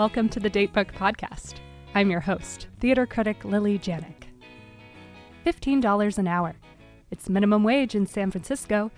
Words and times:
Welcome 0.00 0.30
to 0.30 0.40
the 0.40 0.48
Datebook 0.48 0.94
Podcast. 0.94 1.56
I'm 1.94 2.10
your 2.10 2.20
host, 2.20 2.68
theater 2.78 3.04
critic 3.04 3.44
Lily 3.44 3.78
Janiak. 3.78 4.28
$15 5.44 6.16
an 6.16 6.26
hour. 6.26 6.56
It's 7.10 7.28
minimum 7.28 7.64
wage 7.64 7.94
in 7.94 8.06
San 8.06 8.30
Francisco, 8.30 8.90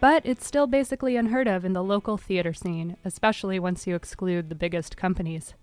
but 0.00 0.20
it's 0.26 0.46
still 0.46 0.66
basically 0.66 1.16
unheard 1.16 1.48
of 1.48 1.64
in 1.64 1.72
the 1.72 1.82
local 1.82 2.18
theater 2.18 2.52
scene, 2.52 2.98
especially 3.06 3.58
once 3.58 3.86
you 3.86 3.94
exclude 3.94 4.50
the 4.50 4.54
biggest 4.54 4.98
companies. 4.98 5.54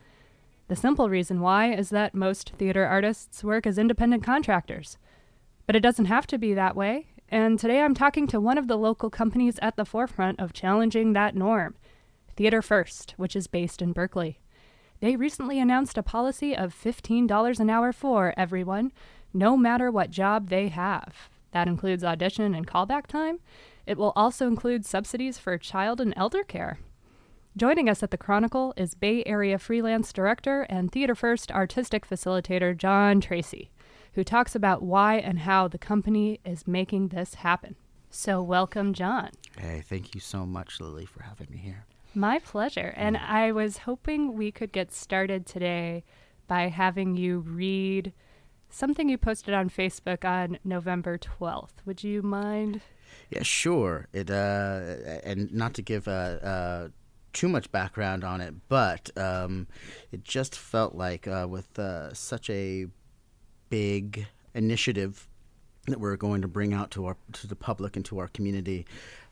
The 0.67 0.75
simple 0.75 1.09
reason 1.11 1.41
why 1.41 1.72
is 1.72 1.91
that 1.91 2.16
most 2.16 2.53
theater 2.58 2.88
artists 2.88 3.44
work 3.44 3.67
as 3.67 3.77
independent 3.77 4.23
contractors. 4.23 4.98
But 5.67 5.75
it 5.75 5.81
doesn't 5.81 6.05
have 6.05 6.25
to 6.25 6.39
be 6.39 6.55
that 6.55 6.75
way, 6.75 7.09
and 7.30 7.59
today 7.59 7.81
I'm 7.81 7.94
talking 7.94 8.25
to 8.30 8.41
one 8.41 8.58
of 8.58 8.67
the 8.67 8.80
local 8.80 9.11
companies 9.11 9.59
at 9.61 9.75
the 9.75 9.86
forefront 9.86 10.39
of 10.39 10.53
challenging 10.53 11.14
that 11.14 11.36
norm 11.36 11.75
Theater 12.36 12.64
First, 12.64 13.14
which 13.17 13.36
is 13.36 13.45
based 13.45 13.84
in 13.84 13.91
Berkeley. 13.94 14.39
They 15.00 15.16
recently 15.16 15.60
announced 15.60 15.98
a 15.98 16.04
policy 16.04 16.56
of 16.56 16.74
$15 16.74 17.60
an 17.60 17.70
hour 17.70 17.94
for 17.94 18.34
everyone, 18.36 18.92
no 19.34 19.56
matter 19.56 19.92
what 19.92 20.10
job 20.10 20.50
they 20.50 20.70
have. 20.70 21.30
That 21.52 21.68
includes 21.68 22.04
audition 22.04 22.56
and 22.56 22.68
callback 22.68 23.06
time. 23.06 23.40
It 23.86 23.98
will 23.98 24.14
also 24.16 24.48
include 24.48 24.86
subsidies 24.86 25.38
for 25.38 25.58
child 25.58 26.02
and 26.02 26.14
elder 26.18 26.44
care. 26.44 26.80
Joining 27.56 27.90
us 27.90 28.04
at 28.04 28.12
the 28.12 28.18
Chronicle 28.18 28.73
is 28.76 28.96
Bay 28.96 29.23
Area 29.26 29.58
freelance 29.58 30.12
director 30.12 30.64
and 30.64 30.92
Theater 30.92 31.16
First 31.16 31.52
artistic 31.52 32.08
facilitator 32.08 32.76
John 32.76 33.22
Tracy, 33.22 33.72
who 34.14 34.23
talks 34.23 34.56
about 34.56 34.84
why 34.84 35.16
and 35.16 35.39
how 35.39 35.67
the 35.67 35.78
company 35.78 36.39
is 36.44 36.67
making 36.67 37.09
this 37.09 37.36
happen. 37.36 37.76
So, 38.09 38.42
welcome, 38.42 38.94
John. 38.94 39.32
Hey, 39.58 39.84
thank 39.84 40.16
you 40.16 40.22
so 40.22 40.45
much, 40.45 40.80
Lily, 40.80 41.06
for 41.06 41.23
having 41.23 41.48
me 41.52 41.58
here. 41.58 41.86
My 42.18 42.40
pleasure. 42.40 42.96
And 42.98 43.16
I 43.16 43.52
was 43.52 43.78
hoping 43.78 44.34
we 44.34 44.52
could 44.52 44.72
get 44.72 44.92
started 44.92 45.46
today 45.46 46.04
by 46.48 46.70
having 46.70 47.16
you 47.16 47.42
read 47.42 48.12
something 48.72 49.08
you 49.08 49.20
posted 49.20 49.54
on 49.54 49.70
Facebook 49.70 50.26
on 50.26 50.58
November 50.64 51.20
12th. 51.20 51.86
Would 51.86 52.04
you 52.04 52.23
mind? 52.23 52.82
Yeah, 53.30 53.44
sure. 53.44 54.08
It 54.14 54.32
uh, 54.32 54.82
and 55.23 55.54
not 55.54 55.76
to 55.76 55.84
give 55.84 56.08
uh, 56.08 56.12
uh, 56.12 56.88
too 57.34 57.50
much 57.50 57.72
background 57.72 58.23
on 58.23 58.42
it, 58.42 58.56
but 58.68 59.12
um, 59.16 59.68
it 60.12 60.23
just 60.23 60.56
felt 60.56 60.95
like 60.95 61.28
uh, 61.28 61.45
with 61.48 61.78
uh, 61.78 62.16
such 62.16 62.50
a 62.50 62.88
big 63.70 64.26
initiative 64.56 65.28
that 65.88 66.00
we're 66.00 66.18
going 66.18 66.42
to 66.42 66.48
bring 66.48 66.73
out 66.73 66.92
to 66.92 67.06
our 67.06 67.16
to 67.34 67.48
the 67.48 67.56
public 67.56 67.95
and 67.95 68.04
to 68.06 68.18
our 68.18 68.28
community, 68.28 68.86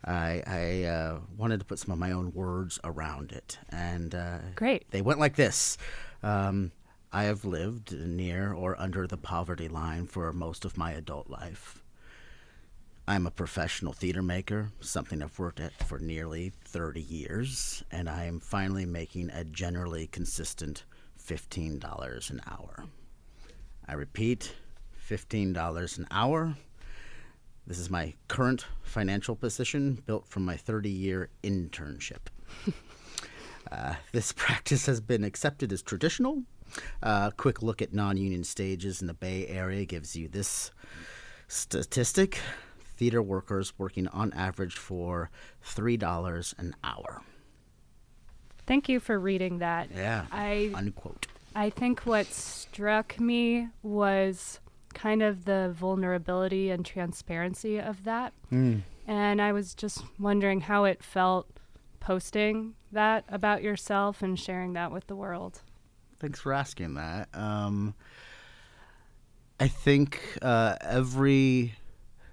I, 0.05 0.43
I 0.45 0.83
uh, 0.83 1.19
wanted 1.35 1.59
to 1.59 1.65
put 1.65 1.79
some 1.79 1.91
of 1.91 1.97
my 1.97 2.11
own 2.11 2.31
words 2.33 2.79
around 2.83 3.31
it, 3.31 3.57
and 3.69 4.13
uh, 4.13 4.37
Great. 4.55 4.89
They 4.91 5.01
went 5.01 5.19
like 5.19 5.35
this. 5.35 5.77
Um, 6.21 6.71
I 7.11 7.23
have 7.23 7.45
lived 7.45 7.91
near 7.93 8.53
or 8.53 8.79
under 8.79 9.07
the 9.07 9.17
poverty 9.17 9.67
line 9.67 10.05
for 10.05 10.31
most 10.33 10.65
of 10.65 10.77
my 10.77 10.91
adult 10.91 11.29
life. 11.29 11.81
I'm 13.07 13.27
a 13.27 13.31
professional 13.31 13.93
theater 13.93 14.23
maker, 14.23 14.71
something 14.79 15.21
I've 15.21 15.37
worked 15.37 15.59
at 15.59 15.73
for 15.85 15.99
nearly 15.99 16.51
30 16.65 17.01
years, 17.01 17.83
and 17.91 18.09
I 18.09 18.25
am 18.25 18.39
finally 18.39 18.85
making 18.85 19.29
a 19.29 19.43
generally 19.43 20.07
consistent 20.07 20.85
$15 21.23 22.29
an 22.31 22.41
hour. 22.47 22.85
I 23.87 23.93
repeat, 23.93 24.55
$15 25.07 25.97
an 25.99 26.07
hour. 26.09 26.55
This 27.67 27.79
is 27.79 27.89
my 27.89 28.13
current 28.27 28.65
financial 28.83 29.35
position 29.35 30.01
built 30.05 30.27
from 30.27 30.45
my 30.45 30.55
30 30.55 30.89
year 30.89 31.29
internship. 31.43 32.27
uh, 33.71 33.95
this 34.11 34.31
practice 34.31 34.85
has 34.85 35.01
been 35.01 35.23
accepted 35.23 35.73
as 35.73 35.81
traditional. 35.81 36.43
A 37.01 37.07
uh, 37.07 37.31
quick 37.31 37.63
look 37.63 37.81
at 37.81 37.93
non 37.93 38.17
union 38.17 38.43
stages 38.43 39.01
in 39.01 39.07
the 39.07 39.13
Bay 39.13 39.47
Area 39.47 39.85
gives 39.85 40.15
you 40.15 40.27
this 40.27 40.71
statistic 41.47 42.39
theater 42.97 43.21
workers 43.21 43.73
working 43.77 44.07
on 44.09 44.31
average 44.33 44.75
for 44.75 45.29
$3 45.65 46.53
an 46.57 46.75
hour. 46.83 47.21
Thank 48.67 48.89
you 48.89 48.99
for 48.99 49.19
reading 49.19 49.59
that. 49.59 49.89
Yeah. 49.93 50.25
I 50.31 50.71
unquote. 50.75 51.27
I 51.55 51.69
think 51.69 52.01
what 52.01 52.25
struck 52.27 53.19
me 53.19 53.69
was 53.81 54.59
kind 54.95 55.21
of 55.21 55.45
the 55.45 55.71
vulnerability 55.77 56.71
and 56.71 56.83
transparency 56.83 57.79
of 57.79 58.03
that. 58.05 58.33
Mm. 58.51 58.81
And 59.05 59.39
I 59.39 59.51
was 59.51 59.75
just 59.75 60.03
wondering 60.17 60.61
how 60.61 60.85
it 60.85 61.03
felt 61.03 61.47
posting 61.99 62.73
that 62.91 63.25
about 63.29 63.61
yourself 63.61 64.23
and 64.23 64.39
sharing 64.39 64.73
that 64.73 64.91
with 64.91 65.05
the 65.05 65.15
world. 65.15 65.61
Thanks 66.19 66.39
for 66.39 66.53
asking 66.53 66.95
that. 66.95 67.27
Um, 67.33 67.93
I 69.59 69.67
think 69.67 70.21
uh, 70.41 70.75
every, 70.81 71.75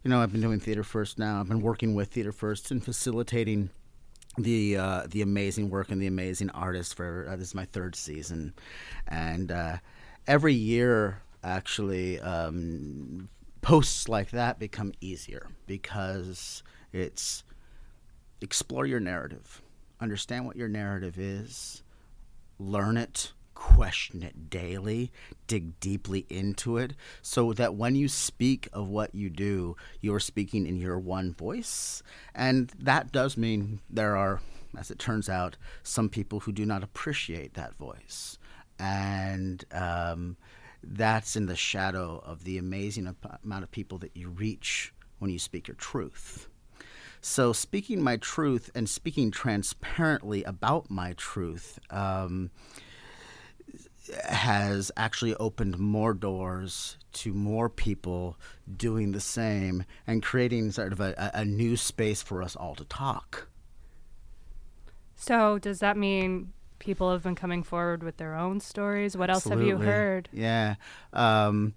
you 0.02 0.10
know, 0.10 0.20
I've 0.22 0.32
been 0.32 0.40
doing 0.40 0.60
Theater 0.60 0.84
First 0.84 1.18
now. 1.18 1.40
I've 1.40 1.48
been 1.48 1.60
working 1.60 1.94
with 1.94 2.08
Theater 2.08 2.32
First 2.32 2.70
and 2.70 2.82
facilitating 2.82 3.70
the 4.38 4.78
uh, 4.78 5.06
the 5.10 5.20
amazing 5.20 5.68
work 5.68 5.90
and 5.90 6.00
the 6.00 6.06
amazing 6.06 6.48
artists 6.50 6.94
for 6.94 7.28
uh, 7.28 7.36
this 7.36 7.48
is 7.48 7.54
my 7.54 7.66
third 7.66 7.94
season, 7.94 8.54
and 9.06 9.52
uh, 9.52 9.76
every 10.26 10.54
year 10.54 11.20
actually 11.42 12.20
um, 12.20 13.28
posts 13.60 14.08
like 14.08 14.30
that 14.30 14.58
become 14.58 14.92
easier 15.00 15.48
because 15.66 16.62
it's 16.92 17.44
explore 18.40 18.86
your 18.86 19.00
narrative, 19.00 19.62
understand 20.00 20.46
what 20.46 20.56
your 20.56 20.68
narrative 20.68 21.18
is, 21.18 21.82
learn 22.58 22.96
it, 22.96 23.32
question 23.54 24.22
it 24.22 24.50
daily, 24.50 25.12
dig 25.46 25.78
deeply 25.78 26.26
into 26.28 26.76
it, 26.76 26.94
so 27.22 27.52
that 27.52 27.76
when 27.76 27.94
you 27.94 28.08
speak 28.08 28.68
of 28.72 28.88
what 28.88 29.14
you 29.14 29.30
do, 29.30 29.76
you're 30.00 30.20
speaking 30.20 30.66
in 30.66 30.76
your 30.76 30.98
one 30.98 31.32
voice. 31.32 32.02
And 32.34 32.72
that 32.78 33.12
does 33.12 33.36
mean 33.36 33.80
there 33.88 34.16
are, 34.16 34.40
as 34.76 34.90
it 34.90 34.98
turns 34.98 35.28
out, 35.28 35.56
some 35.84 36.08
people 36.08 36.40
who 36.40 36.50
do 36.52 36.66
not 36.66 36.82
appreciate 36.82 37.54
that 37.54 37.76
voice. 37.76 38.38
And 38.80 39.64
um, 39.70 40.36
that's 40.82 41.36
in 41.36 41.46
the 41.46 41.56
shadow 41.56 42.22
of 42.24 42.44
the 42.44 42.58
amazing 42.58 43.14
amount 43.44 43.62
of 43.62 43.70
people 43.70 43.98
that 43.98 44.16
you 44.16 44.28
reach 44.28 44.92
when 45.18 45.30
you 45.30 45.38
speak 45.38 45.68
your 45.68 45.76
truth. 45.76 46.48
So, 47.20 47.52
speaking 47.52 48.02
my 48.02 48.16
truth 48.16 48.70
and 48.74 48.88
speaking 48.88 49.30
transparently 49.30 50.42
about 50.44 50.90
my 50.90 51.12
truth. 51.14 51.78
Um, 51.90 52.50
has 54.24 54.90
actually 54.96 55.34
opened 55.36 55.78
more 55.78 56.12
doors 56.14 56.96
to 57.12 57.32
more 57.32 57.68
people 57.68 58.36
doing 58.76 59.12
the 59.12 59.20
same 59.20 59.84
and 60.06 60.22
creating 60.22 60.72
sort 60.72 60.92
of 60.92 61.00
a, 61.00 61.30
a 61.34 61.44
new 61.44 61.76
space 61.76 62.22
for 62.22 62.42
us 62.42 62.56
all 62.56 62.74
to 62.74 62.84
talk. 62.84 63.48
So, 65.14 65.58
does 65.58 65.78
that 65.80 65.96
mean 65.96 66.52
people 66.82 67.10
have 67.12 67.22
been 67.22 67.34
coming 67.34 67.62
forward 67.62 68.02
with 68.02 68.16
their 68.18 68.34
own 68.34 68.60
stories? 68.60 69.16
What 69.16 69.30
Absolutely. 69.30 69.64
else 69.64 69.70
have 69.70 69.80
you 69.80 69.86
heard? 69.86 70.28
Yeah. 70.32 70.74
Um, 71.14 71.74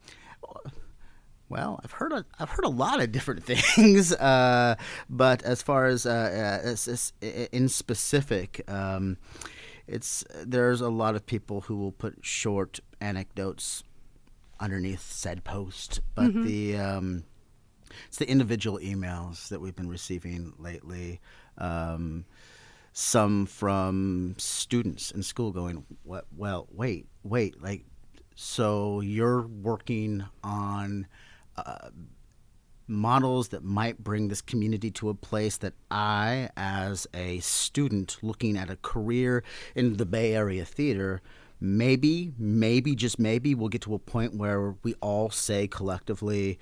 well, 1.47 1.79
I've 1.83 1.91
heard 1.91 2.11
a, 2.11 2.25
I've 2.39 2.49
heard 2.49 2.65
a 2.65 2.69
lot 2.69 3.01
of 3.01 3.11
different 3.11 3.43
things, 3.45 4.11
uh, 4.13 4.75
but 5.09 5.43
as 5.43 5.61
far 5.61 5.85
as, 5.85 6.05
uh, 6.05 6.09
uh, 6.63 6.67
as, 6.67 6.87
as 6.87 7.13
in 7.51 7.69
specific, 7.69 8.63
um, 8.69 9.17
it's 9.87 10.25
there's 10.43 10.81
a 10.81 10.89
lot 10.89 11.15
of 11.15 11.25
people 11.25 11.61
who 11.61 11.77
will 11.77 11.91
put 11.91 12.17
short 12.25 12.79
anecdotes 12.99 13.83
underneath 14.59 15.11
said 15.11 15.43
post, 15.43 15.99
but 16.15 16.33
Mhm. 16.33 16.43
the 16.43 16.77
um, 16.77 17.23
it's 18.07 18.17
the 18.17 18.27
individual 18.27 18.79
emails 18.79 19.49
that 19.49 19.61
we've 19.61 19.75
been 19.75 19.87
receiving 19.89 20.53
lately. 20.57 21.21
Um, 21.59 22.25
some 22.97 23.45
from 23.45 24.33
students 24.37 25.11
in 25.11 25.21
school 25.21 25.51
going, 25.51 25.85
"What? 26.03 26.25
Well, 26.35 26.67
wait, 26.71 27.07
wait, 27.23 27.61
like, 27.61 27.85
so 28.35 29.01
you're 29.01 29.41
working 29.45 30.23
on." 30.43 31.05
Uh, 31.57 31.89
models 32.87 33.47
that 33.47 33.63
might 33.63 34.03
bring 34.03 34.27
this 34.27 34.41
community 34.41 34.91
to 34.91 35.09
a 35.09 35.13
place 35.15 35.57
that 35.57 35.73
I, 35.89 36.49
as 36.55 37.07
a 37.15 37.39
student 37.39 38.17
looking 38.21 38.57
at 38.57 38.69
a 38.69 38.75
career 38.75 39.43
in 39.73 39.97
the 39.97 40.05
Bay 40.05 40.35
Area 40.35 40.65
theater, 40.65 41.19
maybe, 41.59 42.31
maybe, 42.37 42.93
just 42.93 43.17
maybe, 43.17 43.55
we'll 43.55 43.69
get 43.69 43.81
to 43.81 43.95
a 43.95 43.99
point 43.99 44.35
where 44.35 44.75
we 44.83 44.93
all 45.01 45.31
say 45.31 45.67
collectively, 45.67 46.59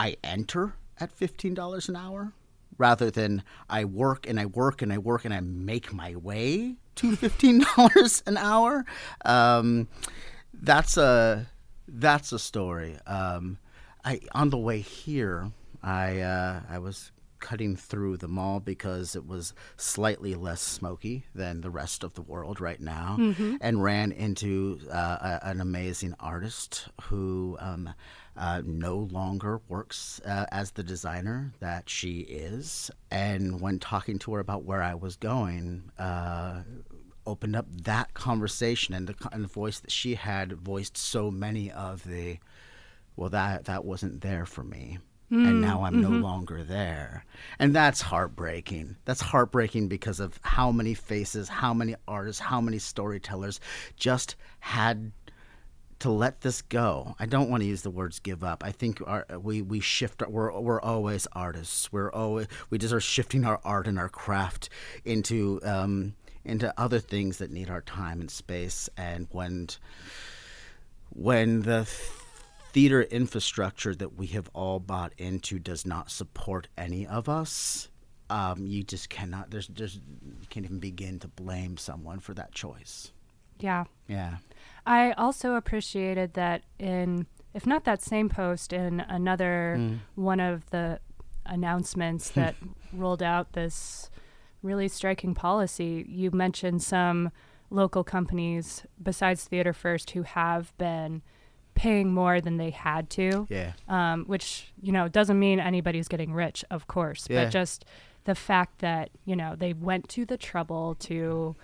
I 0.00 0.16
enter 0.24 0.74
at 0.98 1.16
$15 1.16 1.88
an 1.88 1.94
hour 1.94 2.32
rather 2.78 3.10
than 3.10 3.42
I 3.68 3.84
work 3.84 4.26
and 4.28 4.40
I 4.40 4.46
work 4.46 4.80
and 4.82 4.92
I 4.92 4.98
work 4.98 5.24
and 5.24 5.34
I 5.34 5.40
make 5.40 5.92
my 5.92 6.16
way 6.16 6.76
to 6.96 7.10
$15 7.12 8.22
an 8.26 8.36
hour. 8.36 8.84
Um, 9.24 9.88
that's 10.52 10.96
a 10.96 11.46
that's 11.86 12.32
a 12.32 12.38
story. 12.38 12.96
Um, 13.06 13.58
I 14.04 14.20
on 14.32 14.50
the 14.50 14.58
way 14.58 14.80
here, 14.80 15.50
I 15.82 16.20
uh, 16.20 16.60
I 16.68 16.78
was 16.78 17.12
cutting 17.40 17.76
through 17.76 18.16
the 18.16 18.26
mall 18.26 18.58
because 18.58 19.14
it 19.14 19.24
was 19.24 19.54
slightly 19.76 20.34
less 20.34 20.60
smoky 20.60 21.24
than 21.34 21.60
the 21.60 21.70
rest 21.70 22.02
of 22.02 22.14
the 22.14 22.22
world 22.22 22.60
right 22.60 22.80
now, 22.80 23.16
and 23.60 23.82
ran 23.82 24.10
into 24.12 24.80
uh, 24.92 25.38
a, 25.42 25.46
an 25.48 25.60
amazing 25.60 26.14
artist 26.18 26.88
who 27.02 27.56
um, 27.60 27.94
uh, 28.38 28.62
no 28.64 28.96
longer 28.96 29.60
works 29.68 30.20
uh, 30.24 30.46
as 30.50 30.70
the 30.70 30.82
designer 30.82 31.52
that 31.60 31.90
she 31.90 32.20
is. 32.20 32.90
And 33.10 33.60
when 33.60 33.78
talking 33.78 34.18
to 34.20 34.34
her 34.34 34.40
about 34.40 34.64
where 34.64 34.82
I 34.82 34.94
was 34.94 35.16
going, 35.16 35.90
uh, 35.98 36.62
opened 37.26 37.56
up 37.56 37.66
that 37.82 38.14
conversation 38.14 38.94
and 38.94 39.08
the, 39.08 39.28
and 39.32 39.44
the 39.44 39.48
voice 39.48 39.80
that 39.80 39.90
she 39.90 40.14
had 40.14 40.52
voiced 40.52 40.96
so 40.96 41.30
many 41.30 41.70
of 41.70 42.04
the 42.04 42.38
well 43.16 43.28
that 43.28 43.66
that 43.66 43.84
wasn't 43.84 44.22
there 44.22 44.46
for 44.46 44.64
me 44.64 44.98
and 45.30 45.60
now 45.60 45.82
I'm 45.82 46.00
no 46.00 46.08
longer 46.08 46.64
there. 46.64 47.24
And 47.58 47.74
that's 47.74 48.00
heartbreaking. 48.00 48.96
That's 49.04 49.20
heartbreaking 49.20 49.88
because 49.88 50.20
of 50.20 50.38
how 50.42 50.72
many 50.72 50.94
faces, 50.94 51.48
how 51.48 51.74
many 51.74 51.96
artists, 52.06 52.40
how 52.40 52.60
many 52.60 52.78
storytellers 52.78 53.60
just 53.96 54.36
had 54.60 55.12
to 56.00 56.10
let 56.10 56.42
this 56.42 56.62
go. 56.62 57.16
I 57.18 57.26
don't 57.26 57.50
want 57.50 57.62
to 57.62 57.68
use 57.68 57.82
the 57.82 57.90
words 57.90 58.20
give 58.20 58.44
up. 58.44 58.62
I 58.64 58.72
think 58.72 59.00
our, 59.06 59.26
we 59.40 59.62
we 59.62 59.80
shift. 59.80 60.22
We're 60.26 60.58
we're 60.60 60.80
always 60.80 61.26
artists. 61.32 61.92
We're 61.92 62.12
always 62.12 62.46
we 62.70 62.78
just 62.78 62.94
are 62.94 63.00
shifting 63.00 63.44
our 63.44 63.60
art 63.64 63.86
and 63.86 63.98
our 63.98 64.08
craft 64.08 64.68
into 65.04 65.60
um, 65.64 66.14
into 66.44 66.72
other 66.78 67.00
things 67.00 67.38
that 67.38 67.50
need 67.50 67.70
our 67.70 67.82
time 67.82 68.20
and 68.20 68.30
space. 68.30 68.88
And 68.96 69.26
when 69.30 69.68
when 71.10 71.62
the 71.62 71.84
theater 72.72 73.02
infrastructure 73.02 73.94
that 73.94 74.16
we 74.16 74.26
have 74.28 74.48
all 74.52 74.78
bought 74.78 75.12
into 75.18 75.58
does 75.58 75.84
not 75.84 76.10
support 76.10 76.68
any 76.76 77.06
of 77.06 77.28
us, 77.28 77.88
um, 78.30 78.66
you 78.66 78.84
just 78.84 79.08
cannot. 79.08 79.50
There's 79.50 79.68
there's 79.68 79.96
you 79.96 80.46
can't 80.48 80.64
even 80.64 80.78
begin 80.78 81.18
to 81.20 81.28
blame 81.28 81.76
someone 81.76 82.20
for 82.20 82.34
that 82.34 82.52
choice. 82.52 83.12
Yeah. 83.60 83.84
Yeah. 84.06 84.36
I 84.88 85.12
also 85.12 85.54
appreciated 85.54 86.32
that 86.34 86.62
in, 86.78 87.26
if 87.54 87.66
not 87.66 87.84
that 87.84 88.00
same 88.02 88.28
post, 88.28 88.72
in 88.72 89.00
another 89.00 89.76
Mm. 89.78 89.98
one 90.14 90.40
of 90.40 90.68
the 90.70 91.00
announcements 91.44 92.30
that 92.30 92.54
rolled 92.92 93.22
out 93.22 93.52
this 93.52 94.10
really 94.62 94.88
striking 94.88 95.34
policy, 95.34 96.04
you 96.08 96.30
mentioned 96.30 96.82
some 96.82 97.30
local 97.70 98.02
companies 98.02 98.84
besides 99.02 99.44
Theater 99.44 99.72
First 99.72 100.10
who 100.12 100.22
have 100.22 100.76
been 100.78 101.22
paying 101.74 102.12
more 102.12 102.40
than 102.40 102.56
they 102.56 102.70
had 102.70 103.08
to. 103.10 103.46
Yeah. 103.50 103.72
um, 103.88 104.24
which 104.24 104.72
you 104.82 104.90
know 104.90 105.06
doesn't 105.06 105.38
mean 105.38 105.60
anybody's 105.60 106.08
getting 106.08 106.32
rich, 106.32 106.64
of 106.70 106.86
course, 106.86 107.26
Yeah. 107.30 107.44
but 107.44 107.50
just 107.50 107.84
the 108.24 108.34
fact 108.34 108.78
that 108.80 109.10
you 109.24 109.36
know 109.36 109.54
they 109.54 109.72
went 109.74 110.08
to 110.10 110.24
the 110.24 110.36
trouble 110.36 110.94
to 111.00 111.54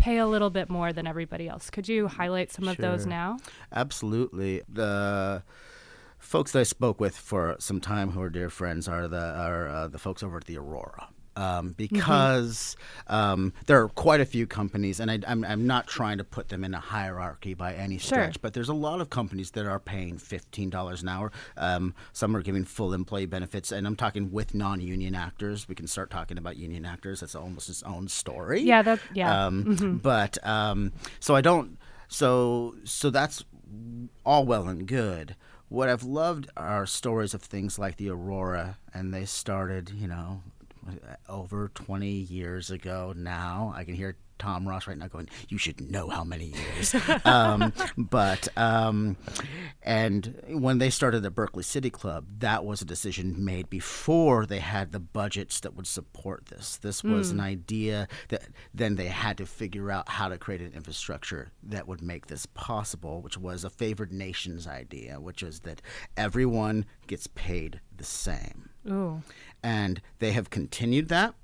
pay 0.00 0.18
a 0.18 0.26
little 0.26 0.50
bit 0.50 0.68
more 0.68 0.92
than 0.92 1.06
everybody 1.06 1.48
else. 1.48 1.70
Could 1.70 1.88
you 1.88 2.08
highlight 2.08 2.50
some 2.50 2.66
of 2.66 2.76
those 2.76 3.06
now? 3.06 3.36
Absolutely. 3.72 4.62
The 4.68 5.42
folks 6.18 6.52
that 6.52 6.60
I 6.60 6.64
spoke 6.64 7.00
with 7.00 7.16
for 7.16 7.56
some 7.58 7.80
time 7.80 8.10
who 8.12 8.20
are 8.22 8.30
dear 8.30 8.50
friends 8.50 8.88
are 8.88 9.08
the 9.08 9.34
are 9.34 9.68
uh, 9.68 9.88
the 9.88 9.98
folks 9.98 10.22
over 10.22 10.38
at 10.38 10.44
the 10.44 10.58
Aurora. 10.58 11.08
Um, 11.40 11.74
because 11.76 12.76
um, 13.06 13.52
there 13.66 13.82
are 13.82 13.88
quite 13.88 14.20
a 14.20 14.24
few 14.26 14.46
companies, 14.46 15.00
and 15.00 15.10
I, 15.10 15.18
I'm, 15.26 15.42
I'm 15.44 15.66
not 15.66 15.86
trying 15.86 16.18
to 16.18 16.24
put 16.24 16.48
them 16.50 16.64
in 16.64 16.74
a 16.74 16.80
hierarchy 16.80 17.54
by 17.54 17.72
any 17.74 17.96
stretch, 17.98 18.34
Sure. 18.34 18.40
but 18.42 18.52
there's 18.52 18.68
a 18.68 18.74
lot 18.74 19.00
of 19.00 19.08
companies 19.08 19.50
that 19.52 19.64
are 19.64 19.78
paying 19.80 20.18
$15 20.18 21.02
an 21.02 21.08
hour. 21.08 21.32
Um, 21.56 21.94
some 22.12 22.36
are 22.36 22.42
giving 22.42 22.64
full 22.64 22.92
employee 22.92 23.24
benefits, 23.26 23.72
and 23.72 23.86
I'm 23.86 23.96
talking 23.96 24.30
with 24.30 24.54
non 24.54 24.80
union 24.80 25.14
actors. 25.14 25.66
We 25.68 25.74
can 25.74 25.86
start 25.86 26.10
talking 26.10 26.36
about 26.36 26.56
union 26.58 26.84
actors. 26.84 27.20
That's 27.20 27.34
almost 27.34 27.68
its 27.70 27.82
own 27.84 28.08
story. 28.08 28.60
Yeah, 28.60 28.82
that 28.82 29.00
yeah. 29.14 29.32
Mm-hmm. 29.48 29.82
Um, 29.84 29.98
But 30.02 30.44
um, 30.46 30.92
so 31.20 31.34
I 31.34 31.40
don't. 31.40 31.78
So 32.08 32.74
so 32.84 33.08
that's 33.08 33.44
all 34.26 34.44
well 34.44 34.68
and 34.68 34.86
good. 34.86 35.36
What 35.68 35.88
I've 35.88 36.02
loved 36.02 36.50
are 36.56 36.84
stories 36.84 37.32
of 37.32 37.42
things 37.42 37.78
like 37.78 37.96
the 37.96 38.10
Aurora, 38.10 38.76
and 38.92 39.14
they 39.14 39.24
started, 39.24 39.90
you 39.90 40.08
know, 40.08 40.42
over 41.28 41.68
20 41.74 42.08
years 42.08 42.70
ago 42.70 43.12
now. 43.16 43.72
I 43.76 43.84
can 43.84 43.94
hear 43.94 44.16
Tom 44.40 44.66
Ross 44.66 44.88
right 44.88 44.96
now 44.96 45.06
going, 45.06 45.28
You 45.48 45.58
should 45.58 45.80
know 45.80 46.08
how 46.08 46.24
many 46.24 46.46
years. 46.46 46.94
um, 47.24 47.72
but, 47.96 48.48
um, 48.56 49.16
and 49.82 50.34
when 50.48 50.78
they 50.78 50.90
started 50.90 51.22
the 51.22 51.30
Berkeley 51.30 51.62
City 51.62 51.90
Club, 51.90 52.24
that 52.38 52.64
was 52.64 52.80
a 52.80 52.86
decision 52.86 53.44
made 53.44 53.68
before 53.68 54.46
they 54.46 54.58
had 54.58 54.92
the 54.92 54.98
budgets 54.98 55.60
that 55.60 55.76
would 55.76 55.86
support 55.86 56.46
this. 56.46 56.78
This 56.78 57.04
was 57.04 57.30
an 57.30 57.40
idea 57.40 58.08
that 58.28 58.48
then 58.72 58.96
they 58.96 59.08
had 59.08 59.36
to 59.38 59.46
figure 59.46 59.90
out 59.90 60.08
how 60.08 60.28
to 60.28 60.38
create 60.38 60.62
an 60.62 60.72
infrastructure 60.72 61.50
that 61.62 61.86
would 61.86 62.00
make 62.00 62.26
this 62.26 62.46
possible, 62.46 63.20
which 63.20 63.36
was 63.36 63.62
a 63.62 63.70
favored 63.70 64.10
nations 64.12 64.66
idea, 64.66 65.20
which 65.20 65.42
is 65.42 65.60
that 65.60 65.82
everyone 66.16 66.86
gets 67.06 67.26
paid 67.26 67.80
the 67.94 68.04
same 68.04 68.70
Ooh. 68.88 69.22
And 69.62 70.00
they 70.18 70.32
have 70.32 70.50
continued 70.50 71.08
that 71.08 71.34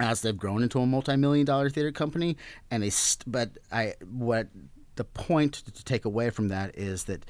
as 0.00 0.22
they've 0.22 0.36
grown 0.36 0.62
into 0.62 0.80
a 0.80 0.86
multi-million 0.86 1.46
dollar 1.46 1.70
theater 1.70 1.92
company. 1.92 2.36
And 2.70 2.82
they 2.82 2.90
st- 2.90 3.30
but 3.30 3.50
i 3.70 3.94
what 4.10 4.48
the 4.96 5.04
point 5.04 5.54
to 5.54 5.84
take 5.84 6.04
away 6.04 6.30
from 6.30 6.48
that 6.48 6.76
is 6.78 7.04
that 7.04 7.24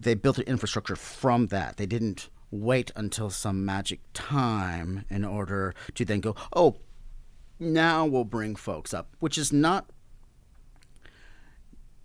they 0.00 0.14
built 0.14 0.38
an 0.38 0.44
infrastructure 0.44 0.96
from 0.96 1.46
that. 1.48 1.76
They 1.76 1.86
didn't 1.86 2.28
wait 2.52 2.90
until 2.94 3.30
some 3.30 3.64
magic 3.64 4.00
time 4.12 5.04
in 5.08 5.24
order 5.24 5.74
to 5.94 6.04
then 6.04 6.20
go 6.20 6.36
oh 6.52 6.76
now 7.58 8.04
we'll 8.04 8.24
bring 8.24 8.54
folks 8.54 8.92
up 8.92 9.16
which 9.20 9.38
is 9.38 9.52
not 9.52 9.88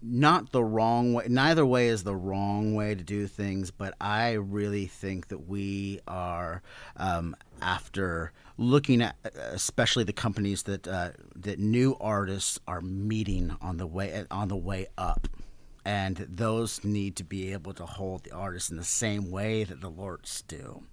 not 0.09 0.51
the 0.51 0.63
wrong 0.63 1.13
way. 1.13 1.25
Neither 1.27 1.65
way 1.65 1.87
is 1.87 2.03
the 2.03 2.15
wrong 2.15 2.75
way 2.75 2.95
to 2.95 3.03
do 3.03 3.27
things, 3.27 3.71
but 3.71 3.93
I 3.99 4.33
really 4.33 4.87
think 4.87 5.27
that 5.27 5.47
we 5.47 5.99
are 6.07 6.61
um, 6.95 7.35
after 7.61 8.31
looking 8.57 9.01
at, 9.01 9.15
especially 9.35 10.03
the 10.03 10.13
companies 10.13 10.63
that 10.63 10.87
uh, 10.87 11.11
that 11.35 11.59
new 11.59 11.97
artists 11.99 12.59
are 12.67 12.81
meeting 12.81 13.55
on 13.61 13.77
the 13.77 13.87
way 13.87 14.25
on 14.31 14.47
the 14.47 14.55
way 14.55 14.87
up, 14.97 15.27
and 15.85 16.17
those 16.29 16.83
need 16.83 17.15
to 17.17 17.23
be 17.23 17.51
able 17.53 17.73
to 17.73 17.85
hold 17.85 18.23
the 18.23 18.31
artists 18.31 18.69
in 18.69 18.77
the 18.77 18.83
same 18.83 19.29
way 19.29 19.63
that 19.63 19.81
the 19.81 19.89
Lorts 19.89 20.41
do. 20.43 20.83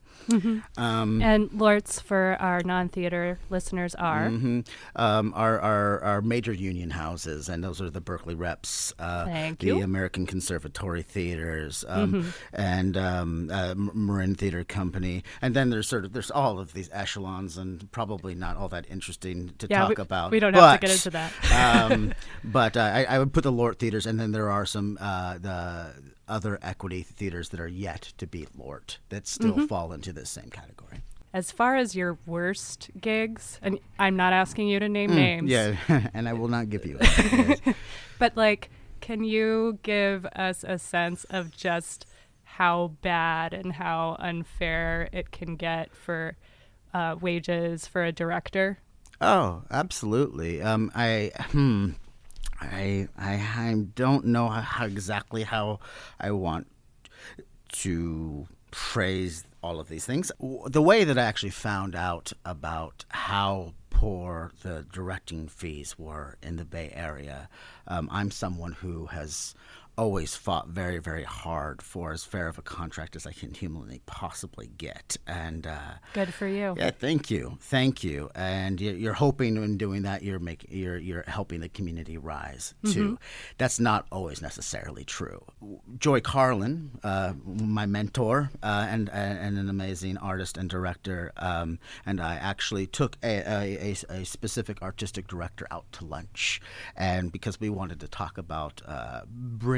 Um, 0.77 1.21
And 1.23 1.51
Lorts 1.53 2.01
for 2.01 2.37
our 2.41 2.63
non-theater 2.65 3.39
listeners 3.51 3.95
are 3.95 4.29
hmm 4.31 4.61
Um, 4.97 5.33
our, 5.37 5.61
our 5.61 6.01
our 6.03 6.23
major 6.23 6.53
union 6.53 6.91
houses, 6.91 7.49
and 7.49 7.63
those 7.63 7.81
are 7.81 7.91
the 7.91 8.01
Berkeley 8.01 8.35
Reps, 8.35 8.93
uh, 8.99 9.25
the 9.25 9.57
you. 9.61 9.75
Mm-hmm. 9.75 9.85
American 9.85 10.27
Conservatory 10.27 11.03
Theaters, 11.03 11.85
um, 11.89 12.33
and 12.53 12.97
um, 12.97 13.51
uh, 13.53 13.75
Marin 13.77 14.35
Theater 14.35 14.65
Company, 14.65 15.23
and 15.43 15.55
then 15.55 15.71
there's 15.71 15.89
sort 15.89 16.05
of 16.05 16.13
there's 16.13 16.31
all 16.31 16.59
of 16.59 16.73
these 16.73 16.89
echelons, 16.93 17.59
and 17.59 17.91
probably 17.93 18.35
not 18.35 18.57
all 18.57 18.69
that 18.69 18.87
interesting 18.91 19.53
to 19.59 19.67
Yeah, 19.69 19.81
talk 19.81 19.99
we- 19.99 20.03
about. 20.03 20.31
we 20.31 20.41
don't 20.41 20.55
have 20.55 20.81
to 20.81 20.87
get 20.87 20.95
into 20.97 21.11
that. 21.11 21.33
um, 21.53 22.15
but 22.45 22.77
uh, 22.77 22.81
I, 22.81 23.05
I 23.05 23.19
would 23.19 23.33
put 23.33 23.43
the 23.43 23.53
Lort 23.53 23.79
theaters, 23.79 24.07
and 24.07 24.19
then 24.19 24.33
there 24.33 24.51
are 24.51 24.67
some 24.67 24.97
uh, 25.01 25.39
the 25.39 25.93
other 26.29 26.59
equity 26.63 27.03
theaters 27.03 27.49
that 27.51 27.61
are 27.61 27.69
yet 27.69 28.13
to 28.19 28.27
be 28.27 28.47
Lort 28.57 28.99
that 29.09 29.27
still 29.27 29.57
Mm-hmm. 29.57 29.67
fall 29.67 29.93
into 29.93 30.13
this 30.13 30.31
same 30.31 30.51
category. 30.51 30.99
as 31.33 31.51
far 31.51 31.77
as 31.77 31.97
your 31.97 32.17
worst 32.27 32.91
gigs, 33.01 33.59
and 33.63 33.79
I'm 33.99 34.17
not 34.17 34.33
asking 34.33 34.69
you 34.69 34.79
to 34.79 34.89
name 34.89 35.15
names. 35.15 35.51
Mm, 35.51 35.77
Yeah, 35.89 36.09
and 36.15 36.29
I 36.29 36.33
will 36.33 36.49
not 36.49 36.71
give 36.71 36.87
you. 36.87 36.99
But 38.19 38.37
like, 38.37 38.71
can 39.01 39.25
you 39.25 39.79
give 39.83 40.25
us 40.37 40.65
a 40.65 40.79
sense 40.79 41.25
of 41.25 41.51
just 41.51 42.07
how 42.45 42.93
bad 43.03 43.53
and 43.53 43.73
how 43.73 44.17
unfair 44.21 45.09
it 45.13 45.31
can 45.33 45.57
get 45.57 45.95
for 45.95 46.37
uh, 46.95 47.17
wages 47.21 47.87
for 47.89 48.05
a 48.05 48.13
director? 48.13 48.79
Oh, 49.21 49.63
absolutely. 49.71 50.63
Um, 50.63 50.91
I 50.95 51.33
hmm, 51.51 51.91
I 52.73 53.09
I 53.17 53.35
I 53.35 53.75
don't 53.95 54.27
know 54.27 54.49
how, 54.49 54.87
exactly 54.87 55.43
how 55.43 55.81
I 56.21 56.31
want 56.31 56.67
to 57.73 58.47
phrase 58.73 59.45
all 59.63 59.81
of 59.81 59.89
these 59.89 60.05
things. 60.05 60.31
The 60.67 60.83
way 60.83 61.05
that 61.05 61.19
I 61.19 61.23
actually 61.23 61.51
found 61.51 61.95
out 61.95 62.33
about 62.45 63.05
how 63.09 63.75
poor 63.91 64.53
the 64.63 64.85
directing 64.93 65.49
fees 65.49 65.99
were 65.99 66.37
in 66.43 66.57
the 66.57 66.65
Bay 66.65 66.93
Area, 66.95 67.49
um, 67.87 68.09
I'm 68.13 68.31
someone 68.31 68.73
who 68.73 69.07
has 69.07 69.55
always 69.97 70.35
fought 70.35 70.69
very, 70.69 70.99
very 70.99 71.25
hard 71.25 71.83
for 71.83 72.13
as 72.13 72.25
fair 72.25 72.49
of 72.49 72.59
a 72.59 72.63
contract 72.63 73.17
as 73.17 73.27
I 73.27 73.33
can 73.33 73.55
humanly 73.55 74.03
possibly 74.07 74.71
get, 74.77 75.17
and. 75.27 75.67
Uh, 75.67 75.95
Good 76.13 76.33
for 76.35 76.49
you. 76.49 76.75
yeah, 76.77 76.91
thank 76.91 77.31
you, 77.31 77.59
thank 77.61 78.03
you. 78.03 78.31
And 78.35 78.81
you're, 78.81 79.15
hoping 79.15 79.57
in 79.57 79.77
doing 79.79 80.03
that, 80.03 80.23
you're 80.23 80.39
making, 80.39 80.77
you're 80.77 80.99
you're 80.99 81.25
helping 81.27 81.61
the 81.61 81.69
community 81.69 82.19
rise 82.19 82.75
too. 82.85 83.19
That's 83.59 83.79
not 83.79 84.07
always 84.11 84.43
necessarily 84.43 85.05
true. 85.05 85.45
Joy 85.99 86.21
Carlin, 86.21 86.91
uh, 87.03 87.35
my 87.45 87.87
mentor, 87.87 88.51
uh, 88.63 88.87
and, 88.89 89.09
and 89.11 89.59
an 89.59 89.69
amazing 89.69 90.17
artist 90.19 90.59
and 90.59 90.69
director. 90.69 91.33
Um, 91.37 91.79
and 92.05 92.21
I 92.21 92.35
actually 92.37 92.87
took 92.87 93.17
a, 93.23 93.39
a, 93.39 93.95
a, 94.11 94.21
a, 94.21 94.25
specific 94.25 94.83
artistic 94.83 95.29
director 95.29 95.67
out 95.71 95.85
to 95.93 96.05
lunch, 96.05 96.61
and 96.97 97.31
because 97.31 97.61
we 97.61 97.69
wanted 97.69 98.01
to 98.01 98.09
talk 98.09 98.39
about 98.39 98.83
uh, 98.87 99.23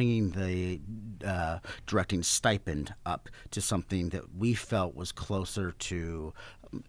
bringing 0.06 0.30
the 0.30 0.80
uh, 1.26 1.58
directing 1.86 2.22
stipend 2.22 2.94
up 3.04 3.28
to 3.50 3.60
something 3.60 4.10
that 4.10 4.34
we 4.36 4.54
felt 4.54 4.94
was 4.94 5.12
closer 5.12 5.72
to 5.72 6.32
um, 6.72 6.84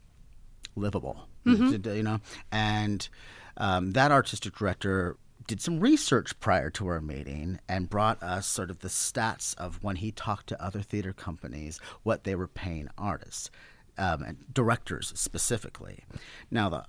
livable, 0.76 1.28
mm-hmm. 1.46 1.96
you 1.96 2.04
know, 2.04 2.20
and 2.52 3.10
um, 3.58 3.92
that 3.92 4.12
artistic 4.12 4.56
director 4.56 5.18
did 5.48 5.62
some 5.62 5.80
research 5.80 6.38
prior 6.40 6.70
to 6.70 6.88
our 6.88 7.00
meeting 7.00 7.60
and 7.70 7.90
brought 7.90 8.22
us 8.22 8.46
sort 8.46 8.70
of 8.70 8.80
the 8.80 8.90
stats 8.90 9.58
of 9.58 9.82
when 9.82 9.96
he 9.96 10.12
talked 10.12 10.48
to 10.48 10.62
other 10.64 10.82
theater 10.82 11.14
companies, 11.14 11.80
what 12.04 12.24
they 12.24 12.36
were 12.36 12.50
paying 12.50 12.90
artists, 12.98 13.50
um, 13.98 14.22
and 14.24 14.54
directors 14.54 15.14
specifically. 15.16 16.04
Now, 16.52 16.70
the 16.70 16.86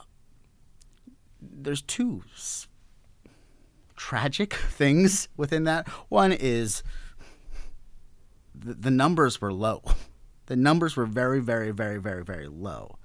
there's 1.40 1.82
two 1.82 2.24
tragic 3.98 4.54
things 4.70 5.28
within 5.36 5.64
that. 5.64 5.86
One 6.08 6.32
is 6.32 6.82
the, 8.54 8.74
the 8.74 8.90
numbers 8.90 9.40
were 9.40 9.52
low. 9.52 9.82
The 10.46 10.56
numbers 10.56 10.96
were 10.96 11.04
very, 11.04 11.40
very, 11.40 11.72
very, 11.72 11.98
very, 11.98 12.24
very 12.24 12.48
low. 12.48 12.96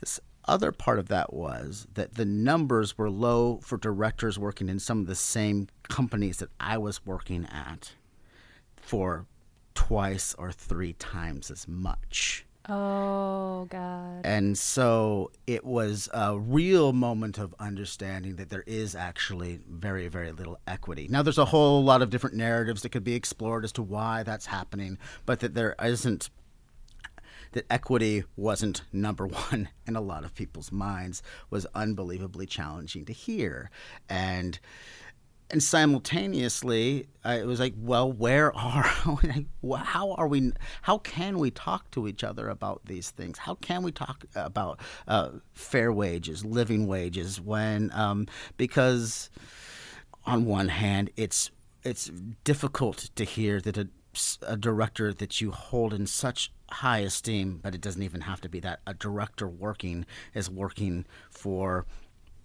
This 0.00 0.18
other 0.46 0.72
part 0.72 0.98
of 0.98 1.08
that 1.08 1.32
was 1.32 1.86
that 1.94 2.14
the 2.14 2.24
numbers 2.24 2.96
were 2.96 3.10
low 3.10 3.60
for 3.62 3.76
directors 3.76 4.38
working 4.38 4.68
in 4.68 4.80
some 4.80 5.00
of 5.00 5.06
the 5.06 5.14
same 5.14 5.68
companies 5.88 6.38
that 6.38 6.48
I 6.58 6.78
was 6.78 7.04
working 7.06 7.46
at 7.46 7.92
for 8.76 9.26
twice 9.74 10.34
or 10.38 10.50
three 10.50 10.94
times 10.94 11.50
as 11.50 11.68
much. 11.68 12.44
Oh, 12.68 13.66
God. 13.70 14.20
And 14.24 14.58
so 14.58 15.30
it 15.46 15.64
was 15.64 16.08
a 16.12 16.38
real 16.38 16.92
moment 16.92 17.38
of 17.38 17.54
understanding 17.58 18.36
that 18.36 18.50
there 18.50 18.64
is 18.66 18.94
actually 18.94 19.60
very, 19.66 20.08
very 20.08 20.32
little 20.32 20.58
equity. 20.66 21.08
Now, 21.08 21.22
there's 21.22 21.38
a 21.38 21.46
whole 21.46 21.82
lot 21.82 22.02
of 22.02 22.10
different 22.10 22.36
narratives 22.36 22.82
that 22.82 22.90
could 22.90 23.04
be 23.04 23.14
explored 23.14 23.64
as 23.64 23.72
to 23.72 23.82
why 23.82 24.22
that's 24.22 24.46
happening, 24.46 24.98
but 25.24 25.40
that 25.40 25.54
there 25.54 25.74
isn't 25.82 26.28
that 27.52 27.64
equity 27.70 28.24
wasn't 28.36 28.82
number 28.92 29.26
one 29.50 29.70
in 29.86 29.96
a 29.96 30.00
lot 30.00 30.24
of 30.24 30.34
people's 30.34 30.70
minds 30.70 31.22
was 31.48 31.66
unbelievably 31.74 32.46
challenging 32.46 33.06
to 33.06 33.12
hear. 33.14 33.70
And 34.10 34.58
and 35.50 35.62
simultaneously 35.62 37.06
it 37.24 37.46
was 37.46 37.60
like 37.60 37.74
well 37.78 38.10
where 38.10 38.54
are 38.56 38.82
how 39.78 40.12
are 40.12 40.28
we 40.28 40.52
how 40.82 40.98
can 40.98 41.38
we 41.38 41.50
talk 41.50 41.90
to 41.90 42.06
each 42.06 42.22
other 42.22 42.48
about 42.48 42.80
these 42.84 43.10
things 43.10 43.38
how 43.38 43.54
can 43.56 43.82
we 43.82 43.90
talk 43.92 44.24
about 44.34 44.80
uh, 45.06 45.30
fair 45.54 45.92
wages 45.92 46.44
living 46.44 46.86
wages 46.86 47.40
when 47.40 47.90
um, 47.92 48.26
because 48.56 49.30
on 50.26 50.44
one 50.44 50.68
hand 50.68 51.10
it's 51.16 51.50
it's 51.84 52.10
difficult 52.44 53.10
to 53.14 53.24
hear 53.24 53.60
that 53.60 53.78
a, 53.78 53.88
a 54.46 54.56
director 54.56 55.12
that 55.12 55.40
you 55.40 55.50
hold 55.50 55.94
in 55.94 56.06
such 56.06 56.52
high 56.70 56.98
esteem, 56.98 57.60
but 57.62 57.74
it 57.74 57.80
doesn't 57.80 58.02
even 58.02 58.22
have 58.22 58.40
to 58.42 58.48
be 58.48 58.60
that. 58.60 58.80
A 58.86 58.94
director 58.94 59.48
working 59.48 60.06
is 60.34 60.50
working 60.50 61.06
for, 61.30 61.86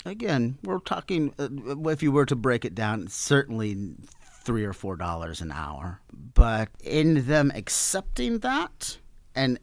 again, 0.05 0.57
we're 0.63 0.79
talking, 0.79 1.33
uh, 1.39 1.89
if 1.89 2.03
you 2.03 2.12
were 2.12 2.25
to 2.25 2.36
break 2.36 2.65
it 2.65 2.75
down, 2.75 3.07
certainly 3.07 3.95
three 4.43 4.65
or 4.65 4.74
four 4.74 4.95
dollars 4.95 5.41
an 5.41 5.51
hour. 5.51 6.01
But 6.33 6.69
in 6.83 7.27
them 7.27 7.51
accepting 7.55 8.39
that 8.39 8.98
and 9.36 9.60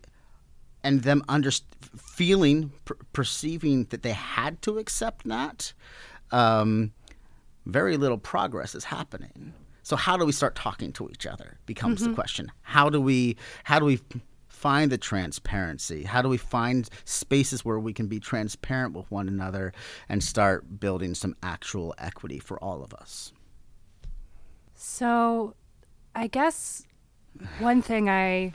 and 0.82 1.02
them 1.02 1.22
under 1.28 1.50
feeling 1.94 2.72
per- 2.86 2.96
perceiving 3.12 3.84
that 3.90 4.02
they 4.02 4.12
had 4.12 4.62
to 4.62 4.78
accept 4.78 5.28
that, 5.28 5.74
um, 6.30 6.92
very 7.66 7.98
little 7.98 8.16
progress 8.16 8.74
is 8.74 8.84
happening. 8.84 9.52
So 9.82 9.96
how 9.96 10.16
do 10.16 10.24
we 10.24 10.32
start 10.32 10.54
talking 10.54 10.92
to 10.94 11.10
each 11.10 11.26
other 11.26 11.58
becomes 11.66 12.00
mm-hmm. 12.00 12.10
the 12.10 12.14
question. 12.14 12.52
How 12.62 12.88
do 12.88 13.00
we 13.00 13.36
how 13.64 13.78
do 13.78 13.84
we 13.84 14.00
find 14.60 14.92
the 14.92 14.98
transparency? 14.98 16.02
How 16.02 16.20
do 16.20 16.28
we 16.28 16.36
find 16.36 16.86
spaces 17.06 17.64
where 17.64 17.78
we 17.78 17.94
can 17.94 18.08
be 18.08 18.20
transparent 18.20 18.94
with 18.94 19.10
one 19.10 19.26
another 19.26 19.72
and 20.06 20.22
start 20.22 20.78
building 20.78 21.14
some 21.14 21.34
actual 21.42 21.94
equity 21.96 22.38
for 22.38 22.62
all 22.62 22.82
of 22.82 22.92
us? 22.92 23.32
So, 24.74 25.54
I 26.14 26.26
guess 26.26 26.86
one 27.58 27.80
thing 27.80 28.10
I 28.10 28.52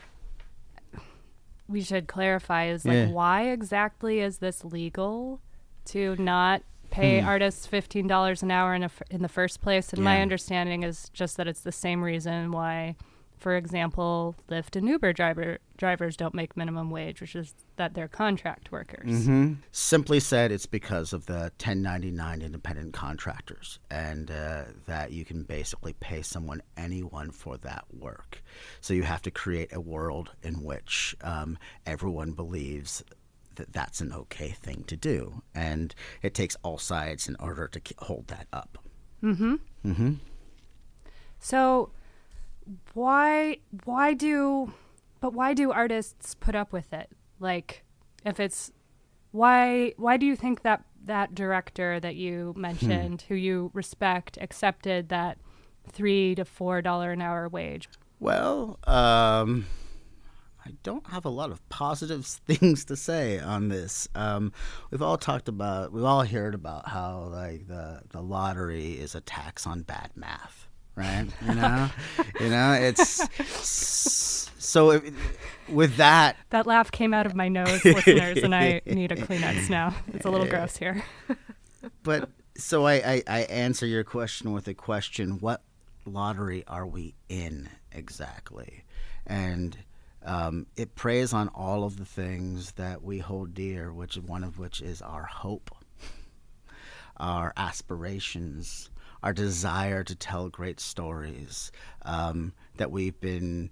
we 1.67 1.81
should 1.81 2.05
clarify 2.07 2.67
is 2.67 2.85
like 2.85 2.93
yeah. 2.93 3.07
why 3.07 3.49
exactly 3.49 4.19
is 4.19 4.37
this 4.37 4.63
legal 4.63 5.41
to 5.85 6.15
not 6.17 6.61
pay 6.91 7.19
hmm. 7.19 7.27
artists 7.27 7.65
fifteen 7.65 8.05
dollars 8.05 8.43
an 8.43 8.51
hour 8.51 8.75
in 8.75 8.83
a, 8.83 8.91
in 9.09 9.23
the 9.23 9.29
first 9.29 9.59
place? 9.59 9.89
And 9.89 9.99
yeah. 9.99 10.05
my 10.05 10.21
understanding 10.21 10.83
is 10.83 11.09
just 11.13 11.37
that 11.37 11.47
it's 11.47 11.61
the 11.61 11.71
same 11.71 12.03
reason 12.03 12.51
why 12.51 12.95
for 13.37 13.55
example, 13.55 14.35
Lyft 14.49 14.75
and 14.75 14.87
Uber 14.87 15.13
driver 15.13 15.59
drivers 15.77 16.15
don't 16.15 16.33
make 16.33 16.55
minimum 16.55 16.89
wage, 16.89 17.21
which 17.21 17.35
is 17.35 17.53
that 17.75 17.93
they're 17.93 18.07
contract 18.07 18.71
workers. 18.71 19.09
Mm-hmm. 19.09 19.53
Simply 19.71 20.19
said, 20.19 20.51
it's 20.51 20.65
because 20.65 21.11
of 21.11 21.25
the 21.25 21.51
1099 21.59 22.41
independent 22.41 22.93
contractors, 22.93 23.79
and 23.91 24.31
uh, 24.31 24.63
that 24.85 25.11
you 25.11 25.25
can 25.25 25.43
basically 25.43 25.93
pay 25.93 26.21
someone, 26.21 26.61
anyone, 26.77 27.31
for 27.31 27.57
that 27.57 27.85
work. 27.93 28.41
So 28.81 28.93
you 28.93 29.03
have 29.03 29.21
to 29.23 29.31
create 29.31 29.73
a 29.73 29.81
world 29.81 30.31
in 30.43 30.63
which 30.63 31.15
um, 31.21 31.57
everyone 31.85 32.31
believes 32.31 33.03
that 33.55 33.73
that's 33.73 34.01
an 34.01 34.11
okay 34.11 34.49
thing 34.49 34.83
to 34.87 34.95
do, 34.95 35.41
and 35.53 35.93
it 36.21 36.33
takes 36.33 36.55
all 36.63 36.77
sides 36.77 37.27
in 37.27 37.35
order 37.39 37.67
to 37.67 37.81
hold 37.99 38.27
that 38.27 38.47
up. 38.53 38.77
Mm-hmm. 39.23 39.55
Mm-hmm. 39.85 40.13
So 41.39 41.91
why 42.93 43.57
why 43.83 44.13
do 44.13 44.73
but 45.19 45.33
why 45.33 45.53
do 45.53 45.71
artists 45.71 46.35
put 46.35 46.55
up 46.55 46.71
with 46.71 46.93
it? 46.93 47.09
Like 47.39 47.83
if 48.25 48.39
it's 48.39 48.71
why 49.31 49.93
why 49.97 50.17
do 50.17 50.25
you 50.25 50.35
think 50.35 50.63
that 50.63 50.83
that 51.03 51.35
director 51.35 51.99
that 51.99 52.15
you 52.15 52.53
mentioned 52.57 53.21
hmm. 53.21 53.27
who 53.27 53.35
you 53.35 53.71
respect 53.73 54.37
accepted 54.41 55.09
that 55.09 55.37
3 55.91 56.33
to 56.35 56.45
4 56.45 56.81
dollar 56.81 57.11
an 57.11 57.21
hour 57.21 57.47
wage? 57.47 57.89
Well, 58.19 58.79
um 58.85 59.65
I 60.67 60.71
don't 60.81 61.05
have 61.07 61.25
a 61.25 61.29
lot 61.29 61.51
of 61.51 61.67
positive 61.69 62.25
things 62.47 62.85
to 62.85 62.95
say 62.95 63.39
on 63.39 63.67
this. 63.67 64.07
Um, 64.15 64.51
we've 64.89 65.03
all 65.03 65.15
talked 65.15 65.47
about, 65.47 65.93
we've 65.93 66.03
all 66.03 66.23
heard 66.23 66.55
about 66.55 66.89
how 66.89 67.29
like 67.31 67.67
the 67.67 68.01
the 68.09 68.21
lottery 68.21 68.93
is 68.93 69.13
a 69.13 69.21
tax 69.21 69.67
on 69.67 69.83
bad 69.83 70.09
math 70.15 70.64
right? 70.95 71.27
You 71.47 71.55
know, 71.55 71.89
you 72.39 72.49
know, 72.49 72.73
it's 72.73 74.49
so 74.57 75.01
with 75.69 75.97
that. 75.97 76.37
That 76.49 76.67
laugh 76.67 76.91
came 76.91 77.13
out 77.13 77.25
of 77.25 77.35
my 77.35 77.49
nose, 77.49 77.83
listeners, 77.85 78.37
and 78.37 78.55
I 78.55 78.81
need 78.85 79.11
a 79.11 79.15
Kleenex 79.15 79.69
now. 79.69 79.93
It's 80.13 80.25
a 80.25 80.29
little 80.29 80.47
gross 80.47 80.77
here. 80.77 81.03
but 82.03 82.29
so 82.57 82.85
I, 82.85 82.93
I, 82.93 83.23
I 83.27 83.39
answer 83.41 83.85
your 83.85 84.03
question 84.03 84.53
with 84.53 84.67
a 84.67 84.73
question: 84.73 85.39
What 85.39 85.61
lottery 86.05 86.63
are 86.67 86.87
we 86.87 87.15
in 87.27 87.69
exactly? 87.91 88.85
And 89.27 89.77
um, 90.23 90.65
it 90.75 90.95
preys 90.95 91.33
on 91.33 91.49
all 91.49 91.83
of 91.83 91.97
the 91.97 92.05
things 92.05 92.71
that 92.73 93.03
we 93.03 93.19
hold 93.19 93.53
dear, 93.53 93.91
which 93.91 94.15
one 94.15 94.43
of 94.43 94.57
which 94.57 94.81
is 94.81 95.01
our 95.01 95.25
hope, 95.25 95.71
our 97.17 97.53
aspirations, 97.57 98.89
our 99.25 99.33
desire 99.33 100.03
to 100.03 100.15
tell 100.15 100.49
great 100.49 100.79
stories 100.79 101.71
um, 102.03 102.53
that 102.77 102.91
we've 102.91 103.19
been 103.19 103.71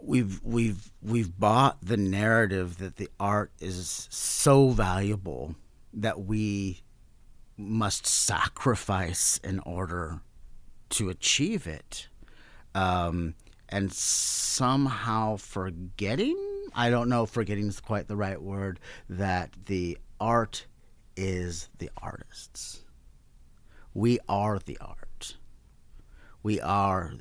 we've 0.00 0.40
we've 0.44 0.92
we've 1.02 1.36
bought 1.40 1.78
the 1.82 1.96
narrative 1.96 2.76
that 2.78 2.96
the 2.96 3.08
art 3.18 3.50
is 3.60 4.06
so 4.10 4.68
valuable 4.68 5.54
that 5.94 6.20
we 6.20 6.82
must 7.56 8.06
sacrifice 8.06 9.40
in 9.42 9.58
order 9.60 10.20
to 10.90 11.08
achieve 11.08 11.66
it. 11.66 12.08
Um, 12.74 13.34
and 13.68 13.92
somehow 13.92 15.36
forgetting 15.36 16.36
i 16.74 16.88
don't 16.90 17.08
know 17.08 17.26
forgetting 17.26 17.68
is 17.68 17.80
quite 17.80 18.08
the 18.08 18.16
right 18.16 18.40
word 18.40 18.80
that 19.08 19.50
the 19.66 19.98
art 20.20 20.66
is 21.16 21.68
the 21.78 21.90
artists 22.00 22.80
we 23.98 24.20
are 24.28 24.60
the 24.60 24.78
art. 24.80 25.36
We 26.42 26.60
are 26.60 27.14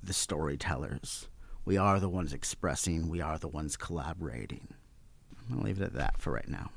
the 0.00 0.12
storytellers. 0.12 1.28
We 1.64 1.76
are 1.76 1.98
the 1.98 2.08
ones 2.08 2.32
expressing. 2.32 3.08
We 3.08 3.20
are 3.20 3.38
the 3.38 3.48
ones 3.48 3.76
collaborating. 3.76 4.68
I'll 5.52 5.58
leave 5.58 5.80
it 5.80 5.84
at 5.84 5.94
that 5.94 6.18
for 6.18 6.32
right 6.32 6.48
now. 6.48 6.70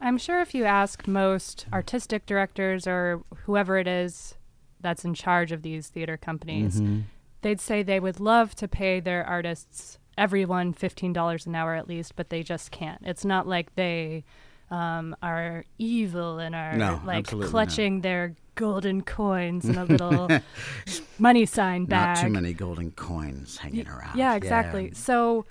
I'm 0.00 0.16
sure 0.16 0.40
if 0.40 0.54
you 0.54 0.64
ask 0.64 1.08
most 1.08 1.66
artistic 1.72 2.24
directors 2.24 2.86
or 2.86 3.22
whoever 3.46 3.78
it 3.78 3.88
is 3.88 4.34
that's 4.80 5.04
in 5.04 5.14
charge 5.14 5.50
of 5.50 5.62
these 5.62 5.88
theater 5.88 6.16
companies, 6.16 6.80
mm-hmm. 6.80 7.00
they'd 7.42 7.60
say 7.60 7.82
they 7.82 8.00
would 8.00 8.20
love 8.20 8.54
to 8.56 8.68
pay 8.68 9.00
their 9.00 9.26
artists 9.26 9.98
everyone 10.16 10.72
$15 10.72 11.46
an 11.46 11.54
hour 11.56 11.74
at 11.74 11.88
least, 11.88 12.14
but 12.14 12.30
they 12.30 12.44
just 12.44 12.70
can't. 12.70 13.00
It's 13.02 13.24
not 13.24 13.48
like 13.48 13.74
they 13.74 14.24
um, 14.70 15.16
are 15.22 15.64
evil 15.78 16.38
and 16.38 16.54
are 16.54 16.76
No, 16.76 17.00
like 17.04 17.26
clutching 17.26 18.00
their 18.00 18.34
golden 18.54 19.02
coins 19.02 19.64
in 19.64 19.76
a 19.76 19.84
little 19.84 20.28
money 21.18 21.46
sign 21.46 21.84
bag. 21.86 22.16
Not 22.16 22.26
too 22.26 22.32
many 22.32 22.52
golden 22.52 22.92
coins 22.92 23.58
hanging 23.58 23.88
around. 23.88 24.16
Yeah, 24.16 24.34
exactly. 24.34 24.92
So 24.94 25.44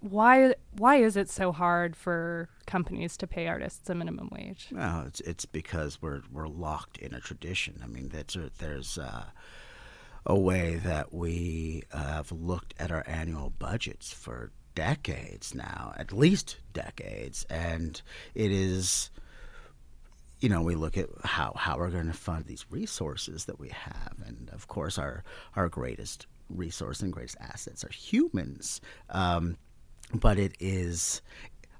why 0.00 0.54
why 0.76 0.96
is 0.96 1.16
it 1.16 1.30
so 1.30 1.50
hard 1.50 1.96
for 1.96 2.48
companies 2.66 3.16
to 3.16 3.26
pay 3.26 3.46
artists 3.48 3.88
a 3.88 3.94
minimum 3.94 4.28
wage? 4.30 4.68
Well, 4.70 5.04
it's 5.06 5.20
it's 5.20 5.46
because 5.46 6.02
we're 6.02 6.22
we're 6.30 6.48
locked 6.48 6.98
in 6.98 7.14
a 7.14 7.20
tradition. 7.20 7.80
I 7.82 7.86
mean, 7.86 8.08
that's 8.08 8.36
a, 8.36 8.50
there's 8.58 8.98
uh, 8.98 9.24
a 10.26 10.38
way 10.38 10.76
that 10.76 11.12
we 11.12 11.84
uh, 11.92 12.02
have 12.02 12.32
looked 12.32 12.74
at 12.78 12.90
our 12.90 13.04
annual 13.06 13.50
budgets 13.50 14.12
for 14.12 14.52
decades 14.74 15.54
now, 15.54 15.92
at 15.96 16.12
least 16.12 16.56
decades, 16.72 17.44
and 17.50 18.00
it 18.34 18.50
is. 18.50 19.10
You 20.40 20.50
know, 20.50 20.60
we 20.60 20.74
look 20.74 20.98
at 20.98 21.08
how, 21.24 21.54
how 21.56 21.78
we're 21.78 21.88
going 21.88 22.08
to 22.08 22.12
fund 22.12 22.44
these 22.44 22.66
resources 22.68 23.46
that 23.46 23.58
we 23.58 23.70
have, 23.70 24.14
and 24.26 24.50
of 24.52 24.68
course, 24.68 24.98
our 24.98 25.24
our 25.56 25.68
greatest 25.68 26.26
resource 26.50 27.00
and 27.00 27.12
greatest 27.12 27.36
assets 27.40 27.82
are 27.84 27.92
humans. 27.92 28.80
Um, 29.08 29.56
but 30.12 30.38
it 30.38 30.54
is 30.60 31.22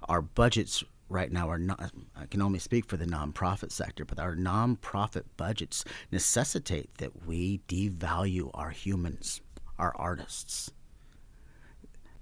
our 0.09 0.23
budgets 0.23 0.83
right 1.09 1.31
now 1.31 1.49
are 1.49 1.59
not 1.59 1.93
I 2.17 2.27
can 2.27 2.43
only 2.43 2.59
speak 2.59 2.87
for 2.87 2.97
the 2.97 3.07
nonprofit 3.07 3.73
sector, 3.73 4.05
but 4.05 4.19
our 4.19 4.35
nonprofit 4.35 5.25
budgets 5.37 5.85
necessitate 6.11 6.95
that 6.99 7.27
we 7.27 7.61
devalue 7.69 8.51
our 8.55 8.71
humans, 8.71 9.41
our 9.79 9.95
artists. 9.97 10.71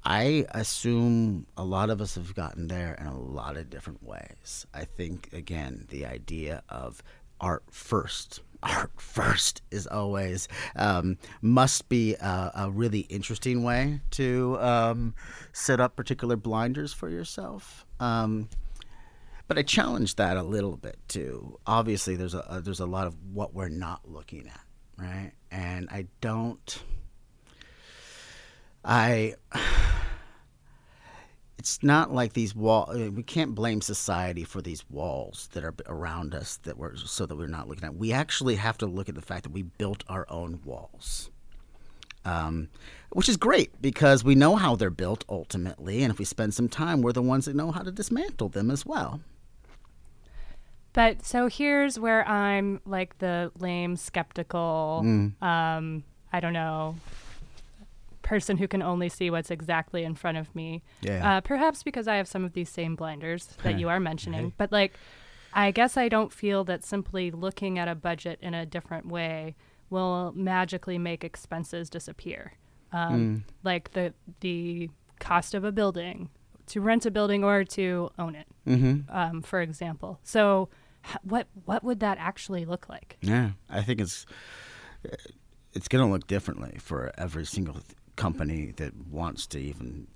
I 0.04 0.47
assume 0.50 1.47
a 1.56 1.64
lot 1.64 1.90
of 1.90 2.00
us 2.00 2.16
have 2.16 2.35
gotten 2.35 2.66
there 2.66 2.94
in 2.94 3.06
a 3.06 3.18
lot 3.18 3.56
of 3.56 3.71
different 3.71 4.02
ways. 4.02 4.66
I 4.75 4.85
think 4.85 5.30
again 5.32 5.87
the 5.90 6.06
idea 6.06 6.62
of 6.68 7.02
art 7.40 7.64
first 7.71 8.40
art 8.62 8.92
first 8.97 9.62
is 9.71 9.87
always 9.87 10.47
um, 10.76 11.18
must 11.40 11.88
be 11.88 12.14
a, 12.14 12.52
a, 12.54 12.71
really 12.71 13.00
interesting 13.00 13.64
way 13.64 14.00
to 14.11 14.56
um, 14.61 15.14
set 15.52 15.80
up 15.80 15.97
particular 15.97 16.37
blinders 16.37 16.92
for 16.92 17.09
yourself. 17.09 17.85
Um, 17.99 18.49
but 19.49 19.59
I 19.59 19.62
challenge 19.62 20.14
that 20.16 20.37
a 20.37 20.42
little 20.44 20.76
bit 20.76 20.97
too. 21.09 21.59
Obviously, 21.66 22.14
there's 22.14 22.35
a, 22.35 22.47
a 22.49 22.61
there's 22.61 22.80
a 22.80 22.87
lot 22.87 23.06
of 23.06 23.16
what 23.32 23.52
we're 23.52 23.68
not 23.68 24.00
looking 24.09 24.47
at, 24.47 24.64
right? 24.97 25.32
And 25.50 25.88
I 25.90 26.06
don't. 26.21 26.82
I 28.85 29.35
it's 31.59 31.82
not 31.82 32.12
like 32.12 32.32
these 32.32 32.54
wall. 32.54 32.92
We 32.92 33.23
can't 33.23 33.54
blame 33.54 33.80
society 33.80 34.44
for 34.44 34.61
these 34.61 34.85
walls 34.90 35.49
that 35.52 35.64
are 35.64 35.75
around 35.87 36.35
us 36.35 36.56
that 36.64 36.76
we're 36.76 36.97
so 36.97 37.26
that 37.26 37.37
we're 37.37 37.47
not 37.47 37.68
looking 37.68 37.85
at. 37.85 37.94
We 37.94 38.12
actually 38.12 38.56
have 38.56 38.78
to 38.78 38.87
look 38.87 39.09
at 39.09 39.14
the 39.14 39.23
fact 39.23 39.44
that 39.44 39.52
we 39.52 39.62
built 39.62 40.02
our 40.09 40.26
own 40.28 40.61
walls, 40.64 41.30
um, 42.25 42.68
which 43.11 43.28
is 43.28 43.37
great 43.37 43.80
because 43.80 44.25
we 44.25 44.35
know 44.35 44.56
how 44.56 44.76
they're 44.76 44.90
built 44.90 45.25
ultimately, 45.28 46.02
and 46.02 46.12
if 46.12 46.18
we 46.18 46.25
spend 46.25 46.54
some 46.54 46.68
time, 46.68 47.02
we're 47.02 47.12
the 47.12 47.23
ones 47.23 47.44
that 47.44 47.54
know 47.54 47.71
how 47.71 47.82
to 47.82 47.92
dismantle 47.92 48.49
them 48.49 48.71
as 48.71 48.85
well. 48.85 49.21
But 50.94 51.25
so 51.25 51.47
here's 51.47 51.99
where 51.99 52.26
I'm 52.28 52.80
like 52.85 53.18
the 53.18 53.52
lame, 53.59 53.97
skeptical. 53.97 55.02
Mm. 55.04 55.42
Um, 55.42 56.04
I 56.32 56.40
don't 56.40 56.52
know 56.52 56.97
person 58.32 58.56
who 58.56 58.66
can 58.66 58.80
only 58.80 59.10
see 59.10 59.28
what's 59.28 59.50
exactly 59.50 60.04
in 60.04 60.14
front 60.14 60.38
of 60.38 60.54
me. 60.54 60.82
Yeah. 61.02 61.36
Uh, 61.36 61.40
perhaps 61.42 61.82
because 61.82 62.08
I 62.08 62.16
have 62.16 62.26
some 62.26 62.47
of 62.47 62.54
these 62.54 62.71
same 62.71 62.97
blinders 62.97 63.47
that 63.62 63.78
you 63.78 63.90
are 63.90 64.00
mentioning. 64.00 64.54
But 64.56 64.73
like, 64.73 64.95
I 65.52 65.71
guess 65.71 65.99
I 65.99 66.08
don't 66.08 66.32
feel 66.32 66.64
that 66.64 66.82
simply 66.82 67.30
looking 67.30 67.78
at 67.78 67.88
a 67.88 67.95
budget 67.95 68.38
in 68.40 68.54
a 68.54 68.64
different 68.64 69.06
way 69.06 69.54
will 69.90 70.32
magically 70.34 70.97
make 70.97 71.25
expenses 71.25 71.90
disappear. 71.90 72.54
Um, 72.90 73.12
mm. 73.21 73.52
Like 73.64 73.92
the 73.92 74.14
the 74.40 74.88
cost 75.21 75.52
of 75.52 75.62
a 75.62 75.71
building, 75.71 76.30
to 76.68 76.80
rent 76.80 77.04
a 77.04 77.10
building 77.10 77.45
or 77.45 77.64
to 77.64 78.12
own 78.18 78.34
it, 78.34 78.47
mm-hmm. 78.66 79.14
um, 79.14 79.42
for 79.42 79.60
example. 79.60 80.21
So, 80.23 80.71
h- 81.04 81.18
what 81.23 81.49
what 81.66 81.84
would 81.84 82.00
that 82.00 82.16
actually 82.18 82.64
look 82.64 82.88
like? 82.88 83.18
Yeah, 83.21 83.50
I 83.68 83.82
think 83.82 84.00
it's 84.00 84.25
it's 85.75 85.88
going 85.88 86.04
to 86.04 86.10
look 86.10 86.26
differently 86.26 86.78
for 86.78 87.12
every 87.18 87.47
single 87.47 87.76
company 88.23 88.73
that 88.76 88.93
wants 89.11 89.47
to 89.49 89.58
even 89.58 90.06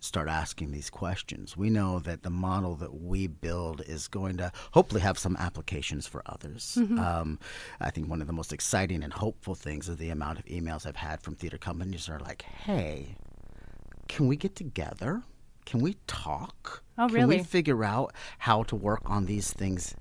start 0.00 0.28
asking 0.28 0.70
these 0.70 0.90
questions. 0.90 1.56
We 1.56 1.70
know 1.70 1.98
that 2.00 2.22
the 2.22 2.30
model 2.30 2.74
that 2.76 3.02
we 3.02 3.26
build 3.26 3.82
is 3.86 4.08
going 4.08 4.36
to 4.38 4.52
hopefully 4.72 5.00
have 5.00 5.18
some 5.18 5.36
applications 5.38 6.06
for 6.06 6.22
others. 6.26 6.78
Mm-hmm. 6.78 6.98
Um, 6.98 7.38
I 7.80 7.90
think 7.90 8.08
one 8.08 8.20
of 8.20 8.26
the 8.26 8.32
most 8.32 8.52
exciting 8.52 9.02
and 9.02 9.12
hopeful 9.12 9.54
things 9.54 9.88
is 9.88 9.96
the 9.96 10.10
amount 10.10 10.38
of 10.38 10.44
emails 10.46 10.86
I've 10.86 10.96
had 10.96 11.20
from 11.22 11.34
theater 11.34 11.58
companies 11.58 12.06
that 12.06 12.12
are 12.12 12.20
like, 12.20 12.42
hey, 12.42 13.16
can 14.08 14.26
we 14.26 14.36
get 14.36 14.54
together? 14.54 15.22
Can 15.64 15.80
we 15.80 15.96
talk? 16.06 16.82
Oh, 16.98 17.06
can 17.08 17.14
really? 17.14 17.38
we 17.38 17.42
figure 17.42 17.82
out 17.84 18.12
how 18.38 18.62
to 18.64 18.76
work 18.76 19.02
on 19.06 19.26
these 19.26 19.52
things 19.52 19.94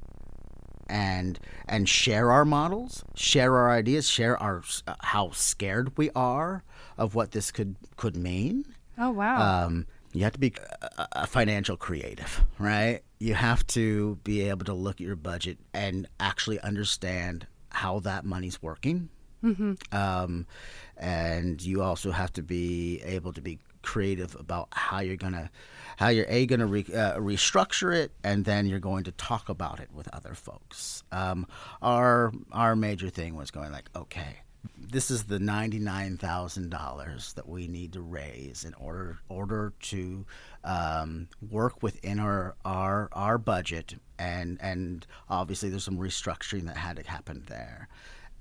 and 0.87 1.39
and 1.67 1.87
share 1.89 2.31
our 2.31 2.45
models, 2.45 3.03
share 3.15 3.55
our 3.57 3.71
ideas, 3.71 4.09
share 4.09 4.41
our 4.41 4.63
uh, 4.87 4.95
how 5.01 5.31
scared 5.31 5.97
we 5.97 6.09
are 6.15 6.63
of 6.97 7.15
what 7.15 7.31
this 7.31 7.51
could 7.51 7.75
could 7.97 8.15
mean. 8.15 8.65
Oh 8.97 9.11
wow! 9.11 9.65
Um, 9.65 9.87
you 10.13 10.23
have 10.23 10.33
to 10.33 10.39
be 10.39 10.53
a, 10.81 11.07
a, 11.11 11.27
financial 11.27 11.75
creative, 11.75 12.45
right? 12.57 13.01
You 13.19 13.33
have 13.33 13.67
to 13.67 14.15
be 14.23 14.47
able 14.47 14.65
to 14.65 14.73
look 14.73 14.95
at 14.95 15.07
your 15.07 15.17
budget 15.17 15.57
and 15.73 16.07
actually 16.19 16.59
understand 16.61 17.47
how 17.69 17.99
that 17.99 18.23
money's 18.23 18.61
working. 18.61 19.09
Mm-hmm. 19.43 19.73
Um, 19.91 20.47
and 20.97 21.61
you 21.61 21.83
also 21.83 22.11
have 22.11 22.31
to 22.33 22.41
be 22.41 23.01
able 23.03 23.33
to 23.33 23.41
be 23.41 23.59
creative 23.85 24.35
about 24.39 24.67
how 24.71 24.99
you're 24.99 25.15
gonna 25.15 25.49
how 25.97 26.09
you're 26.09 26.25
a 26.27 26.45
gonna 26.45 26.65
re, 26.65 26.85
uh, 26.93 27.15
restructure 27.17 27.95
it 27.95 28.11
and 28.23 28.43
then 28.43 28.65
you're 28.65 28.79
going 28.79 29.05
to 29.05 29.11
talk 29.13 29.47
about 29.47 29.79
it 29.79 29.89
with 29.93 30.09
other 30.13 30.33
folks. 30.33 31.03
Um, 31.11 31.47
our 31.81 32.33
our 32.51 32.75
major 32.75 33.09
thing 33.09 33.35
was 33.35 33.51
going 33.51 33.71
like 33.71 33.89
okay 33.95 34.39
this 34.77 35.11
is 35.11 35.23
the 35.23 35.37
$99,000 35.37 37.33
that 37.33 37.47
we 37.47 37.67
need 37.67 37.93
to 37.93 38.01
raise 38.01 38.63
in 38.63 38.73
order 38.75 39.19
order 39.29 39.73
to 39.81 40.25
um, 40.63 41.27
work 41.49 41.81
within 41.83 42.19
our, 42.19 42.55
our 42.63 43.09
our 43.13 43.37
budget 43.37 43.95
and 44.17 44.57
and 44.61 45.05
obviously 45.29 45.69
there's 45.69 45.83
some 45.83 45.97
restructuring 45.97 46.65
that 46.65 46.77
had 46.77 46.97
to 46.97 47.09
happen 47.09 47.43
there. 47.47 47.87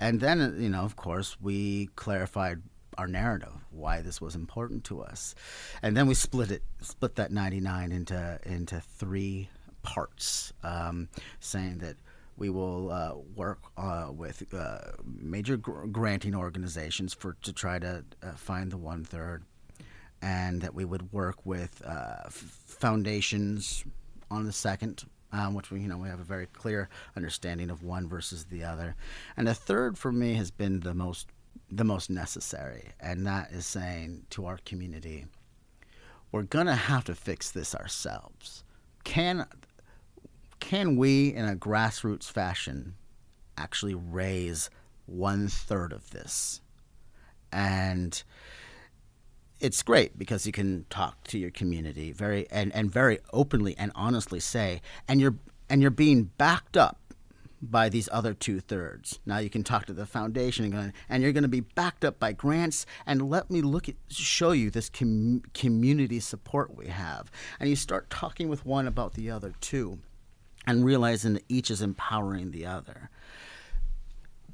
And 0.01 0.21
then 0.21 0.57
you 0.59 0.69
know 0.69 0.83
of 0.83 0.97
course 0.97 1.37
we 1.41 1.87
clarified 1.97 2.63
our 2.99 3.07
narrative 3.07 3.53
why 3.71 4.01
this 4.03 4.21
was 4.21 4.35
important 4.35 4.85
to 4.85 5.03
us. 5.03 5.35
And 5.83 5.97
then 5.97 6.07
we 6.07 6.15
split 6.15 6.51
it 6.51 6.63
split 6.81 7.17
that 7.17 7.31
99 7.31 7.93
into 7.93 8.39
into 8.45 8.81
three 8.81 9.49
parts 9.83 10.53
um, 10.63 11.09
saying 11.41 11.79
that 11.79 11.97
we 12.37 12.51
will 12.51 12.91
uh, 12.91 13.15
work 13.37 13.61
uh, 13.77 14.09
with 14.11 14.53
uh, 14.53 14.79
major 15.05 15.57
gr- 15.57 15.87
granting 15.87 16.35
organizations 16.35 17.15
for 17.15 17.37
to 17.43 17.53
try 17.53 17.79
to 17.79 18.05
uh, 18.23 18.33
find 18.33 18.73
the 18.73 18.77
one 18.77 19.05
third, 19.05 19.45
and 20.21 20.61
that 20.63 20.75
we 20.75 20.85
would 20.85 21.13
work 21.13 21.47
with 21.47 21.81
uh, 21.87 22.23
f- 22.27 22.33
foundations 22.33 23.85
on 24.31 24.47
the 24.47 24.53
second, 24.53 25.05
um, 25.33 25.55
which 25.55 25.71
we 25.71 25.81
you 25.81 25.89
know 25.89 25.99
we 25.99 26.09
have 26.09 26.21
a 26.21 26.25
very 26.25 26.47
clear 26.47 26.89
understanding 27.17 27.71
of 27.71 27.85
one 27.85 28.09
versus 28.09 28.47
the 28.47 28.65
other, 28.65 28.97
and 29.37 29.47
the 29.47 29.55
third 29.55 29.97
for 29.97 30.11
me 30.11 30.35
has 30.35 30.51
been 30.51 30.81
the 30.81 30.95
most 30.95 31.29
the 31.77 31.85
most 31.85 32.11
necessary, 32.11 32.91
and 33.01 33.27
that 33.27 33.51
is 33.51 33.67
saying 33.67 34.27
to 34.31 34.47
our 34.47 34.59
community, 34.65 35.27
we're 36.31 36.43
gonna 36.43 36.77
have 36.77 37.05
to 37.05 37.15
fix 37.15 37.51
this 37.51 37.75
ourselves. 37.75 38.65
Can 39.05 39.47
can 40.61 40.97
we, 40.97 41.29
in 41.35 41.45
a 41.45 41.55
grassroots 41.55 42.31
fashion, 42.31 42.95
actually 43.59 43.95
raise 43.95 44.71
one 45.07 45.49
third 45.49 45.93
of 45.93 46.11
this? 46.11 46.61
And 47.53 48.23
it's 49.61 49.83
great 49.83 50.19
because 50.19 50.47
you 50.47 50.53
can 50.53 50.87
talk 50.91 51.23
to 51.25 51.39
your 51.39 51.51
community 51.51 52.13
very 52.13 52.51
and, 52.51 52.75
and 52.75 52.91
very 52.91 53.19
openly 53.33 53.77
and 53.77 53.93
honestly 53.95 54.41
say, 54.41 54.81
and 55.07 55.21
you're 55.21 55.37
and 55.69 55.83
you're 55.83 55.91
being 55.91 56.25
backed 56.39 56.77
up 56.77 56.99
by 57.71 57.89
these 57.89 58.09
other 58.13 58.35
two 58.35 58.61
thirds. 58.61 59.21
Now 59.25 59.39
you 59.39 59.51
can 59.51 59.65
talk 59.65 59.87
to 59.87 59.93
the 59.93 60.07
foundation 60.07 60.73
and, 60.73 60.93
and 61.09 61.23
you're 61.23 61.33
going 61.33 61.43
to 61.43 61.49
be 61.49 61.61
backed 61.61 62.05
up 62.05 62.19
by 62.19 62.33
grants. 62.33 62.87
And 63.07 63.31
let 63.31 63.51
me 63.51 63.63
look 63.63 63.89
at 63.89 63.97
show 64.09 64.53
you 64.53 64.71
this 64.71 64.89
com- 64.89 65.43
community 65.55 66.21
support 66.21 66.77
we 66.77 66.89
have. 66.89 67.31
And 67.59 67.69
you 67.69 67.77
start 67.77 68.11
talking 68.11 68.49
with 68.49 68.67
one 68.67 68.87
about 68.87 69.15
the 69.15 69.31
other 69.31 69.55
two 69.61 69.99
and 70.67 70.85
realizing 70.85 71.35
that 71.35 71.45
each 71.49 71.71
is 71.71 71.83
empowering 71.83 72.51
the 72.51 72.67
other. 72.67 73.11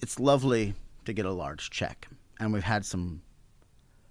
It's 0.02 0.18
lovely 0.18 0.74
to 1.04 1.12
get 1.12 1.26
a 1.26 1.32
large 1.32 1.70
check, 1.70 2.08
and 2.38 2.52
we've 2.52 2.62
had 2.62 2.84
some 2.84 3.22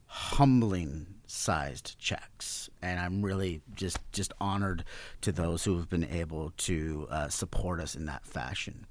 humbling 0.05 1.07
sized 1.29 1.97
checks. 1.99 2.69
And 2.81 2.99
i'm 2.99 3.21
really 3.21 3.61
just 3.75 3.99
just 4.11 4.33
honored 4.39 4.83
to 5.21 5.31
those 5.31 5.63
who 5.63 5.77
have 5.77 5.89
been 5.89 6.05
able 6.05 6.51
to 6.57 7.07
uh, 7.09 7.27
support 7.29 7.79
us 7.79 7.95
in 7.95 8.05
that 8.05 8.25
fashion. 8.25 8.85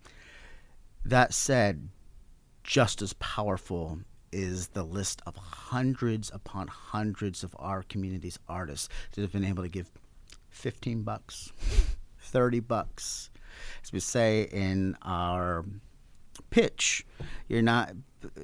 That 1.05 1.33
said 1.35 1.89
just 2.63 3.01
as 3.01 3.15
powerful 3.15 4.01
is 4.31 4.69
the 4.69 4.83
list 4.83 5.23
of 5.27 5.37
hundreds 5.37 6.31
upon 6.35 6.69
hundreds 6.69 7.43
of 7.43 7.57
our 7.59 7.83
community's 7.83 8.39
artists 8.47 8.89
that 9.13 9.23
have 9.23 9.33
been 9.33 9.45
able 9.45 9.63
to 9.63 9.71
give 9.71 9.91
15 10.51 11.03
bucks 11.03 11.51
30 12.21 12.61
bucks 12.61 13.31
as 13.83 13.93
we 13.93 14.01
say 14.01 14.43
in 14.53 14.97
our 15.03 15.65
pitch 16.51 17.05
you're 17.49 17.63
not 17.63 17.93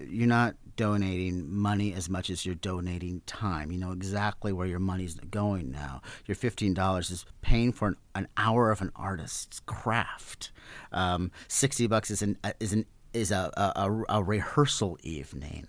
you're 0.06 0.26
not 0.26 0.54
donating 0.76 1.52
money 1.52 1.92
as 1.94 2.08
much 2.08 2.30
as 2.30 2.44
you're 2.44 2.54
donating 2.54 3.22
time. 3.26 3.70
You 3.70 3.78
know 3.78 3.92
exactly 3.92 4.52
where 4.52 4.66
your 4.66 4.78
money's 4.78 5.14
going 5.14 5.70
now. 5.70 6.00
Your 6.26 6.34
fifteen 6.34 6.74
dollars 6.74 7.10
is 7.10 7.24
paying 7.42 7.72
for 7.72 7.88
an, 7.88 7.96
an, 8.14 8.28
hour 8.36 8.70
of 8.70 8.80
an 8.80 8.90
artist's 8.96 9.60
craft. 9.60 10.52
Um, 10.92 11.30
Sixty 11.48 11.86
bucks 11.86 12.10
is 12.10 12.22
an 12.22 12.38
is 12.60 12.72
an 12.72 12.86
is 13.12 13.30
a, 13.30 13.50
a, 13.56 14.16
a 14.18 14.22
rehearsal 14.22 14.98
evening. 15.02 15.66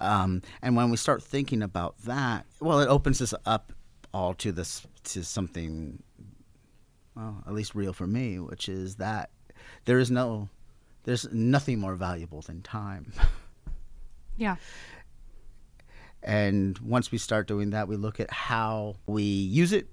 Um, 0.00 0.42
and 0.62 0.76
when 0.76 0.90
we 0.90 0.96
start 0.96 1.22
thinking 1.22 1.62
about 1.62 1.98
that, 2.04 2.46
well, 2.60 2.80
it 2.80 2.88
opens 2.88 3.20
us 3.20 3.34
up 3.44 3.72
all 4.12 4.32
to 4.34 4.52
this 4.52 4.86
to 5.02 5.24
something, 5.24 6.02
well, 7.16 7.42
at 7.46 7.52
least 7.52 7.74
real 7.74 7.92
for 7.92 8.06
me, 8.06 8.38
which 8.38 8.68
is 8.68 8.96
that 8.96 9.30
there 9.86 9.98
is 9.98 10.10
no, 10.10 10.48
there's 11.04 11.30
nothing 11.32 11.78
more 11.78 11.94
valuable 11.94 12.42
than 12.42 12.62
time. 12.62 13.12
Yeah. 14.36 14.56
And 16.22 16.78
once 16.78 17.12
we 17.12 17.18
start 17.18 17.46
doing 17.46 17.70
that, 17.70 17.86
we 17.86 17.96
look 17.96 18.18
at 18.18 18.30
how 18.30 18.96
we 19.06 19.22
use 19.22 19.72
it, 19.72 19.86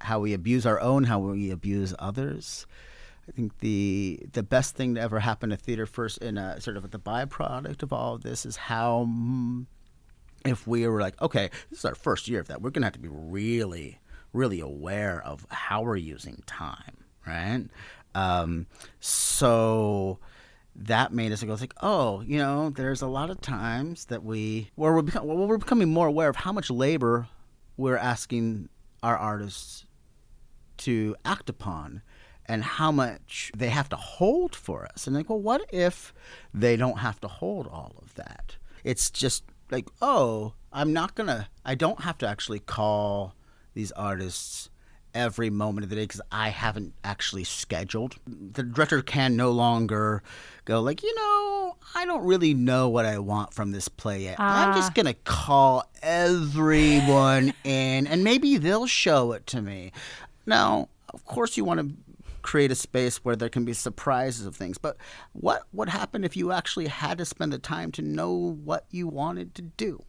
how 0.00 0.20
we 0.20 0.34
abuse 0.34 0.66
our 0.66 0.80
own, 0.80 1.04
how 1.04 1.20
we 1.20 1.50
abuse 1.50 1.94
others. 1.98 2.66
I 3.28 3.32
think 3.32 3.58
the 3.60 4.20
the 4.32 4.42
best 4.42 4.74
thing 4.74 4.96
to 4.96 5.00
ever 5.00 5.20
happen 5.20 5.50
to 5.50 5.56
theater 5.56 5.86
first 5.86 6.18
in 6.18 6.36
a 6.36 6.60
sort 6.60 6.76
of 6.76 6.90
the 6.90 6.98
byproduct 6.98 7.82
of 7.82 7.92
all 7.92 8.16
of 8.16 8.22
this 8.22 8.44
is 8.44 8.56
how 8.56 9.06
mm, 9.08 9.64
if 10.44 10.66
we 10.66 10.86
were 10.86 11.00
like, 11.00 11.20
okay, 11.22 11.48
this 11.70 11.78
is 11.78 11.84
our 11.86 11.94
first 11.94 12.28
year 12.28 12.40
of 12.40 12.48
that, 12.48 12.60
we're 12.60 12.70
gonna 12.70 12.86
have 12.86 12.92
to 12.94 12.98
be 12.98 13.08
really, 13.08 13.98
really 14.34 14.60
aware 14.60 15.22
of 15.24 15.46
how 15.48 15.82
we're 15.82 15.96
using 15.96 16.42
time, 16.46 17.04
right? 17.26 17.64
Um, 18.14 18.66
so 19.00 20.18
that 20.76 21.12
made 21.12 21.32
us 21.32 21.42
go 21.42 21.54
like, 21.54 21.74
oh, 21.82 22.20
you 22.22 22.38
know, 22.38 22.70
there's 22.70 23.02
a 23.02 23.06
lot 23.06 23.30
of 23.30 23.40
times 23.40 24.06
that 24.06 24.24
we, 24.24 24.70
where 24.74 24.92
we're, 24.92 25.02
become, 25.02 25.26
well, 25.26 25.36
we're 25.46 25.58
becoming 25.58 25.88
more 25.88 26.06
aware 26.06 26.28
of 26.28 26.36
how 26.36 26.52
much 26.52 26.70
labor 26.70 27.28
we're 27.76 27.96
asking 27.96 28.68
our 29.02 29.16
artists 29.16 29.86
to 30.76 31.14
act 31.24 31.48
upon 31.48 32.02
and 32.46 32.62
how 32.64 32.92
much 32.92 33.50
they 33.56 33.68
have 33.68 33.88
to 33.88 33.96
hold 33.96 34.54
for 34.54 34.86
us. 34.86 35.06
And 35.06 35.16
like, 35.16 35.30
well, 35.30 35.40
what 35.40 35.62
if 35.72 36.12
they 36.52 36.76
don't 36.76 36.98
have 36.98 37.20
to 37.20 37.28
hold 37.28 37.66
all 37.66 37.94
of 38.02 38.14
that? 38.16 38.56
It's 38.82 39.10
just 39.10 39.44
like, 39.70 39.88
oh, 40.02 40.54
I'm 40.72 40.92
not 40.92 41.14
to, 41.16 41.48
I 41.64 41.74
don't 41.74 42.02
have 42.02 42.18
to 42.18 42.28
actually 42.28 42.58
call 42.58 43.34
these 43.74 43.92
artists 43.92 44.70
every 45.14 45.50
moment 45.50 45.84
of 45.84 45.90
the 45.90 45.96
day 45.96 46.02
because 46.02 46.20
I 46.32 46.48
haven't 46.48 46.94
actually 47.04 47.44
scheduled. 47.44 48.16
The 48.26 48.62
director 48.62 49.02
can 49.02 49.36
no 49.36 49.50
longer 49.50 50.22
go 50.64 50.80
like, 50.80 51.02
you 51.02 51.14
know, 51.14 51.76
I 51.94 52.04
don't 52.04 52.24
really 52.24 52.54
know 52.54 52.88
what 52.88 53.04
I 53.04 53.18
want 53.18 53.54
from 53.54 53.72
this 53.72 53.88
play 53.88 54.24
yet. 54.24 54.40
Uh. 54.40 54.44
I'm 54.44 54.74
just 54.74 54.90
ah. 54.90 54.94
gonna 54.94 55.14
call 55.14 55.88
everyone 56.02 57.54
in, 57.64 58.06
and 58.06 58.24
maybe 58.24 58.56
they'll 58.56 58.86
show 58.86 59.32
it 59.32 59.46
to 59.48 59.62
me. 59.62 59.92
Now, 60.46 60.88
of 61.12 61.24
course, 61.24 61.56
you 61.56 61.64
want 61.64 61.80
to 61.80 61.94
create 62.42 62.70
a 62.70 62.74
space 62.74 63.24
where 63.24 63.34
there 63.34 63.48
can 63.48 63.64
be 63.64 63.72
surprises 63.72 64.46
of 64.46 64.54
things. 64.54 64.78
But 64.78 64.96
what 65.32 65.64
would 65.72 65.88
happen 65.88 66.24
if 66.24 66.36
you 66.36 66.52
actually 66.52 66.86
had 66.88 67.18
to 67.18 67.24
spend 67.24 67.52
the 67.52 67.58
time 67.58 67.90
to 67.92 68.02
know 68.02 68.32
what 68.32 68.84
you 68.90 69.08
wanted 69.08 69.54
to 69.56 69.62
do? 69.62 70.04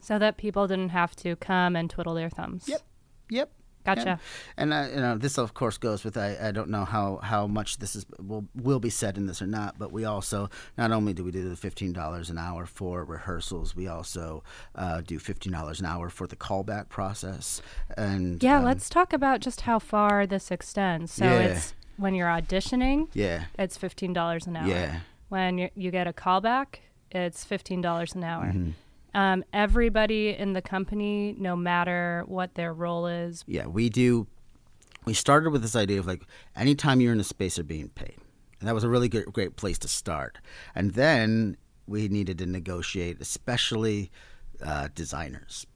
So 0.00 0.18
that 0.18 0.36
people 0.36 0.66
didn't 0.66 0.88
have 0.90 1.14
to 1.16 1.36
come 1.36 1.76
and 1.76 1.88
twiddle 1.88 2.14
their 2.14 2.30
thumbs. 2.30 2.64
Yep. 2.66 2.82
Yep. 3.30 3.52
Gotcha. 3.84 4.20
And, 4.56 4.72
and 4.72 4.94
you 4.94 5.00
know, 5.00 5.16
this 5.16 5.38
of 5.38 5.54
course 5.54 5.78
goes 5.78 6.04
with 6.04 6.16
I, 6.16 6.36
I 6.40 6.50
don't 6.50 6.68
know 6.68 6.84
how, 6.84 7.16
how 7.22 7.46
much 7.46 7.78
this 7.78 7.96
is 7.96 8.06
will 8.18 8.46
will 8.54 8.80
be 8.80 8.90
said 8.90 9.16
in 9.16 9.26
this 9.26 9.40
or 9.40 9.46
not, 9.46 9.78
but 9.78 9.90
we 9.92 10.04
also 10.04 10.50
not 10.76 10.92
only 10.92 11.12
do 11.12 11.24
we 11.24 11.30
do 11.30 11.48
the 11.48 11.56
fifteen 11.56 11.92
dollars 11.92 12.30
an 12.30 12.38
hour 12.38 12.66
for 12.66 13.04
rehearsals, 13.04 13.74
we 13.74 13.88
also 13.88 14.42
uh, 14.74 15.00
do 15.00 15.18
fifteen 15.18 15.52
dollars 15.52 15.80
an 15.80 15.86
hour 15.86 16.10
for 16.10 16.26
the 16.26 16.36
callback 16.36 16.88
process. 16.88 17.62
And 17.96 18.42
yeah, 18.42 18.58
um, 18.58 18.64
let's 18.64 18.88
talk 18.88 19.12
about 19.12 19.40
just 19.40 19.62
how 19.62 19.78
far 19.78 20.26
this 20.26 20.50
extends. 20.50 21.12
So 21.12 21.24
yeah. 21.24 21.40
it's 21.40 21.74
when 21.96 22.14
you're 22.14 22.28
auditioning, 22.28 23.08
yeah, 23.14 23.44
it's 23.58 23.76
fifteen 23.76 24.12
dollars 24.12 24.46
an 24.46 24.56
hour. 24.56 24.68
Yeah. 24.68 25.00
When 25.28 25.58
you 25.58 25.70
you 25.74 25.90
get 25.90 26.06
a 26.06 26.12
callback, 26.12 26.80
it's 27.10 27.44
fifteen 27.44 27.80
dollars 27.80 28.14
an 28.14 28.24
hour. 28.24 28.46
Mm-hmm 28.46 28.70
um, 29.14 29.44
everybody 29.52 30.30
in 30.30 30.52
the 30.52 30.62
company, 30.62 31.34
no 31.38 31.56
matter 31.56 32.24
what 32.26 32.54
their 32.54 32.72
role 32.72 33.06
is. 33.06 33.44
Yeah, 33.46 33.66
we 33.66 33.88
do. 33.88 34.26
We 35.04 35.14
started 35.14 35.50
with 35.50 35.62
this 35.62 35.76
idea 35.76 35.98
of 35.98 36.06
like 36.06 36.22
anytime 36.54 37.00
you're 37.00 37.12
in 37.12 37.20
a 37.20 37.24
space, 37.24 37.56
you're 37.56 37.64
being 37.64 37.88
paid, 37.88 38.18
and 38.60 38.68
that 38.68 38.74
was 38.74 38.84
a 38.84 38.88
really 38.88 39.08
good, 39.08 39.32
great 39.32 39.56
place 39.56 39.78
to 39.78 39.88
start. 39.88 40.38
And 40.74 40.92
then 40.92 41.56
we 41.86 42.08
needed 42.08 42.38
to 42.38 42.46
negotiate, 42.46 43.20
especially 43.20 44.10
uh, 44.64 44.88
designers, 44.94 45.66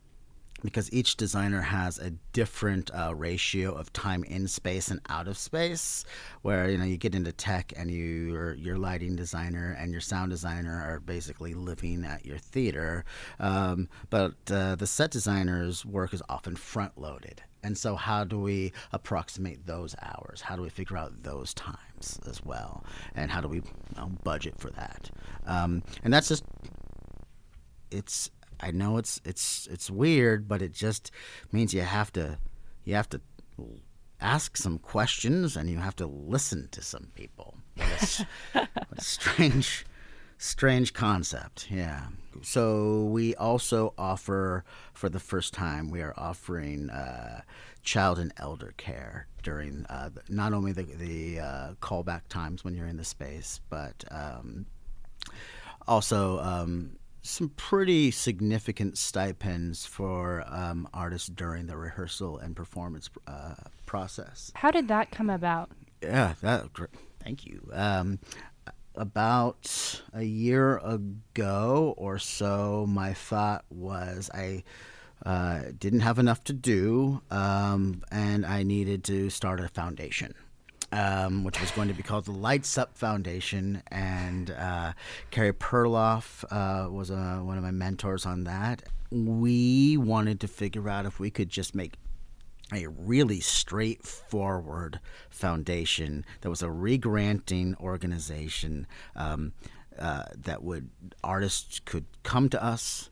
because 0.65 0.91
each 0.93 1.17
designer 1.17 1.61
has 1.61 1.99
a 1.99 2.11
different 2.33 2.91
uh, 2.95 3.15
ratio 3.15 3.73
of 3.73 3.93
time 3.93 4.25
in 4.25 4.49
space 4.49 4.89
and 4.89 5.01
out 5.11 5.29
of 5.29 5.37
space. 5.37 6.05
Where 6.43 6.71
you 6.71 6.79
know 6.79 6.85
you 6.85 6.97
get 6.97 7.15
into 7.15 7.33
tech 7.33 7.73
and 7.77 7.91
you 7.91 8.55
your 8.57 8.79
lighting 8.79 9.15
designer 9.15 9.77
and 9.79 9.93
your 9.93 10.01
sound 10.01 10.31
designer 10.31 10.73
are 10.73 11.01
basically 11.01 11.55
living 11.55 12.05
at 12.05 12.25
your 12.25 12.39
theater, 12.39 13.05
um, 13.39 13.89
but 14.11 14.35
uh, 14.51 14.75
the 14.75 14.87
set 14.87 15.11
designer's 15.11 15.85
work 15.85 16.15
is 16.15 16.23
often 16.29 16.57
front 16.57 16.99
loaded. 16.99 17.43
And 17.63 17.79
so, 17.79 17.97
how 17.97 18.25
do 18.25 18.39
we 18.39 18.73
approximate 18.93 19.67
those 19.67 19.95
hours? 20.03 20.43
How 20.43 20.57
do 20.57 20.63
we 20.63 20.69
figure 20.69 20.97
out 20.97 21.23
those 21.23 21.55
times 21.55 22.21
as 22.29 22.45
well? 22.45 22.85
And 23.15 23.31
how 23.31 23.41
do 23.41 23.49
we 23.49 23.57
you 23.57 23.63
know, 23.97 24.11
budget 24.23 24.59
for 24.59 24.71
that? 24.71 25.11
Um, 25.47 25.83
and 26.03 26.13
that's 26.13 26.29
just 26.29 26.45
it's 27.91 28.31
I 28.65 28.71
know 28.71 28.97
it's 28.97 29.21
it's 29.27 29.69
it's 29.71 29.91
weird, 29.91 30.49
but 30.49 30.63
it 30.63 30.73
just 30.73 31.11
means 31.53 31.75
you 31.75 31.83
have 31.83 32.11
to 32.15 32.39
you 32.85 32.95
have 32.95 33.11
to 33.11 33.21
ask 34.23 34.57
some 34.57 34.79
questions 34.79 35.55
and 35.55 35.69
you 35.69 35.77
have 35.77 35.97
to 35.97 36.07
listen 36.07 36.69
to 36.71 36.83
some 36.83 37.09
people. 37.15 37.59
What 37.77 38.27
a, 38.55 38.59
what 38.89 38.99
a 38.99 39.01
strange 39.03 39.85
strange 40.39 40.95
concept. 40.95 41.71
Yeah. 41.71 42.07
So 42.41 43.05
we 43.05 43.35
also 43.35 43.93
offer 43.99 44.65
for 44.95 45.11
the 45.11 45.21
first 45.21 45.53
time 45.53 45.91
we 45.91 46.01
are 46.01 46.15
offering 46.17 46.89
uh, 46.89 47.43
child 47.83 48.19
and 48.19 48.33
elder 48.39 48.73
care 48.79 49.27
during 49.43 49.85
uh, 49.91 50.09
not 50.31 50.55
only 50.55 50.73
the 50.73 50.85
the 50.85 51.41
uh, 51.41 51.75
callback 51.83 52.23
times 52.31 52.65
when 52.65 52.75
you're 52.75 52.87
in 52.87 52.97
the 52.97 53.05
space, 53.05 53.61
but 53.69 54.05
um, 54.11 54.65
also 55.87 56.39
um, 56.41 56.97
some 57.25 57.49
pretty 57.49 58.11
significant 58.11 58.99
stipends 58.99 59.87
for 59.87 60.45
um, 60.47 60.87
artists 60.93 61.29
during 61.29 61.67
the 61.67 61.77
rehearsal 61.77 62.39
and 62.39 62.55
performance 62.55 63.09
uh, 63.27 63.55
process. 63.87 64.53
How 64.55 64.71
did 64.71 64.89
that 64.89 65.11
come 65.11 65.31
about? 65.31 65.71
Yeah, 66.03 66.35
that. 66.43 66.69
Thank 67.23 67.47
you. 67.47 67.71
Um, 67.73 68.19
about 68.95 70.03
a 70.13 70.23
year 70.23 70.77
ago 70.79 71.95
or 71.97 72.19
so, 72.19 72.87
my 72.87 73.15
thought 73.15 73.65
was 73.71 74.31
I 74.35 74.63
uh, 75.25 75.63
didn't 75.79 76.01
have 76.01 76.19
enough 76.19 76.45
to 76.45 76.53
do, 76.53 77.23
um, 77.31 78.03
and 78.13 78.45
I 78.45 78.63
needed 78.63 79.03
to 79.05 79.31
start 79.31 79.61
a 79.61 79.69
foundation 79.69 80.35
um, 80.95 81.43
which 81.43 81.61
was 81.61 81.73
going 81.73 81.89
to 81.89 81.95
be 81.95 82.05
called 82.05 82.25
the 82.25 82.33
Lights 82.33 82.79
Up 82.79 82.97
Foundation. 82.97 83.83
And 83.89 84.51
uh, 84.53 84.93
Carey 85.31 85.53
Perloff 85.53 86.45
uh, 86.51 86.91
was 86.91 87.11
uh, 87.11 87.41
one 87.43 87.59
of 87.59 87.65
my 87.65 87.73
mentors 87.73 88.25
on 88.25 88.45
that. 88.45 88.85
We 89.11 89.97
wanted 89.97 90.41
to 90.41 90.49
figure 90.49 90.89
out 90.89 91.05
if 91.05 91.19
we 91.19 91.31
could 91.31 91.49
just 91.49 91.75
make 91.75 91.95
a 92.73 92.87
really 92.87 93.41
straightforward 93.41 95.01
foundation 95.31 96.25
that 96.41 96.49
was 96.49 96.63
a 96.63 96.69
regranting 96.69 97.79
organization 97.81 98.87
um, 99.17 99.53
uh, 99.99 100.25
that 100.37 100.63
would 100.63 100.91
artists 101.23 101.81
could 101.81 102.07
come 102.23 102.49
to 102.49 102.63
us, 102.63 103.11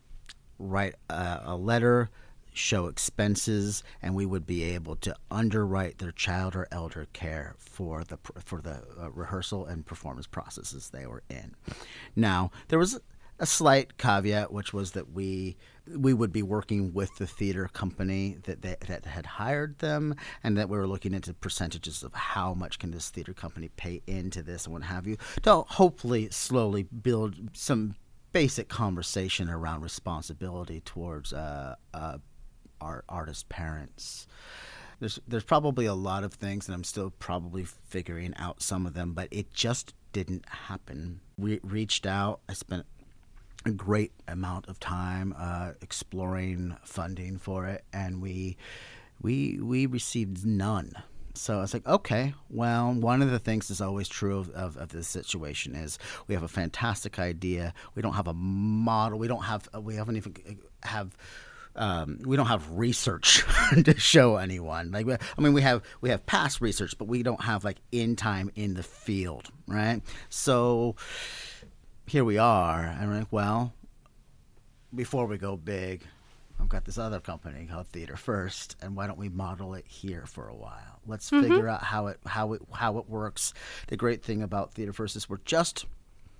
write 0.58 0.94
a, 1.10 1.40
a 1.44 1.56
letter 1.56 2.10
show 2.52 2.86
expenses, 2.86 3.82
and 4.00 4.14
we 4.14 4.26
would 4.26 4.46
be 4.46 4.62
able 4.62 4.96
to 4.96 5.14
underwrite 5.30 5.98
their 5.98 6.12
child 6.12 6.54
or 6.54 6.68
elder 6.70 7.06
care 7.12 7.54
for 7.58 8.04
the 8.04 8.18
for 8.44 8.60
the 8.60 8.82
uh, 9.00 9.10
rehearsal 9.10 9.66
and 9.66 9.86
performance 9.86 10.26
processes 10.26 10.90
they 10.90 11.06
were 11.06 11.22
in. 11.28 11.54
Now 12.14 12.50
there 12.68 12.78
was 12.78 13.00
a 13.38 13.46
slight 13.46 13.98
caveat, 13.98 14.52
which 14.52 14.72
was 14.72 14.92
that 14.92 15.12
we 15.12 15.56
we 15.96 16.14
would 16.14 16.32
be 16.32 16.42
working 16.42 16.92
with 16.94 17.16
the 17.16 17.26
theater 17.26 17.68
company 17.72 18.38
that, 18.44 18.62
that 18.62 18.80
that 18.82 19.04
had 19.04 19.26
hired 19.26 19.78
them, 19.78 20.14
and 20.44 20.56
that 20.56 20.68
we 20.68 20.78
were 20.78 20.86
looking 20.86 21.14
into 21.14 21.34
percentages 21.34 22.02
of 22.02 22.14
how 22.14 22.54
much 22.54 22.78
can 22.78 22.92
this 22.92 23.10
theater 23.10 23.34
company 23.34 23.68
pay 23.76 24.00
into 24.06 24.42
this 24.42 24.66
and 24.66 24.72
what 24.72 24.84
have 24.84 25.06
you, 25.06 25.16
to 25.42 25.62
hopefully 25.62 26.28
slowly 26.30 26.84
build 26.84 27.34
some 27.52 27.96
basic 28.32 28.68
conversation 28.68 29.50
around 29.50 29.82
responsibility 29.82 30.80
towards 30.80 31.32
uh, 31.32 31.74
uh, 31.92 32.18
our 32.82 33.04
artist 33.08 33.48
parents. 33.48 34.26
There's 35.00 35.18
there's 35.26 35.44
probably 35.44 35.86
a 35.86 35.94
lot 35.94 36.24
of 36.24 36.34
things, 36.34 36.68
and 36.68 36.74
I'm 36.74 36.84
still 36.84 37.10
probably 37.10 37.64
figuring 37.64 38.34
out 38.36 38.62
some 38.62 38.86
of 38.86 38.94
them, 38.94 39.14
but 39.14 39.28
it 39.30 39.52
just 39.52 39.94
didn't 40.12 40.48
happen. 40.48 41.20
We 41.38 41.60
reached 41.62 42.06
out. 42.06 42.40
I 42.48 42.52
spent 42.52 42.86
a 43.64 43.70
great 43.70 44.12
amount 44.28 44.68
of 44.68 44.80
time 44.80 45.34
uh, 45.38 45.72
exploring 45.80 46.76
funding 46.84 47.38
for 47.38 47.66
it, 47.66 47.84
and 47.92 48.20
we 48.20 48.56
we 49.20 49.58
we 49.60 49.86
received 49.86 50.44
none. 50.44 50.92
So 51.34 51.58
I 51.58 51.60
was 51.62 51.72
like, 51.72 51.86
okay, 51.86 52.34
well, 52.50 52.92
one 52.92 53.22
of 53.22 53.30
the 53.30 53.38
things 53.38 53.68
that's 53.68 53.80
always 53.80 54.06
true 54.06 54.38
of, 54.38 54.50
of, 54.50 54.76
of, 54.76 54.90
this 54.90 55.08
situation 55.08 55.74
is 55.74 55.98
we 56.26 56.34
have 56.34 56.42
a 56.42 56.48
fantastic 56.48 57.18
idea. 57.18 57.72
We 57.94 58.02
don't 58.02 58.12
have 58.12 58.28
a 58.28 58.34
model. 58.34 59.18
We 59.18 59.28
don't 59.28 59.44
have. 59.44 59.68
We 59.80 59.94
haven't 59.94 60.16
even 60.16 60.58
have. 60.82 61.16
Um, 61.74 62.18
we 62.24 62.36
don't 62.36 62.46
have 62.46 62.70
research 62.72 63.44
to 63.84 63.98
show 63.98 64.36
anyone. 64.36 64.90
Like, 64.90 65.06
I 65.08 65.40
mean, 65.40 65.52
we 65.52 65.62
have 65.62 65.82
we 66.00 66.10
have 66.10 66.26
past 66.26 66.60
research, 66.60 66.96
but 66.98 67.06
we 67.06 67.22
don't 67.22 67.42
have 67.42 67.64
like 67.64 67.78
in 67.90 68.16
time 68.16 68.50
in 68.54 68.74
the 68.74 68.82
field, 68.82 69.48
right? 69.66 70.02
So 70.28 70.96
here 72.06 72.24
we 72.24 72.38
are, 72.38 72.80
and 72.80 73.10
we're 73.10 73.18
like, 73.20 73.32
well, 73.32 73.72
before 74.94 75.26
we 75.26 75.38
go 75.38 75.56
big, 75.56 76.02
I've 76.60 76.68
got 76.68 76.84
this 76.84 76.98
other 76.98 77.20
company 77.20 77.66
called 77.70 77.88
Theater 77.88 78.16
First, 78.16 78.76
and 78.80 78.94
why 78.94 79.06
don't 79.06 79.18
we 79.18 79.28
model 79.28 79.74
it 79.74 79.86
here 79.86 80.24
for 80.26 80.48
a 80.48 80.54
while? 80.54 81.00
Let's 81.06 81.30
mm-hmm. 81.30 81.42
figure 81.42 81.68
out 81.68 81.82
how 81.82 82.08
it 82.08 82.20
how 82.26 82.52
it 82.52 82.62
how 82.72 82.98
it 82.98 83.08
works. 83.08 83.54
The 83.88 83.96
great 83.96 84.22
thing 84.22 84.42
about 84.42 84.74
Theater 84.74 84.92
First 84.92 85.16
is 85.16 85.28
we're 85.28 85.38
just 85.44 85.86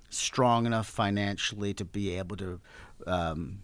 strong 0.09 0.65
enough 0.65 0.87
financially 0.87 1.73
to 1.73 1.85
be 1.85 2.17
able 2.17 2.37
to 2.37 2.61
um, 3.07 3.59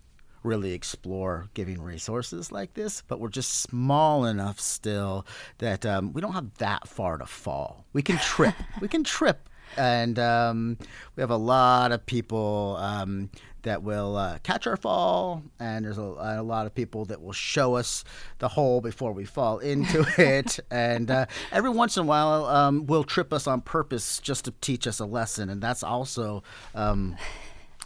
really 0.49 0.73
explore 0.73 1.47
giving 1.53 1.79
resources 1.79 2.51
like 2.51 2.73
this, 2.73 3.03
but 3.07 3.19
we're 3.19 3.29
just 3.29 3.61
small 3.61 4.25
enough 4.25 4.59
still 4.59 5.25
that 5.59 5.85
um, 5.85 6.11
we 6.11 6.21
don't 6.21 6.33
have 6.33 6.51
that 6.57 6.87
far 6.87 7.19
to 7.19 7.27
fall. 7.27 7.85
We 7.93 8.01
can 8.01 8.17
trip. 8.17 8.55
we 8.81 8.87
can 8.87 9.03
trip 9.03 9.47
and 9.77 10.17
um, 10.17 10.77
we 11.15 11.21
have 11.21 11.29
a 11.29 11.37
lot 11.37 11.91
of 11.91 12.05
people 12.05 12.75
um, 12.79 13.29
that 13.61 13.83
will 13.83 14.15
uh, 14.15 14.37
catch 14.41 14.65
our 14.65 14.77
fall, 14.77 15.43
and 15.59 15.85
there's 15.85 15.97
a, 15.97 16.01
a, 16.01 16.43
lot 16.43 16.65
of 16.65 16.73
people 16.73 17.05
that 17.05 17.21
will 17.21 17.33
show 17.33 17.75
us 17.75 18.03
the 18.39 18.47
hole 18.47 18.81
before 18.81 19.11
we 19.11 19.25
fall 19.25 19.59
into 19.59 20.05
it, 20.17 20.59
and 20.71 21.11
uh, 21.11 21.25
every 21.51 21.69
once 21.69 21.97
in 21.97 22.03
a 22.03 22.05
while 22.05 22.45
um, 22.45 22.85
will 22.87 23.03
trip 23.03 23.33
us 23.33 23.47
on 23.47 23.61
purpose 23.61 24.19
just 24.19 24.45
to 24.45 24.51
teach 24.61 24.87
us 24.87 24.99
a 24.99 25.05
lesson, 25.05 25.49
and 25.49 25.61
that's 25.61 25.83
also 25.83 26.41
um, 26.73 27.15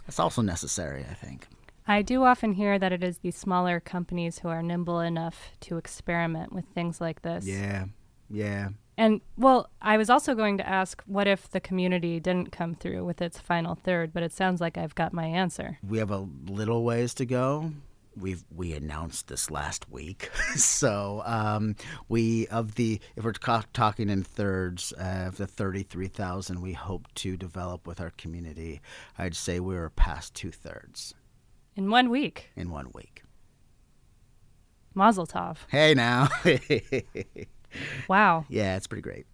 that's 0.06 0.18
also 0.18 0.42
necessary, 0.42 1.04
I 1.10 1.14
think. 1.14 1.46
I 1.86 2.00
do 2.00 2.24
often 2.24 2.54
hear 2.54 2.78
that 2.78 2.92
it 2.92 3.04
is 3.04 3.18
the 3.18 3.30
smaller 3.30 3.78
companies 3.78 4.38
who 4.38 4.48
are 4.48 4.62
nimble 4.62 5.00
enough 5.00 5.50
to 5.60 5.76
experiment 5.76 6.52
with 6.52 6.64
things 6.74 7.00
like 7.00 7.22
this. 7.22 7.46
Yeah, 7.46 7.86
yeah. 8.30 8.70
And 8.96 9.20
well, 9.36 9.68
I 9.82 9.98
was 9.98 10.08
also 10.08 10.34
going 10.34 10.56
to 10.58 10.68
ask 10.68 11.02
what 11.06 11.26
if 11.26 11.50
the 11.50 11.60
community 11.60 12.20
didn't 12.20 12.52
come 12.52 12.74
through 12.74 13.04
with 13.04 13.20
its 13.20 13.38
final 13.38 13.74
third, 13.74 14.14
but 14.14 14.22
it 14.22 14.32
sounds 14.32 14.60
like 14.60 14.78
I've 14.78 14.94
got 14.94 15.12
my 15.12 15.26
answer. 15.26 15.78
We 15.86 15.98
have 15.98 16.10
a 16.10 16.26
little 16.46 16.84
ways 16.84 17.12
to 17.14 17.26
go. 17.26 17.72
We've 18.16 18.44
we 18.54 18.72
announced 18.72 19.26
this 19.26 19.50
last 19.50 19.90
week, 19.90 20.30
so 20.54 21.22
um, 21.26 21.74
we 22.08 22.46
of 22.46 22.76
the 22.76 23.00
if 23.16 23.24
we're 23.24 23.32
talking 23.32 24.08
in 24.08 24.22
thirds 24.22 24.94
uh, 24.96 25.24
of 25.26 25.36
the 25.36 25.48
thirty 25.48 25.82
three 25.82 26.06
thousand 26.06 26.62
we 26.62 26.74
hope 26.74 27.12
to 27.16 27.36
develop 27.36 27.88
with 27.88 28.00
our 28.00 28.10
community, 28.10 28.80
I'd 29.18 29.34
say 29.34 29.58
we 29.58 29.74
are 29.74 29.90
past 29.90 30.32
two 30.32 30.52
thirds 30.52 31.14
in 31.76 31.90
one 31.90 32.10
week. 32.10 32.50
In 32.56 32.70
one 32.70 32.90
week. 32.94 33.22
Mazel 34.94 35.26
tov. 35.26 35.58
Hey 35.68 35.94
now. 35.94 36.28
Wow. 38.08 38.44
Yeah, 38.48 38.76
it's 38.76 38.86
pretty 38.86 39.02
great. 39.02 39.26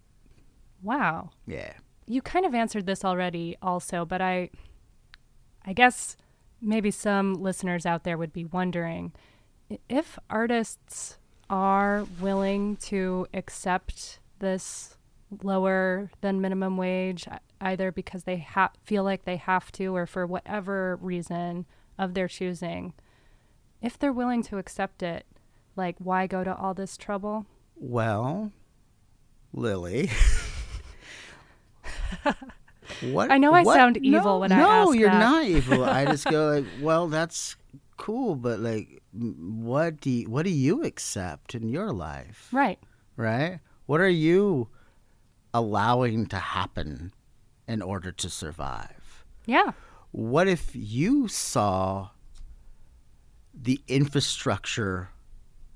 Wow. 0.81 1.29
Yeah. 1.45 1.73
You 2.07 2.21
kind 2.21 2.45
of 2.45 2.53
answered 2.55 2.85
this 2.85 3.05
already 3.05 3.55
also, 3.61 4.05
but 4.05 4.21
I 4.21 4.49
I 5.63 5.73
guess 5.73 6.17
maybe 6.61 6.91
some 6.91 7.35
listeners 7.35 7.85
out 7.85 8.03
there 8.03 8.17
would 8.17 8.33
be 8.33 8.45
wondering 8.45 9.13
if 9.87 10.17
artists 10.29 11.17
are 11.49 12.05
willing 12.19 12.77
to 12.77 13.27
accept 13.33 14.19
this 14.39 14.97
lower 15.43 16.09
than 16.21 16.41
minimum 16.41 16.77
wage 16.77 17.27
either 17.61 17.91
because 17.91 18.23
they 18.23 18.39
ha- 18.39 18.71
feel 18.83 19.03
like 19.03 19.23
they 19.23 19.37
have 19.37 19.71
to 19.73 19.95
or 19.95 20.05
for 20.05 20.25
whatever 20.25 20.97
reason 21.01 21.65
of 22.01 22.13
their 22.13 22.27
choosing 22.27 22.93
if 23.81 23.97
they're 23.97 24.11
willing 24.11 24.43
to 24.43 24.57
accept 24.57 25.01
it 25.01 25.25
like 25.75 25.95
why 25.99 26.27
go 26.27 26.43
to 26.43 26.53
all 26.55 26.73
this 26.73 26.97
trouble 26.97 27.45
well, 27.83 28.51
Lily. 29.53 30.11
what? 33.01 33.31
I 33.31 33.39
know 33.39 33.53
I 33.53 33.63
what? 33.63 33.75
sound 33.75 33.97
evil 33.97 34.33
no, 34.35 34.37
when 34.39 34.49
no, 34.51 34.55
I 34.55 34.59
ask 34.59 34.85
No, 34.85 34.91
you're 34.93 35.09
that. 35.09 35.19
not 35.19 35.45
evil. 35.45 35.83
I 35.83 36.05
just 36.05 36.25
go 36.25 36.49
like, 36.49 36.65
well, 36.81 37.07
that's 37.07 37.55
cool, 37.97 38.35
but 38.35 38.59
like, 38.59 39.01
what 39.13 39.99
do 39.99 40.11
you, 40.11 40.29
what 40.29 40.43
do 40.45 40.51
you 40.51 40.83
accept 40.83 41.55
in 41.55 41.69
your 41.69 41.91
life? 41.91 42.49
Right. 42.51 42.79
Right. 43.17 43.59
What 43.87 43.99
are 43.99 44.07
you 44.07 44.67
allowing 45.53 46.27
to 46.27 46.37
happen 46.37 47.13
in 47.67 47.81
order 47.81 48.11
to 48.11 48.29
survive? 48.29 49.25
Yeah. 49.45 49.71
What 50.11 50.47
if 50.47 50.71
you 50.73 51.27
saw 51.27 52.09
the 53.53 53.81
infrastructure 53.87 55.09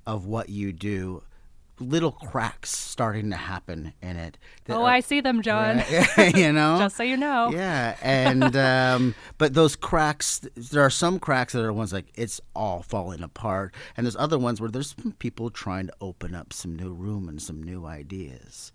of 0.06 0.26
what 0.26 0.50
you 0.50 0.72
do 0.72 1.24
little 1.80 2.12
cracks 2.12 2.70
starting 2.70 3.30
to 3.32 3.36
happen 3.36 3.94
in 4.02 4.16
it. 4.16 4.38
Oh, 4.70 4.84
are, 4.84 4.92
I 4.92 5.00
see 5.00 5.22
them, 5.22 5.42
John. 5.42 5.84
Right? 6.18 6.36
you 6.36 6.52
know, 6.52 6.78
just 6.80 6.96
so 6.96 7.04
you 7.04 7.18
know. 7.18 7.50
Yeah, 7.52 7.98
and 8.02 8.56
um, 8.56 9.16
but 9.38 9.54
those 9.54 9.76
cracks, 9.76 10.42
there 10.56 10.84
are 10.84 10.90
some 10.90 11.20
cracks 11.20 11.54
that 11.54 11.64
are 11.64 11.74
ones 11.74 11.94
like 11.94 12.06
it's 12.16 12.40
all 12.56 12.82
falling 12.82 13.24
apart, 13.24 13.74
and 13.98 14.06
there's 14.06 14.16
other 14.16 14.40
ones 14.40 14.62
where 14.62 14.70
there's 14.70 14.96
people 15.20 15.50
trying 15.50 15.88
to 15.88 15.94
open 16.02 16.34
up 16.36 16.54
some 16.54 16.76
new 16.76 16.94
room 16.94 17.28
and 17.28 17.42
some 17.42 17.62
new 17.62 17.86
ideas. 17.86 18.72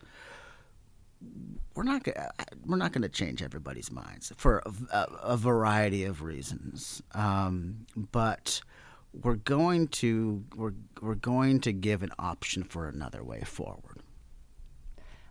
We're 1.81 1.85
not 1.85 2.05
gonna, 2.05 2.31
we're 2.67 2.77
not 2.77 2.93
going 2.93 3.01
to 3.05 3.09
change 3.09 3.43
everybody's 3.43 3.91
minds 3.91 4.35
for 4.37 4.63
a, 4.67 4.73
a, 4.95 5.07
a 5.23 5.37
variety 5.39 6.05
of 6.05 6.21
reasons, 6.21 7.03
um, 7.15 7.87
but 7.97 8.61
we're 9.15 9.37
going 9.37 9.89
to 9.89 10.45
we're, 10.55 10.75
we're 11.01 11.15
going 11.15 11.59
to 11.61 11.73
give 11.73 12.03
an 12.03 12.11
option 12.19 12.65
for 12.65 12.87
another 12.87 13.25
way 13.25 13.41
forward. 13.47 14.03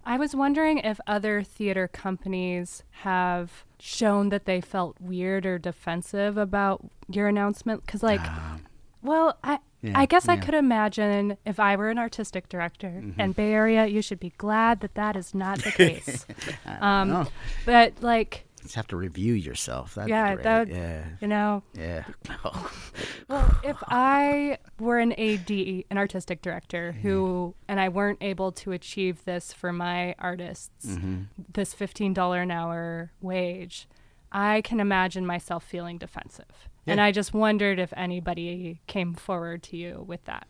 I 0.03 0.17
was 0.17 0.35
wondering 0.35 0.79
if 0.79 0.99
other 1.05 1.43
theater 1.43 1.87
companies 1.87 2.81
have 3.03 3.63
shown 3.79 4.29
that 4.29 4.45
they 4.45 4.59
felt 4.59 4.99
weird 4.99 5.45
or 5.45 5.59
defensive 5.59 6.35
about 6.35 6.83
your 7.07 7.27
announcement? 7.27 7.85
Cuz 7.85 8.01
like 8.01 8.21
uh, 8.21 8.57
well, 9.03 9.37
I 9.43 9.59
yeah, 9.81 9.97
I 9.97 10.05
guess 10.05 10.25
yeah. 10.25 10.33
I 10.33 10.37
could 10.37 10.53
imagine 10.53 11.37
if 11.45 11.59
I 11.59 11.75
were 11.75 11.89
an 11.89 11.97
artistic 11.97 12.49
director 12.49 12.87
mm-hmm. 12.87 13.19
and 13.19 13.35
Bay 13.35 13.53
Area, 13.53 13.85
you 13.85 14.01
should 14.01 14.19
be 14.19 14.33
glad 14.37 14.81
that 14.81 14.95
that 14.95 15.15
is 15.15 15.33
not 15.33 15.59
the 15.63 15.71
case. 15.71 16.25
um, 16.81 17.27
but 17.65 17.93
like 18.01 18.45
just 18.61 18.75
have 18.75 18.87
to 18.87 18.97
review 18.97 19.33
yourself. 19.33 19.95
That'd 19.95 20.09
yeah, 20.09 20.35
that 20.35 20.67
yeah, 20.67 21.03
you 21.21 21.27
know. 21.27 21.63
Yeah. 21.73 22.03
well, 23.29 23.59
if 23.63 23.77
I 23.87 24.57
were 24.79 24.99
an 24.99 25.13
AD, 25.13 25.49
an 25.49 25.97
artistic 25.97 26.41
director, 26.41 26.91
mm-hmm. 26.91 27.07
who 27.07 27.55
and 27.67 27.79
I 27.79 27.89
weren't 27.89 28.19
able 28.21 28.51
to 28.53 28.71
achieve 28.71 29.23
this 29.25 29.53
for 29.53 29.71
my 29.71 30.15
artists, 30.19 30.87
mm-hmm. 30.87 31.23
this 31.53 31.73
fifteen 31.73 32.13
dollar 32.13 32.41
an 32.41 32.51
hour 32.51 33.11
wage, 33.21 33.87
I 34.31 34.61
can 34.61 34.79
imagine 34.79 35.25
myself 35.25 35.63
feeling 35.63 35.97
defensive. 35.97 36.69
Yeah. 36.89 36.93
And 36.93 37.01
I 37.01 37.11
just 37.11 37.33
wondered 37.33 37.79
if 37.79 37.93
anybody 37.95 38.79
came 38.87 39.13
forward 39.13 39.63
to 39.63 39.77
you 39.77 40.03
with 40.07 40.23
that. 40.25 40.47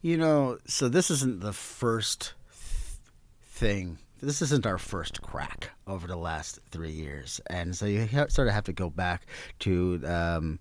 You 0.00 0.16
know, 0.16 0.58
so 0.66 0.88
this 0.88 1.10
isn't 1.10 1.40
the 1.40 1.52
first 1.52 2.34
th- 2.52 3.00
thing 3.42 3.98
this 4.20 4.42
isn't 4.42 4.66
our 4.66 4.78
first 4.78 5.22
crack 5.22 5.70
over 5.86 6.06
the 6.06 6.16
last 6.16 6.58
three 6.70 6.90
years, 6.90 7.40
and 7.48 7.76
so 7.76 7.86
you 7.86 8.06
ha- 8.06 8.26
sort 8.28 8.48
of 8.48 8.54
have 8.54 8.64
to 8.64 8.72
go 8.72 8.90
back 8.90 9.26
to 9.60 10.00
um, 10.04 10.58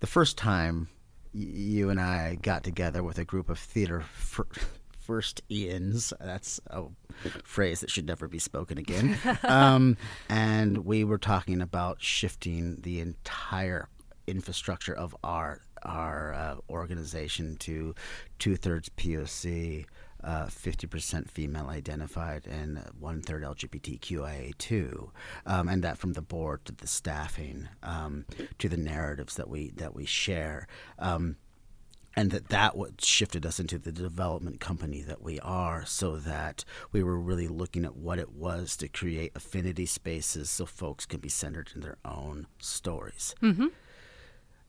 the 0.00 0.06
first 0.06 0.38
time 0.38 0.88
y- 1.34 1.40
you 1.42 1.90
and 1.90 2.00
I 2.00 2.36
got 2.40 2.62
together 2.62 3.02
with 3.02 3.18
a 3.18 3.24
group 3.24 3.50
of 3.50 3.58
theater 3.58 4.04
first 5.00 5.42
Ian's. 5.50 6.12
That's 6.20 6.60
a 6.68 6.84
phrase 7.42 7.80
that 7.80 7.90
should 7.90 8.06
never 8.06 8.28
be 8.28 8.38
spoken 8.38 8.78
again. 8.78 9.18
um, 9.42 9.96
and 10.28 10.84
we 10.84 11.02
were 11.02 11.18
talking 11.18 11.60
about 11.60 12.00
shifting 12.00 12.80
the 12.82 13.00
entire 13.00 13.88
infrastructure 14.26 14.94
of 14.94 15.16
our 15.24 15.60
our 15.82 16.32
uh, 16.34 16.56
organization 16.70 17.56
to 17.56 17.94
two 18.38 18.56
thirds 18.56 18.88
POC. 18.90 19.86
Uh, 20.24 20.46
50% 20.46 21.28
female 21.28 21.66
identified 21.66 22.46
and 22.46 22.78
one 23.00 23.22
third 23.22 23.42
LGBTQIA2, 23.42 25.10
um, 25.46 25.68
and 25.68 25.82
that 25.82 25.98
from 25.98 26.12
the 26.12 26.22
board 26.22 26.64
to 26.64 26.70
the 26.70 26.86
staffing 26.86 27.68
um, 27.82 28.24
to 28.60 28.68
the 28.68 28.76
narratives 28.76 29.34
that 29.34 29.48
we 29.48 29.70
that 29.70 29.96
we 29.96 30.04
share. 30.04 30.68
Um, 31.00 31.38
and 32.14 32.30
that 32.30 32.48
that 32.48 32.76
what 32.76 33.02
shifted 33.02 33.46
us 33.46 33.58
into 33.58 33.78
the 33.78 33.92
development 33.92 34.60
company 34.60 35.02
that 35.02 35.22
we 35.22 35.40
are 35.40 35.84
so 35.86 36.16
that 36.16 36.64
we 36.92 37.02
were 37.02 37.18
really 37.18 37.48
looking 37.48 37.84
at 37.84 37.96
what 37.96 38.18
it 38.18 38.32
was 38.32 38.76
to 38.76 38.88
create 38.88 39.32
affinity 39.34 39.86
spaces 39.86 40.50
so 40.50 40.66
folks 40.66 41.06
can 41.06 41.20
be 41.20 41.28
centered 41.28 41.70
in 41.74 41.80
their 41.80 41.98
own 42.04 42.46
stories 42.58 43.34
Mm-hmm. 43.42 43.66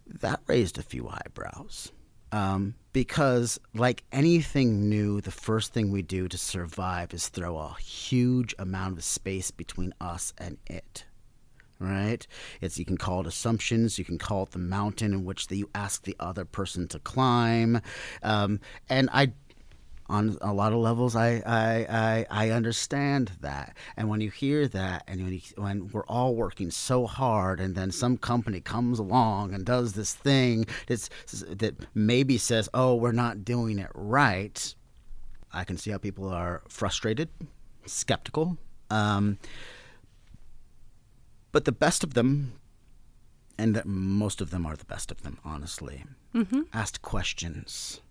That 0.08 0.42
raised 0.48 0.78
a 0.78 0.84
few 0.84 1.10
eyebrows. 1.10 1.92
Um, 2.32 2.74
because 2.94 3.60
like 3.76 4.04
anything 4.12 4.90
new 4.90 5.22
the 5.22 5.30
first 5.30 5.72
thing 5.72 5.92
we 5.92 6.02
do 6.02 6.28
to 6.28 6.38
survive 6.38 7.14
is 7.14 7.30
throw 7.30 7.58
a 7.58 7.76
huge 7.80 8.56
amount 8.58 8.98
of 8.98 9.04
space 9.04 9.52
between 9.52 9.94
us 10.02 10.34
and 10.40 10.58
it 10.66 11.06
right? 11.80 12.26
It's 12.62 12.80
you 12.80 12.86
can 12.86 12.98
call 12.98 13.22
it 13.22 13.28
assumptions 13.28 14.00
you 14.00 14.06
can 14.06 14.18
call 14.18 14.44
it 14.44 14.52
the 14.52 14.60
mountain 14.60 15.14
in 15.14 15.26
which 15.26 15.48
the, 15.48 15.58
you 15.58 15.70
ask 15.76 16.04
the 16.04 16.16
other 16.20 16.46
person 16.46 16.88
to 16.90 17.00
climb. 17.00 17.82
Um, 18.24 18.60
and 18.90 19.10
i 19.12 19.34
on 20.10 20.38
a 20.42 20.54
lot 20.54 20.74
of 20.74 20.80
levels 20.80 21.16
I, 21.16 21.42
I 21.46 21.86
i 21.90 22.26
i 22.30 22.50
understand 22.50 23.32
that. 23.42 23.76
And 23.96 24.10
when 24.10 24.20
you 24.22 24.30
hear 24.30 24.68
that 24.68 25.04
and 25.08 25.24
when, 25.24 25.34
you, 25.34 25.42
when 25.56 25.88
we're 25.90 26.06
all 26.08 26.36
working 26.36 26.72
so 26.72 27.08
hard 27.08 27.60
and 27.60 27.74
then 27.76 27.92
some 27.92 28.18
company 28.18 28.60
comes 28.60 29.00
along 29.00 29.54
and 29.54 29.66
does 29.66 29.94
this 29.94 30.14
thing 30.14 30.66
that's 30.88 31.10
that 31.50 31.76
maybe 31.96 32.38
says 32.38 32.68
oh 32.74 32.96
we're 32.96 33.12
not 33.14 33.46
doing 33.46 33.80
it 33.80 33.90
right 33.94 34.76
i 35.54 35.64
can 35.64 35.78
see 35.78 35.92
how 35.92 35.98
people 35.98 36.28
are 36.28 36.62
frustrated 36.68 37.30
skeptical 37.86 38.58
um, 38.90 39.40
but 41.52 41.66
the 41.66 41.72
best 41.72 42.04
of 42.04 42.14
them, 42.14 42.54
and 43.58 43.76
that 43.76 43.86
most 43.86 44.42
of 44.42 44.50
them 44.50 44.66
are 44.66 44.76
the 44.76 44.86
best 44.86 45.12
of 45.12 45.22
them, 45.24 45.40
honestly, 45.44 46.04
Mm-hmm. 46.36 46.62
asked 46.74 47.04
questions 47.04 48.02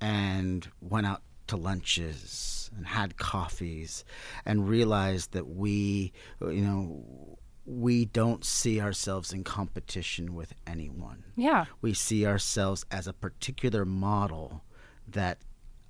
and 0.00 0.68
went 0.80 1.06
out 1.06 1.22
to 1.48 1.56
lunches 1.56 2.70
and 2.76 2.86
had 2.86 3.16
coffees 3.16 4.04
and 4.44 4.68
realized 4.68 5.32
that 5.32 5.48
we, 5.48 6.12
you 6.40 6.62
know, 6.62 7.38
we 7.64 8.04
don't 8.04 8.44
see 8.44 8.80
ourselves 8.80 9.32
in 9.32 9.44
competition 9.44 10.34
with 10.34 10.54
anyone. 10.66 11.24
Yeah. 11.36 11.66
We 11.80 11.94
see 11.94 12.26
ourselves 12.26 12.84
as 12.90 13.06
a 13.06 13.12
particular 13.12 13.84
model 13.84 14.64
that 15.08 15.38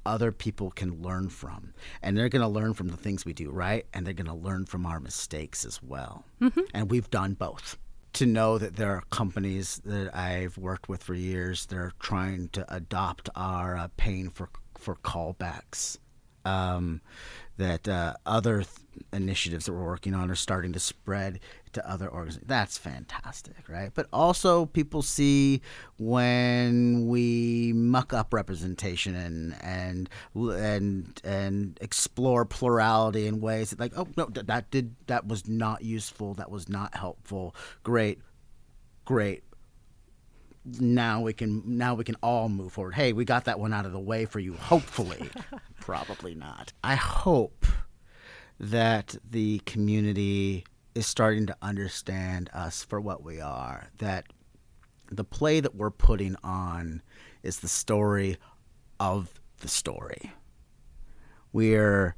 other 0.07 0.33
people 0.33 0.71
can 0.71 1.03
learn 1.03 1.29
from. 1.29 1.75
And 2.01 2.17
they're 2.17 2.29
going 2.29 2.43
to 2.43 2.49
learn 2.49 2.75
from 2.75 2.89
the 2.89 2.97
things 2.97 3.25
we 3.25 3.33
do 3.33 3.51
right, 3.51 3.85
and 3.93 4.07
they're 4.07 4.15
going 4.15 4.27
to 4.27 4.35
learn 4.35 4.65
from 4.65 4.87
our 4.87 5.01
mistakes 5.01 5.65
as 5.65 5.83
well. 5.83 6.25
Mm-hmm. 6.41 6.61
And 6.73 6.91
we've 6.91 7.11
done 7.11 7.35
both. 7.35 7.77
To 8.17 8.25
know 8.25 8.57
that 8.57 8.77
there 8.77 8.93
are 8.93 9.03
companies 9.11 9.79
that 9.85 10.17
I've 10.17 10.57
worked 10.57 10.89
with 10.89 11.03
for 11.03 11.13
years 11.13 11.67
that 11.67 11.77
are 11.77 11.93
trying 12.01 12.49
to 12.55 12.65
adopt 12.75 13.29
our 13.37 13.77
uh, 13.77 13.89
paying 13.99 14.31
for, 14.31 14.49
for 14.79 14.97
callbacks. 14.97 15.99
Um, 16.47 17.03
that 17.59 17.87
uh, 17.87 18.15
other 18.25 18.63
th- 18.63 18.71
initiatives 19.13 19.67
that 19.67 19.75
we're 19.75 19.85
working 19.85 20.15
on 20.15 20.31
are 20.31 20.35
starting 20.35 20.73
to 20.73 20.81
spread 20.81 21.41
to 21.77 21.89
other 21.89 22.11
organizations. 22.11 22.49
That's 22.49 22.79
fantastic, 22.79 23.69
right? 23.69 23.91
But 23.95 24.09
also, 24.13 24.67
people 24.67 25.03
see 25.03 25.61
when 25.99 27.07
we 27.07 27.73
muck 27.75 28.13
up 28.13 28.33
representation 28.33 29.15
and 29.15 29.57
and 29.63 30.09
and 30.35 31.21
and 31.23 31.79
explore 31.81 32.45
plurality 32.45 33.27
in 33.27 33.41
ways 33.41 33.71
that, 33.71 33.79
like, 33.79 33.93
oh 33.97 34.09
no, 34.17 34.27
th- 34.27 34.47
that 34.47 34.71
did 34.71 34.97
that 35.07 35.27
was 35.27 35.47
not 35.47 35.83
useful. 35.83 36.35
That 36.35 36.51
was 36.51 36.69
not 36.69 36.95
helpful. 36.97 37.55
Great, 37.83 38.21
great 39.05 39.45
now 40.81 41.21
we 41.21 41.33
can 41.33 41.63
now 41.65 41.95
we 41.95 42.05
can 42.05 42.17
all 42.23 42.49
move 42.49 42.73
forward. 42.73 42.95
Hey, 42.95 43.13
we 43.13 43.25
got 43.25 43.45
that 43.45 43.61
one 43.61 43.73
out 43.73 43.87
of 43.87 43.93
the 43.93 44.01
way 44.01 44.25
for 44.25 44.41
you. 44.41 44.55
Hopefully, 44.55 45.29
probably 45.81 46.35
not. 46.35 46.73
I 46.83 46.97
hope 46.97 47.67
that 48.59 49.15
the 49.29 49.61
community 49.67 50.65
is 50.97 51.07
starting 51.07 51.47
to 51.47 51.57
understand 51.61 52.49
us 52.55 52.83
for 52.83 53.01
what 53.01 53.23
we 53.23 53.39
are. 53.41 53.91
That 53.99 54.25
the 55.11 55.25
play 55.25 55.61
that 55.61 55.75
we're 55.75 55.91
putting 55.91 56.37
on 56.43 57.03
is 57.43 57.61
the 57.61 57.69
story 57.69 58.39
of 58.99 59.39
the 59.61 59.69
story. 59.69 60.33
We're 61.53 62.17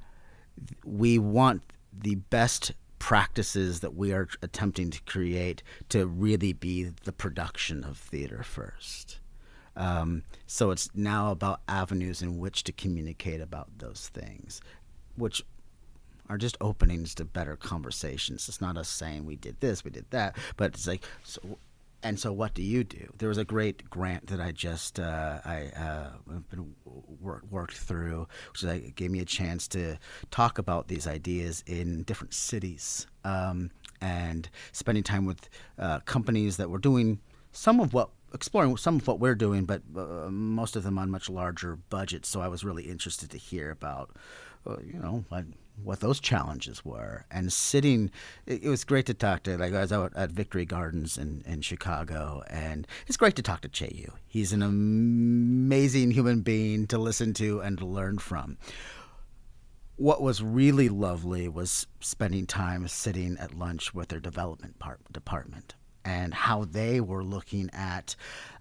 we 0.85 1.19
want 1.19 1.63
the 1.93 2.17
best 2.17 2.73
practices 3.01 3.81
that 3.81 3.95
we 3.95 4.13
are 4.13 4.29
attempting 4.43 4.91
to 4.91 5.03
create 5.03 5.63
to 5.89 6.07
really 6.07 6.53
be 6.53 6.85
the 7.05 7.13
production 7.13 7.85
of 7.85 7.97
theater 7.97 8.43
first. 8.43 9.19
Um, 9.77 10.23
so 10.47 10.71
it's 10.71 10.91
now 10.95 11.31
about 11.31 11.61
avenues 11.69 12.23
in 12.23 12.39
which 12.39 12.65
to 12.65 12.73
communicate 12.73 13.41
about 13.41 13.79
those 13.79 14.09
things, 14.09 14.61
which 15.15 15.45
are 16.29 16.39
just 16.39 16.57
openings 16.61 17.15
to 17.17 17.25
better 17.25 17.57
conversations. 17.57 18.49
It's 18.49 18.61
not 18.61 18.77
us 18.77 18.89
saying 18.89 19.25
we 19.25 19.37
did 19.37 19.61
this, 19.61 19.85
we 19.85 19.91
did 19.91 20.07
that, 20.11 20.37
but 20.57 20.75
it's 20.75 20.87
like, 20.87 21.05
so, 21.25 21.59
and 22.03 22.19
so 22.19 22.33
what 22.33 22.55
do 22.55 22.63
you 22.63 22.85
do? 22.85 23.13
There 23.19 23.29
was 23.29 23.39
a 23.39 23.45
great 23.45 23.91
grant 23.91 24.29
that 24.29 24.41
I 24.41 24.53
just 24.53 25.01
uh, 25.01 25.41
I 25.45 25.73
uh, 25.77 26.11
been 26.51 26.75
wor- 27.21 27.43
worked 27.51 27.77
through, 27.77 28.29
which 28.53 28.63
like, 28.63 28.95
gave 28.95 29.11
me 29.11 29.21
a 29.21 29.25
chance 29.25 29.67
to 29.69 29.99
talk 30.31 30.59
about 30.59 30.89
these 30.89 31.07
ideas 31.07 31.65
in 31.67 32.05
different 32.05 32.35
cities 32.35 33.07
um, 33.25 33.71
and 34.01 34.49
spending 34.73 35.03
time 35.03 35.25
with 35.25 35.49
uh, 35.79 35.99
companies 36.01 36.57
that 36.59 36.71
were 36.71 36.79
doing 36.79 37.19
some 37.51 37.81
of 37.81 37.93
what 37.93 38.11
exploring 38.35 38.77
some 38.77 38.97
of 38.97 39.07
what 39.07 39.19
we're 39.19 39.35
doing, 39.35 39.65
but 39.65 39.83
uh, 39.97 40.29
most 40.31 40.77
of 40.77 40.83
them 40.83 40.99
on 40.99 41.11
much 41.11 41.29
larger 41.29 41.77
budgets. 41.89 42.29
So 42.29 42.41
I 42.41 42.49
was 42.49 42.63
really 42.63 42.85
interested 42.85 43.31
to 43.31 43.39
hear 43.39 43.71
about, 43.71 44.11
uh, 44.67 44.77
you 44.85 45.01
know, 45.01 45.25
what, 45.31 45.45
what 45.83 46.01
those 46.01 46.21
challenges 46.21 46.85
were. 46.85 47.25
And 47.31 47.53
sitting, 47.53 48.11
it, 48.47 48.65
it 48.65 48.69
was 48.69 48.85
great 48.85 49.07
to 49.07 49.15
talk 49.15 49.43
to. 49.45 49.57
Like 49.57 49.75
I 49.75 49.81
was 49.81 49.93
out 49.93 50.13
at 50.17 50.31
Victory 50.31 50.65
Gardens 50.65 51.19
in, 51.19 51.43
in 51.47 51.63
Chicago, 51.63 52.43
and 52.49 52.87
it's 53.07 53.17
great 53.17 53.37
to 53.37 53.43
talk 53.43 53.61
to 53.63 53.69
Chay 53.69 53.93
Yew. 53.95 54.13
He's 54.27 54.53
an 54.53 54.63
amazing 54.63 56.11
human 56.11 56.41
being 56.41 56.87
to 56.89 56.99
listen 56.99 57.35
to 57.35 57.61
and 57.61 57.79
to 57.79 57.87
learn 57.87 58.19
from 58.19 58.59
what 59.97 60.23
was 60.23 60.41
really 60.41 60.89
lovely 60.89 61.49
was 61.49 61.89
spending 61.99 62.47
time 62.47 62.87
sitting 62.87 63.37
at 63.39 63.59
lunch 63.59 63.93
with 63.93 64.09
their 64.09 64.21
development 64.21 64.79
part, 64.79 65.01
department 65.13 65.75
and 66.05 66.33
how 66.33 66.65
they 66.65 67.01
were 67.01 67.25
looking 67.25 67.69
at 67.73 68.15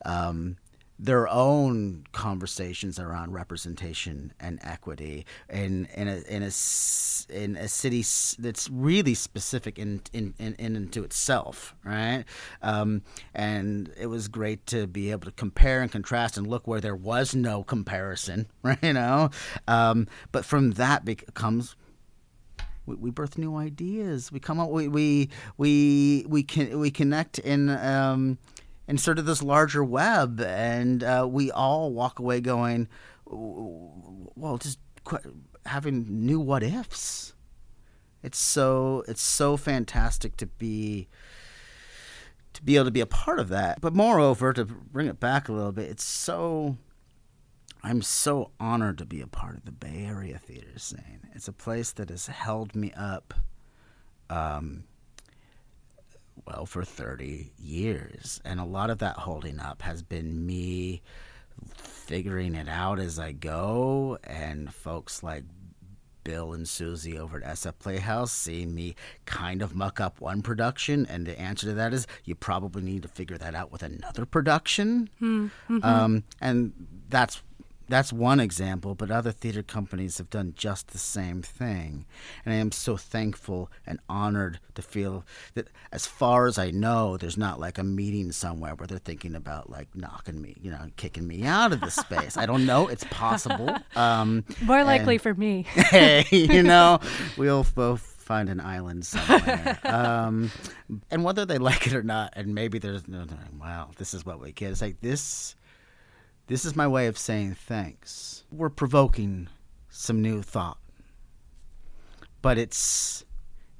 um, 0.04 0.58
their 1.00 1.28
own 1.28 2.06
conversations 2.12 3.00
around 3.00 3.32
representation 3.32 4.34
and 4.40 4.60
equity 4.64 5.26
in 5.50 5.88
in 5.94 6.08
a 6.08 6.18
in 6.28 6.44
a, 6.44 6.52
in 7.30 7.56
a 7.56 7.68
city 7.68 8.04
that's 8.40 8.70
really 8.70 9.14
specific 9.14 9.78
in 9.78 10.02
in, 10.14 10.34
in, 10.40 10.56
in 10.56 10.76
into 10.76 11.04
itself, 11.04 11.76
right? 11.84 12.24
Um, 12.62 13.04
and 13.34 13.94
it 13.98 14.08
was 14.08 14.28
great 14.28 14.66
to 14.68 14.88
be 14.88 15.12
able 15.12 15.26
to 15.26 15.32
compare 15.32 15.82
and 15.82 15.92
contrast 15.92 16.38
and 16.38 16.48
look 16.48 16.68
where 16.68 16.82
there 16.82 16.96
was 16.96 17.36
no 17.36 17.64
comparison, 17.64 18.48
right? 18.64 18.82
You 18.82 18.94
know, 18.94 19.30
um, 19.68 20.08
but 20.32 20.46
from 20.46 20.72
that 20.72 21.06
becomes 21.06 21.76
we, 22.88 22.96
we 22.96 23.12
birth 23.12 23.38
new 23.38 23.56
ideas. 23.56 24.32
We 24.32 24.40
come 24.40 24.60
up. 24.60 24.70
We 24.70 24.88
we 24.88 25.30
we 25.58 26.26
we 26.28 26.42
can 26.42 26.80
we 26.80 26.90
connect 26.90 27.38
in 27.38 27.70
um, 27.70 28.40
in 28.88 28.98
sort 28.98 29.20
of 29.20 29.26
this 29.26 29.44
larger 29.44 29.84
web, 29.84 30.40
and 30.40 31.04
uh, 31.04 31.28
we 31.30 31.52
all 31.52 31.92
walk 31.92 32.20
away 32.20 32.40
going, 32.42 32.88
well, 33.26 34.58
just 34.58 34.80
qu- 35.04 35.42
having 35.66 36.06
new 36.26 36.40
what 36.40 36.64
ifs. 36.64 37.34
It's 38.24 38.40
so 38.40 39.04
it's 39.08 39.22
so 39.22 39.58
fantastic 39.58 40.38
to 40.38 40.48
be 40.48 41.08
to 42.54 42.64
be 42.64 42.76
able 42.76 42.86
to 42.86 42.92
be 42.92 43.02
a 43.02 43.06
part 43.06 43.40
of 43.40 43.50
that. 43.50 43.80
But 43.80 43.94
moreover, 43.94 44.54
to 44.54 44.66
bring 44.66 45.08
it 45.08 45.20
back 45.20 45.48
a 45.48 45.54
little 45.54 45.72
bit, 45.72 45.90
it's 45.90 46.04
so 46.04 46.78
I'm 47.84 48.02
so 48.02 48.52
honored 48.60 48.98
to 48.98 49.06
be 49.06 49.22
a 49.22 49.28
part 49.28 49.56
of 49.56 49.66
the 49.66 49.72
Bay 49.72 50.04
Area 50.06 50.40
theater 50.40 50.78
scene. 50.78 51.30
It's 51.34 51.48
a 51.48 51.54
place 51.54 51.92
that 51.94 52.10
has 52.10 52.28
held 52.28 52.76
me 52.76 52.92
up, 52.98 53.34
um, 54.30 54.86
well, 56.46 56.66
for 56.66 56.84
30 56.84 57.52
years. 57.58 58.42
And 58.46 58.60
a 58.60 58.66
lot 58.66 58.90
of 58.90 59.00
that 59.00 59.18
holding 59.18 59.60
up 59.60 59.82
has 59.82 60.02
been 60.02 60.46
me 60.46 61.02
figuring 61.76 62.56
it 62.56 62.70
out 62.70 63.00
as 63.00 63.20
I 63.20 63.32
go, 63.32 64.18
and 64.24 64.74
folks 64.74 65.24
like 65.24 65.44
Bill 66.24 66.54
and 66.54 66.68
Susi 66.68 67.18
over 67.18 67.38
at 67.38 67.56
SF 67.56 67.80
Playhouse 67.80 68.32
seeing 68.32 68.76
me 68.76 68.96
kind 69.26 69.62
of 69.62 69.76
muck 69.76 70.00
up 70.00 70.20
one 70.20 70.42
production, 70.42 71.06
and 71.06 71.26
the 71.26 71.40
answer 71.40 71.68
to 71.68 71.74
that 71.74 71.94
is 71.94 72.06
you 72.26 72.36
probably 72.36 72.82
need 72.82 73.04
to 73.04 73.08
figure 73.08 73.38
that 73.38 73.56
out 73.56 73.72
with 73.72 73.82
another 73.82 74.26
production. 74.26 75.10
Mm-hmm. 75.22 75.80
Um, 75.84 76.24
and 76.42 76.74
that's 77.10 77.42
that's 77.90 78.12
one 78.12 78.40
example, 78.40 78.96
but 78.96 79.10
other 79.12 79.32
theater 79.32 79.64
companies 79.64 80.18
have 80.18 80.30
done 80.30 80.54
just 80.58 80.90
the 80.90 80.98
same 80.98 81.42
thing. 81.42 82.06
And 82.46 82.54
I 82.54 82.58
am 82.58 82.72
so 82.72 82.98
thankful 82.98 83.72
and 83.86 84.00
honored 84.10 84.60
to 84.76 84.82
feel 84.82 85.26
that, 85.54 85.68
as 85.92 86.06
far 86.06 86.48
as 86.48 86.58
I 86.58 86.72
know, 86.72 87.18
there's 87.18 87.38
not 87.38 87.60
like 87.60 87.78
a 87.78 87.84
meeting 87.84 88.32
somewhere 88.32 88.76
where 88.76 88.88
they're 88.88 88.98
thinking 88.98 89.36
about 89.36 89.70
like 89.70 89.88
knocking 89.96 90.42
me, 90.42 90.56
you 90.62 90.72
know, 90.72 90.88
kicking 90.98 91.28
me 91.28 91.44
out 91.46 91.72
of 91.74 91.80
the 91.82 91.90
space. 91.90 92.36
I 92.38 92.46
don't 92.46 92.66
know. 92.66 92.88
It's 92.88 93.06
possible. 93.06 93.76
Um, 93.96 94.44
More 94.62 94.84
likely 94.84 95.16
and- 95.16 95.22
for 95.22 95.34
me. 95.34 95.64
hey, 95.70 96.26
you 96.32 96.62
know, 96.62 97.00
we'll 97.36 97.66
both 97.76 98.02
find 98.02 98.50
an 98.50 98.60
island 98.60 99.06
somewhere. 99.06 99.80
um, 99.86 100.52
and 101.10 101.24
whether 101.24 101.46
they 101.46 101.58
like 101.58 101.88
it 101.88 101.94
or 101.94 102.04
not, 102.04 102.34
and 102.36 102.54
maybe 102.54 102.78
there's 102.78 103.08
no, 103.08 103.24
no, 103.24 103.38
wow, 103.60 103.90
this 103.98 104.14
is 104.14 104.26
what 104.26 104.40
we 104.40 104.52
get. 104.52 104.72
It's 104.72 104.82
like 104.82 105.00
this. 105.02 105.56
This 106.48 106.64
is 106.66 106.76
my 106.76 106.88
way 106.88 107.08
of 107.08 107.18
saying 107.18 107.56
thanks. 107.56 108.44
We're 108.52 108.70
provoking 108.70 109.50
some 109.90 110.22
new 110.22 110.42
thought, 110.42 110.78
but 112.42 112.58
it's 112.58 113.26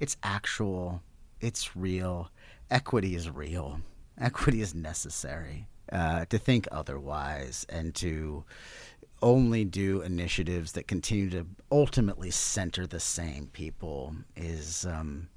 it's 0.00 0.16
actual. 0.22 1.02
It's 1.40 1.76
real. 1.76 2.30
Equity 2.70 3.14
is 3.14 3.30
real. 3.30 3.80
Equity 4.20 4.60
is 4.60 4.74
necessary. 4.74 5.68
Uh, 5.90 6.26
to 6.26 6.36
think 6.38 6.68
otherwise 6.70 7.64
and 7.70 7.94
to 7.94 8.44
only 9.22 9.64
do 9.64 10.02
initiatives 10.02 10.72
that 10.72 10.86
continue 10.86 11.30
to 11.30 11.46
ultimately 11.72 12.30
center 12.30 12.86
the 12.86 13.00
same 13.00 13.46
people 13.46 14.14
is 14.36 14.84
um, 14.84 15.28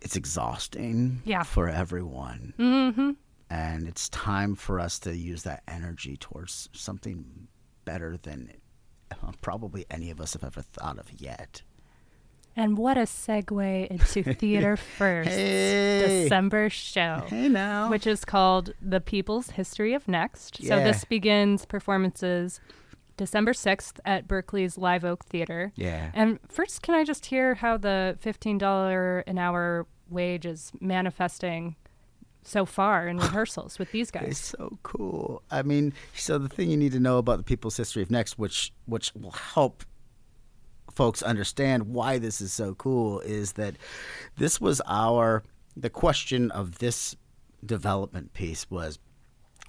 it's 0.00 0.16
exhausting 0.16 1.20
Yeah. 1.26 1.42
for 1.42 1.68
everyone 1.68 2.54
hmm 2.56 3.10
and 3.52 3.86
it's 3.86 4.08
time 4.08 4.54
for 4.54 4.80
us 4.80 4.98
to 5.00 5.14
use 5.14 5.42
that 5.42 5.62
energy 5.68 6.16
towards 6.16 6.68
something 6.72 7.48
better 7.84 8.16
than 8.22 8.50
uh, 9.10 9.32
probably 9.42 9.84
any 9.90 10.10
of 10.10 10.20
us 10.20 10.32
have 10.32 10.44
ever 10.44 10.62
thought 10.62 10.98
of 10.98 11.12
yet. 11.20 11.60
And 12.56 12.76
what 12.78 12.96
a 12.96 13.02
segue 13.02 13.88
into 13.88 14.22
Theater 14.38 14.76
First 14.76 15.28
Hey. 15.30 16.22
December 16.24 16.70
show. 16.70 17.24
Hey 17.26 17.48
now, 17.48 17.90
which 17.90 18.06
is 18.06 18.24
called 18.24 18.72
The 18.80 19.00
People's 19.00 19.50
History 19.50 19.92
of 19.94 20.06
Next. 20.08 20.62
So 20.62 20.76
this 20.76 21.04
begins 21.04 21.64
performances 21.66 22.60
December 23.16 23.52
6th 23.52 23.98
at 24.06 24.26
Berkeley's 24.28 24.76
Live 24.78 25.04
Oak 25.04 25.24
Theater. 25.26 25.72
yeah, 25.76 26.10
And 26.14 26.38
first, 26.48 26.80
can 26.82 26.94
I 26.94 27.04
just 27.04 27.26
hear 27.26 27.54
how 27.54 27.76
the 27.76 28.18
$15 28.24 29.22
an 29.26 29.38
hour 29.38 29.86
wage 30.08 30.44
is 30.46 30.72
manifesting 30.80 31.76
so 32.42 32.66
far 32.66 33.08
in 33.08 33.16
rehearsals 33.18 33.78
with 33.78 33.92
these 33.92 34.10
guys. 34.10 34.28
It's 34.30 34.40
so 34.40 34.78
cool. 34.82 35.42
I 35.50 35.62
mean, 35.62 35.92
so 36.14 36.38
the 36.38 36.48
thing 36.48 36.70
you 36.70 36.76
need 36.76 36.92
to 36.92 37.00
know 37.00 37.18
about 37.18 37.38
the 37.38 37.44
people's 37.44 37.76
history 37.76 38.02
of 38.02 38.10
next, 38.10 38.38
which 38.38 38.72
which 38.86 39.14
will 39.14 39.32
help 39.32 39.84
folks 40.94 41.22
understand 41.22 41.84
why 41.84 42.18
this 42.18 42.40
is 42.40 42.52
so 42.52 42.74
cool, 42.74 43.20
is 43.20 43.52
that 43.52 43.76
this 44.36 44.60
was 44.60 44.80
our 44.86 45.42
the 45.76 45.90
question 45.90 46.50
of 46.50 46.78
this 46.78 47.16
development 47.64 48.34
piece 48.34 48.70
was 48.70 48.98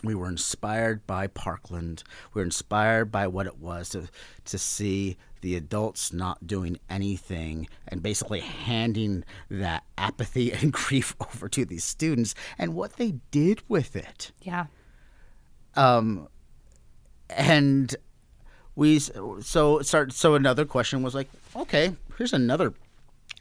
we 0.04 0.16
were 0.16 0.28
inspired 0.28 1.08
by 1.08 1.28
Parkland. 1.28 2.04
We 2.34 2.40
were 2.42 2.46
inspired 2.46 3.12
by 3.12 3.28
what 3.28 3.48
it 3.48 3.60
was 3.60 3.90
to 3.90 4.10
to 4.46 4.58
see 4.58 5.18
the 5.44 5.56
adults 5.58 6.14
not 6.14 6.48
doing 6.48 6.80
anything 6.90 7.68
and 7.90 8.02
basically 8.02 8.40
handing 8.40 9.26
that 9.50 9.84
apathy 9.98 10.52
and 10.54 10.72
grief 10.72 11.16
over 11.20 11.48
to 11.50 11.66
these 11.66 11.84
students 11.84 12.34
and 12.58 12.74
what 12.74 12.94
they 12.94 13.16
did 13.30 13.62
with 13.68 13.96
it. 13.96 14.32
Yeah. 14.42 14.66
Um, 15.76 16.30
and 17.30 17.94
we 18.76 19.00
so 19.00 19.82
start. 19.82 20.14
So 20.14 20.36
another 20.36 20.66
question 20.66 21.04
was 21.04 21.14
like, 21.14 21.28
okay, 21.56 21.94
here's 22.18 22.34
another 22.34 22.74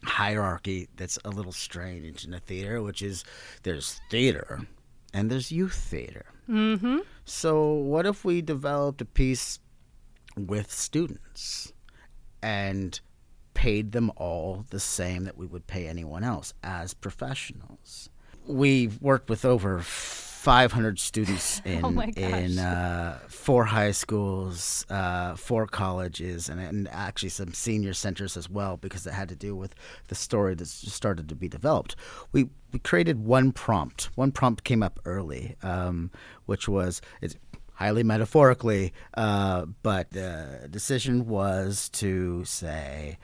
hierarchy 0.03 0.89
that's 0.97 1.19
a 1.25 1.31
little 1.31 1.53
strange 1.53 2.25
in 2.25 2.35
a 2.35 2.41
theater, 2.41 2.83
which 2.83 3.01
is 3.01 3.25
there's 3.63 4.01
theater 4.11 4.67
and 5.15 5.31
there's 5.31 5.53
youth 5.53 5.75
theater. 5.75 6.25
Mm-hmm. 6.49 6.99
So 7.25 7.73
what 7.73 8.07
if 8.07 8.25
we 8.25 8.43
developed 8.43 9.01
a 9.01 9.05
piece 9.05 9.61
with 10.37 10.73
students 10.73 11.73
and 12.43 13.01
paid 13.55 13.93
them 13.93 14.11
all 14.17 14.65
the 14.71 14.81
same 14.81 15.25
that 15.25 15.37
we 15.37 15.47
would 15.47 15.67
pay 15.67 15.87
anyone 15.87 16.25
else 16.25 16.55
as 16.63 16.95
professionals? 16.95 18.09
We've 18.47 19.01
worked 19.01 19.31
with 19.31 19.45
over 19.45 19.81
500 20.43 20.99
students 20.99 21.63
in 21.65 21.85
Oh 21.85 22.01
in 22.01 22.59
uh, 22.59 23.21
four 23.29 23.65
high 23.65 23.93
schools, 23.93 24.85
uh, 24.91 25.37
four 25.37 25.69
colleges, 25.69 26.49
and, 26.49 26.61
and 26.61 26.89
actually 26.89 27.29
some 27.29 27.55
senior 27.55 27.95
centers 27.95 28.37
as 28.37 28.51
well, 28.51 28.77
because 28.77 29.07
it 29.07 29.13
had 29.13 29.29
to 29.29 29.37
do 29.37 29.55
with 29.55 29.73
the 30.09 30.17
story 30.17 30.57
that 30.57 30.67
started 30.67 31.29
to 31.29 31.37
be 31.37 31.49
developed. 31.49 31.95
We 32.33 32.49
we 32.73 32.81
created 32.81 33.25
one 33.25 33.53
prompt. 33.53 34.11
One 34.17 34.33
prompt 34.33 34.65
came 34.65 34.83
up 34.83 34.99
early, 35.05 35.55
um, 35.63 36.11
which 36.47 36.67
was 36.69 37.01
it's 37.21 37.37
highly 37.83 38.05
metaphorically, 38.05 38.93
uh, 39.15 39.67
but 39.83 40.09
the 40.13 40.69
decision 40.71 41.27
was 41.27 41.89
to 41.89 42.45
say, 42.45 43.19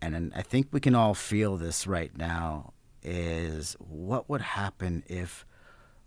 and, 0.00 0.14
and 0.14 0.32
I 0.36 0.42
think 0.42 0.68
we 0.70 0.78
can 0.78 0.94
all 0.94 1.14
feel 1.14 1.56
this 1.56 1.84
right 1.84 2.16
now, 2.16 2.74
is 3.02 3.74
what 3.80 4.30
would 4.30 4.40
happen 4.40 5.02
if 5.08 5.44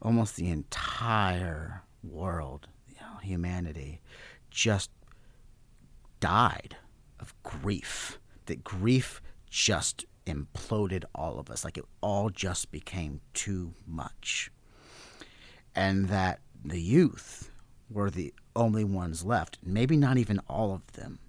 almost 0.02 0.38
the 0.38 0.48
entire 0.48 1.84
world, 2.02 2.70
you 2.88 2.96
know, 3.02 3.18
humanity, 3.22 4.00
just 4.50 4.90
died 6.22 6.78
of 7.20 7.34
grief. 7.44 8.20
That 8.46 8.64
grief 8.64 9.22
just 9.50 10.06
imploded 10.26 11.04
all 11.14 11.40
of 11.40 11.50
us. 11.50 11.66
Like 11.66 11.78
it 11.78 11.86
all 12.00 12.30
just 12.30 12.72
became 12.72 13.20
too 13.34 13.74
much. 13.86 14.50
And 15.76 16.08
that 16.08 16.40
the 16.64 16.82
youth 16.82 17.52
were 17.90 18.10
the 18.10 18.34
only 18.56 18.84
ones 18.84 19.26
left. 19.26 19.58
Maybe 19.64 19.98
not 19.98 20.18
even 20.18 20.40
all 20.48 20.74
of 20.74 20.92
them. 20.94 21.20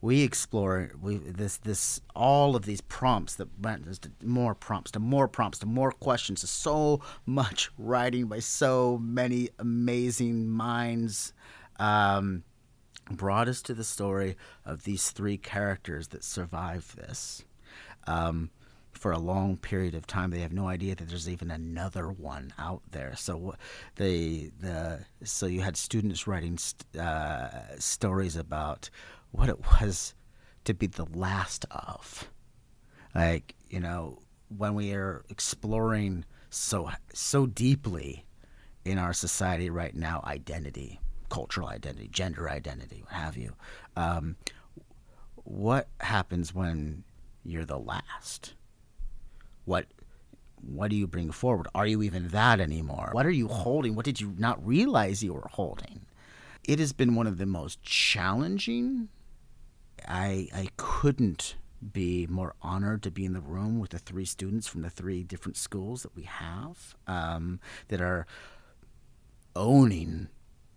We 0.00 0.22
explore 0.22 0.92
we 1.00 1.16
this 1.16 1.56
this 1.56 2.00
all 2.14 2.54
of 2.54 2.64
these 2.64 2.80
prompts 2.80 3.34
that 3.34 3.48
went 3.60 3.84
there's 3.84 3.98
more 4.22 4.54
prompts 4.54 4.92
to 4.92 5.00
more 5.00 5.26
prompts 5.26 5.58
to 5.58 5.66
more 5.66 5.90
questions 5.90 6.42
to 6.42 6.46
so 6.46 7.00
much 7.26 7.70
writing 7.76 8.26
by 8.26 8.38
so 8.38 8.98
many 9.02 9.50
amazing 9.58 10.48
minds. 10.48 11.32
Um, 11.80 12.44
brought 13.10 13.48
us 13.48 13.62
to 13.62 13.74
the 13.74 13.84
story 13.84 14.36
of 14.64 14.84
these 14.84 15.10
three 15.10 15.38
characters 15.38 16.08
that 16.08 16.22
survive 16.22 16.94
this. 16.96 17.44
Um, 18.06 18.50
for 18.98 19.12
a 19.12 19.18
long 19.18 19.56
period 19.56 19.94
of 19.94 20.06
time, 20.06 20.30
they 20.30 20.40
have 20.40 20.52
no 20.52 20.66
idea 20.66 20.94
that 20.96 21.08
there's 21.08 21.28
even 21.28 21.50
another 21.50 22.10
one 22.10 22.52
out 22.58 22.82
there. 22.90 23.14
So 23.16 23.54
they 23.94 24.50
the 24.60 25.04
so 25.24 25.46
you 25.46 25.60
had 25.60 25.76
students 25.76 26.26
writing 26.26 26.58
st- 26.58 26.96
uh, 26.96 27.78
stories 27.78 28.36
about 28.36 28.90
what 29.30 29.48
it 29.48 29.58
was 29.80 30.14
to 30.64 30.74
be 30.74 30.86
the 30.86 31.06
last 31.14 31.64
of, 31.70 32.28
like 33.14 33.54
you 33.70 33.80
know 33.80 34.18
when 34.56 34.74
we 34.74 34.92
are 34.92 35.24
exploring 35.30 36.24
so 36.50 36.90
so 37.12 37.46
deeply 37.46 38.24
in 38.84 38.98
our 38.98 39.12
society 39.12 39.70
right 39.70 39.94
now 39.94 40.22
identity 40.24 40.98
cultural 41.28 41.68
identity 41.68 42.08
gender 42.10 42.48
identity 42.48 43.02
what 43.04 43.12
have 43.12 43.36
you 43.36 43.54
um, 43.96 44.36
what 45.44 45.88
happens 46.00 46.54
when 46.54 47.04
you're 47.44 47.66
the 47.66 47.78
last 47.78 48.54
what 49.68 49.86
what 50.60 50.90
do 50.90 50.96
you 50.96 51.06
bring 51.06 51.30
forward 51.30 51.68
are 51.74 51.86
you 51.86 52.02
even 52.02 52.28
that 52.28 52.60
anymore 52.60 53.10
what 53.12 53.26
are 53.26 53.30
you 53.30 53.48
holding 53.48 53.94
what 53.94 54.04
did 54.04 54.20
you 54.20 54.34
not 54.38 54.64
realize 54.66 55.22
you 55.22 55.32
were 55.32 55.48
holding 55.52 56.00
it 56.64 56.78
has 56.78 56.92
been 56.92 57.14
one 57.14 57.26
of 57.26 57.38
the 57.38 57.46
most 57.46 57.80
challenging 57.82 59.08
i 60.08 60.48
i 60.52 60.68
couldn't 60.76 61.54
be 61.92 62.26
more 62.28 62.54
honored 62.60 63.02
to 63.02 63.10
be 63.10 63.24
in 63.24 63.32
the 63.32 63.40
room 63.40 63.78
with 63.78 63.90
the 63.90 63.98
three 63.98 64.24
students 64.24 64.66
from 64.66 64.82
the 64.82 64.90
three 64.90 65.22
different 65.22 65.56
schools 65.56 66.02
that 66.02 66.14
we 66.16 66.24
have 66.24 66.96
um, 67.06 67.60
that 67.88 68.00
are 68.00 68.26
owning 69.54 70.28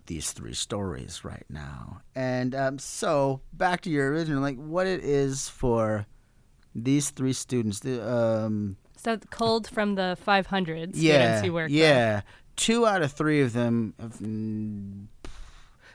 these 0.05 0.31
three 0.31 0.53
stories 0.53 1.23
right 1.23 1.45
now. 1.49 2.01
And 2.15 2.53
um, 2.53 2.79
so 2.79 3.41
back 3.53 3.81
to 3.81 3.89
your 3.89 4.11
original, 4.11 4.41
like 4.41 4.57
what 4.57 4.87
it 4.87 5.03
is 5.03 5.49
for 5.49 6.05
these 6.75 7.09
three 7.11 7.33
students. 7.33 7.79
The, 7.79 8.07
um, 8.07 8.77
So 9.01 9.17
cold 9.31 9.67
from 9.67 9.95
the 9.95 10.15
500 10.21 10.95
students 10.95 10.99
yeah, 10.99 11.49
with. 11.49 11.71
yeah, 11.71 12.21
two 12.55 12.85
out 12.85 13.01
of 13.01 13.11
three 13.11 13.41
of 13.41 13.51
them, 13.51 13.95
have, 13.99 14.13
mm, 14.19 15.07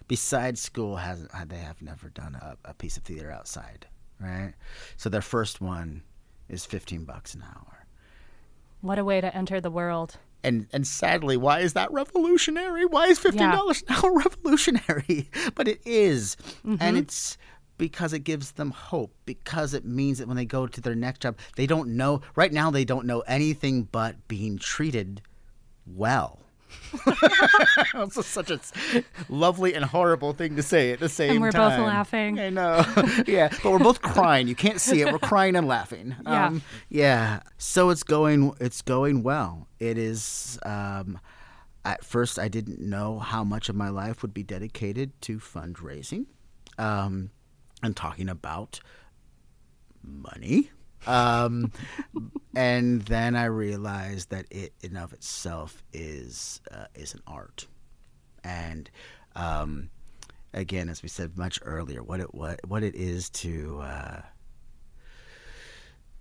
besides 0.08 0.60
school, 0.60 0.96
hasn't 0.96 1.30
they 1.48 1.58
have 1.58 1.80
never 1.80 2.08
done 2.08 2.34
a, 2.34 2.56
a 2.64 2.74
piece 2.74 2.96
of 2.96 3.04
theater 3.04 3.30
outside, 3.30 3.86
right? 4.20 4.54
So 4.96 5.08
their 5.08 5.22
first 5.22 5.60
one 5.60 6.02
is 6.48 6.64
fifteen 6.64 7.04
bucks 7.04 7.32
an 7.32 7.44
hour. 7.44 7.86
What 8.80 8.98
a 8.98 9.04
way 9.04 9.20
to 9.20 9.32
enter 9.36 9.60
the 9.60 9.70
world. 9.70 10.16
And 10.42 10.66
and 10.72 10.84
sadly, 10.84 11.36
why 11.36 11.60
is 11.60 11.74
that 11.74 11.92
revolutionary? 11.92 12.86
Why 12.86 13.06
is 13.06 13.20
fifteen 13.20 13.50
dollars 13.50 13.84
yeah. 13.88 13.98
an 13.98 14.04
hour 14.04 14.14
revolutionary? 14.18 15.30
But 15.54 15.68
it 15.68 15.80
is. 15.84 16.36
Mm-hmm. 16.66 16.76
and 16.80 16.98
it's 16.98 17.38
because 17.78 18.12
it 18.12 18.20
gives 18.20 18.52
them 18.52 18.70
hope 18.70 19.14
because 19.24 19.74
it 19.74 19.84
means 19.84 20.18
that 20.18 20.28
when 20.28 20.36
they 20.36 20.44
go 20.44 20.66
to 20.66 20.80
their 20.80 20.94
next 20.94 21.20
job 21.22 21.36
they 21.56 21.66
don't 21.66 21.88
know 21.88 22.20
right 22.34 22.52
now 22.52 22.70
they 22.70 22.84
don't 22.84 23.06
know 23.06 23.20
anything 23.20 23.82
but 23.84 24.28
being 24.28 24.58
treated 24.58 25.22
well 25.86 26.40
It's 27.94 28.26
such 28.26 28.50
a 28.50 28.60
lovely 29.28 29.74
and 29.74 29.84
horrible 29.84 30.32
thing 30.32 30.56
to 30.56 30.62
say 30.62 30.92
at 30.92 31.00
the 31.00 31.08
same 31.08 31.28
time. 31.28 31.36
And 31.36 31.42
we're 31.42 31.52
time. 31.52 31.80
both 31.80 31.86
laughing. 31.86 32.38
I 32.38 32.50
know. 32.50 32.84
yeah, 33.26 33.48
but 33.62 33.70
we're 33.70 33.78
both 33.78 34.02
crying. 34.02 34.48
You 34.48 34.54
can't 34.54 34.80
see 34.80 35.00
it. 35.00 35.12
We're 35.12 35.18
crying 35.18 35.56
and 35.56 35.66
laughing. 35.66 36.14
Yeah. 36.26 36.46
Um, 36.46 36.62
yeah. 36.88 37.40
So 37.56 37.90
it's 37.90 38.02
going. 38.02 38.52
It's 38.60 38.82
going 38.82 39.22
well. 39.22 39.68
It 39.78 39.96
is. 39.96 40.58
Um, 40.64 41.20
at 41.84 42.04
first, 42.04 42.38
I 42.38 42.48
didn't 42.48 42.80
know 42.80 43.20
how 43.20 43.44
much 43.44 43.68
of 43.68 43.76
my 43.76 43.88
life 43.88 44.22
would 44.22 44.34
be 44.34 44.42
dedicated 44.42 45.12
to 45.22 45.38
fundraising, 45.38 46.26
um, 46.78 47.30
and 47.86 47.96
talking 47.96 48.28
about 48.28 48.80
money. 50.02 50.70
Um, 51.06 51.72
and 52.56 53.02
then 53.02 53.36
I 53.36 53.46
realized 53.46 54.30
that 54.30 54.46
it 54.50 54.74
in 54.82 54.96
of 54.96 55.12
itself 55.12 55.82
is 55.92 56.60
uh, 56.70 56.86
is 56.94 57.14
an 57.14 57.22
art, 57.26 57.66
and 58.44 58.90
um, 59.34 59.90
again, 60.52 60.88
as 60.88 61.02
we 61.02 61.08
said 61.08 61.38
much 61.38 61.60
earlier, 61.62 62.02
what 62.02 62.20
it 62.20 62.34
what 62.34 62.60
what 62.66 62.82
it 62.82 62.94
is 62.94 63.30
to 63.30 63.80
uh, 63.82 64.20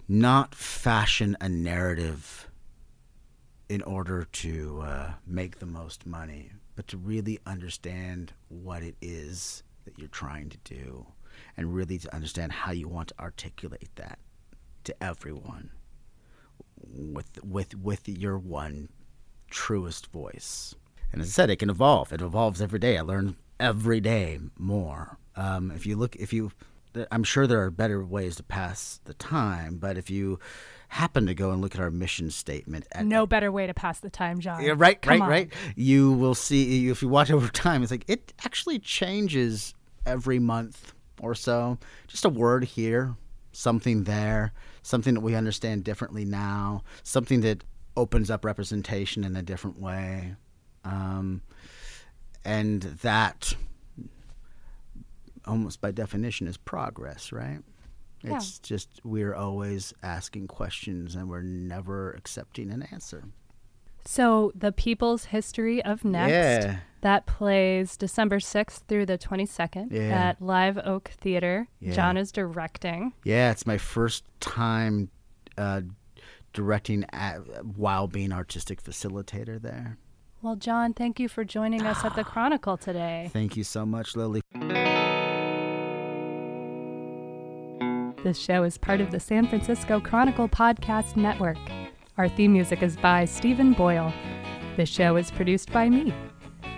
not 0.08 0.54
fashion 0.54 1.36
a 1.42 1.50
narrative 1.50 2.50
in 3.68 3.82
order 3.82 4.26
to 4.32 4.82
uh, 4.82 5.12
make 5.26 5.58
the 5.58 5.66
most 5.66 6.06
money, 6.06 6.52
but 6.76 6.88
to 6.88 6.98
really 6.98 7.40
understand 7.48 8.34
what 8.50 8.84
it 8.84 8.96
is 9.02 9.64
that 9.86 9.98
you're 9.98 10.08
trying 10.10 10.50
to 10.50 10.58
do, 10.64 11.06
and 11.58 11.74
really 11.74 11.98
to 11.98 12.14
understand 12.14 12.52
how 12.52 12.72
you 12.72 12.88
want 12.88 13.10
to 13.10 13.20
articulate 13.20 13.90
that 13.96 14.20
to 14.84 15.04
everyone 15.04 15.72
with 16.78 17.44
with 17.44 17.76
with 17.76 18.08
your 18.08 18.38
one 18.38 18.90
truest 19.50 20.12
voice. 20.12 20.76
And 21.12 21.22
as 21.22 21.30
I 21.30 21.32
said, 21.32 21.50
it 21.50 21.58
can 21.58 21.70
evolve. 21.70 22.12
It 22.12 22.22
evolves 22.22 22.62
every 22.62 22.80
day. 22.80 22.98
I 22.98 23.02
learn 23.02 23.36
every 23.60 24.00
day 24.02 24.40
more. 24.58 25.18
Um, 25.36 25.72
if 25.72 25.86
you 25.86 25.96
look, 25.96 26.16
if 26.16 26.34
you, 26.34 26.52
I'm 27.12 27.24
sure 27.24 27.48
there 27.48 27.62
are 27.62 27.72
better 27.72 28.04
ways 28.04 28.36
to 28.38 28.44
pass 28.44 29.00
the 29.06 29.14
time, 29.14 29.78
but 29.78 29.98
if 29.98 30.10
you 30.10 30.40
happen 30.90 31.26
to 31.28 31.34
go 31.34 31.52
and 31.52 31.62
look 31.62 31.76
at 31.76 31.82
our 31.82 31.92
mission 31.92 32.32
statement, 32.32 32.86
at, 32.92 33.06
no 33.06 33.26
better 33.26 33.52
way 33.52 33.68
to 33.68 33.74
pass 33.74 34.00
the 34.00 34.10
time, 34.10 34.40
Jon. 34.40 34.64
Yeah, 34.64 34.74
right, 34.76 35.02
Come 35.02 35.12
right, 35.12 35.22
on. 35.22 35.30
right. 35.30 35.54
You 35.76 36.12
will 36.12 36.36
see 36.36 36.90
if 36.90 37.02
you 37.02 37.08
watch 37.08 37.32
over 37.32 37.48
time. 37.50 37.82
It's 37.82 37.92
like 37.92 38.06
it 38.08 38.34
actually 38.44 38.80
changes 38.80 39.74
every 40.06 40.40
month 40.40 40.94
or 41.22 41.36
so. 41.36 41.78
Just 42.08 42.26
a 42.26 42.30
word 42.30 42.64
here, 42.64 43.16
something 43.52 44.04
there 44.04 44.54
something 44.86 45.16
that 45.16 45.22
we 45.22 45.34
understand 45.34 45.84
differently 45.84 46.24
now, 46.26 46.84
something 47.02 47.42
that 47.42 47.64
opens 47.98 48.30
up 48.30 48.46
representation 48.46 49.24
in 49.24 49.36
a 49.36 49.42
different 49.42 49.80
way. 49.80 50.36
Um, 50.84 51.42
and 52.46 52.84
that, 52.84 53.56
almost 55.46 55.82
by 55.82 55.90
definition, 55.90 56.46
is 56.46 56.56
progress, 56.56 57.32
right? 57.32 57.62
Yeah. 58.22 58.36
It's 58.36 58.60
just 58.60 59.02
we're 59.04 59.34
always 59.34 59.92
asking 60.04 60.48
questions 60.48 61.16
and 61.16 61.28
we're 61.28 61.42
never 61.42 62.12
accepting 62.12 62.70
an 62.70 62.84
answer. 62.92 63.24
So, 64.08 64.52
The 64.54 64.72
People's 64.72 65.26
History 65.26 65.84
of 65.84 66.06
Next, 66.06 66.32
yeah. 66.32 66.78
that 67.02 67.26
plays 67.26 67.98
December 67.98 68.38
6th 68.38 68.82
through 68.88 69.08
the 69.08 69.18
22nd 69.18 69.92
yeah. 69.92 70.30
at 70.30 70.42
Live 70.42 70.78
Oak 70.78 71.10
Theater. 71.20 71.68
Yeah. 71.80 71.94
Jon 71.94 72.16
is 72.16 72.32
directing. 72.32 73.14
Yeah, 73.24 73.50
it's 73.50 73.66
my 73.66 73.80
first 73.80 74.24
time 74.40 75.10
uh, 75.58 75.82
directing 76.54 77.06
at, 77.12 77.38
while 77.66 78.08
being 78.08 78.32
artistic 78.32 78.84
facilitator 78.84 79.60
there. 79.60 79.98
Well, 80.44 80.56
Jon, 80.56 80.94
thank 80.94 81.20
you 81.20 81.28
for 81.28 81.44
joining 81.44 81.82
us 81.82 82.06
at 82.06 82.16
the 82.16 82.24
Chronicle 82.24 82.78
today. 82.78 83.32
Thank 83.34 83.58
you 83.58 83.64
so 83.64 83.88
much, 83.88 84.16
Lily. 84.16 84.42
This 88.24 88.38
show 88.38 88.64
is 88.64 88.78
part 88.78 89.02
of 89.02 89.10
the 89.10 89.20
San 89.20 89.48
Francisco 89.48 90.00
Chronicle 90.00 90.48
Podcast 90.48 91.16
Network. 91.16 91.58
Our 92.18 92.30
theme 92.30 92.54
music 92.54 92.82
is 92.82 92.96
by 92.96 93.26
Stephen 93.26 93.74
Boyle. 93.74 94.14
This 94.78 94.88
show 94.88 95.18
is 95.18 95.32
produced 95.32 95.74
by 95.74 95.90
me. 95.90 96.14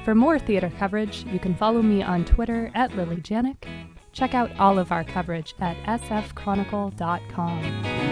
For 0.04 0.16
more 0.16 0.40
theater 0.40 0.72
coverage, 0.80 1.26
you 1.26 1.38
can 1.38 1.54
follow 1.54 1.84
me 1.84 2.02
on 2.02 2.26
Twitter 2.26 2.72
at 2.74 2.96
Lily 2.96 3.18
Janiak. 3.18 3.68
Check 4.14 4.34
out 4.34 4.50
all 4.58 4.80
of 4.80 4.92
our 4.92 5.04
coverage 5.04 5.54
at 5.60 5.78
sfchronicle.com. 6.02 8.07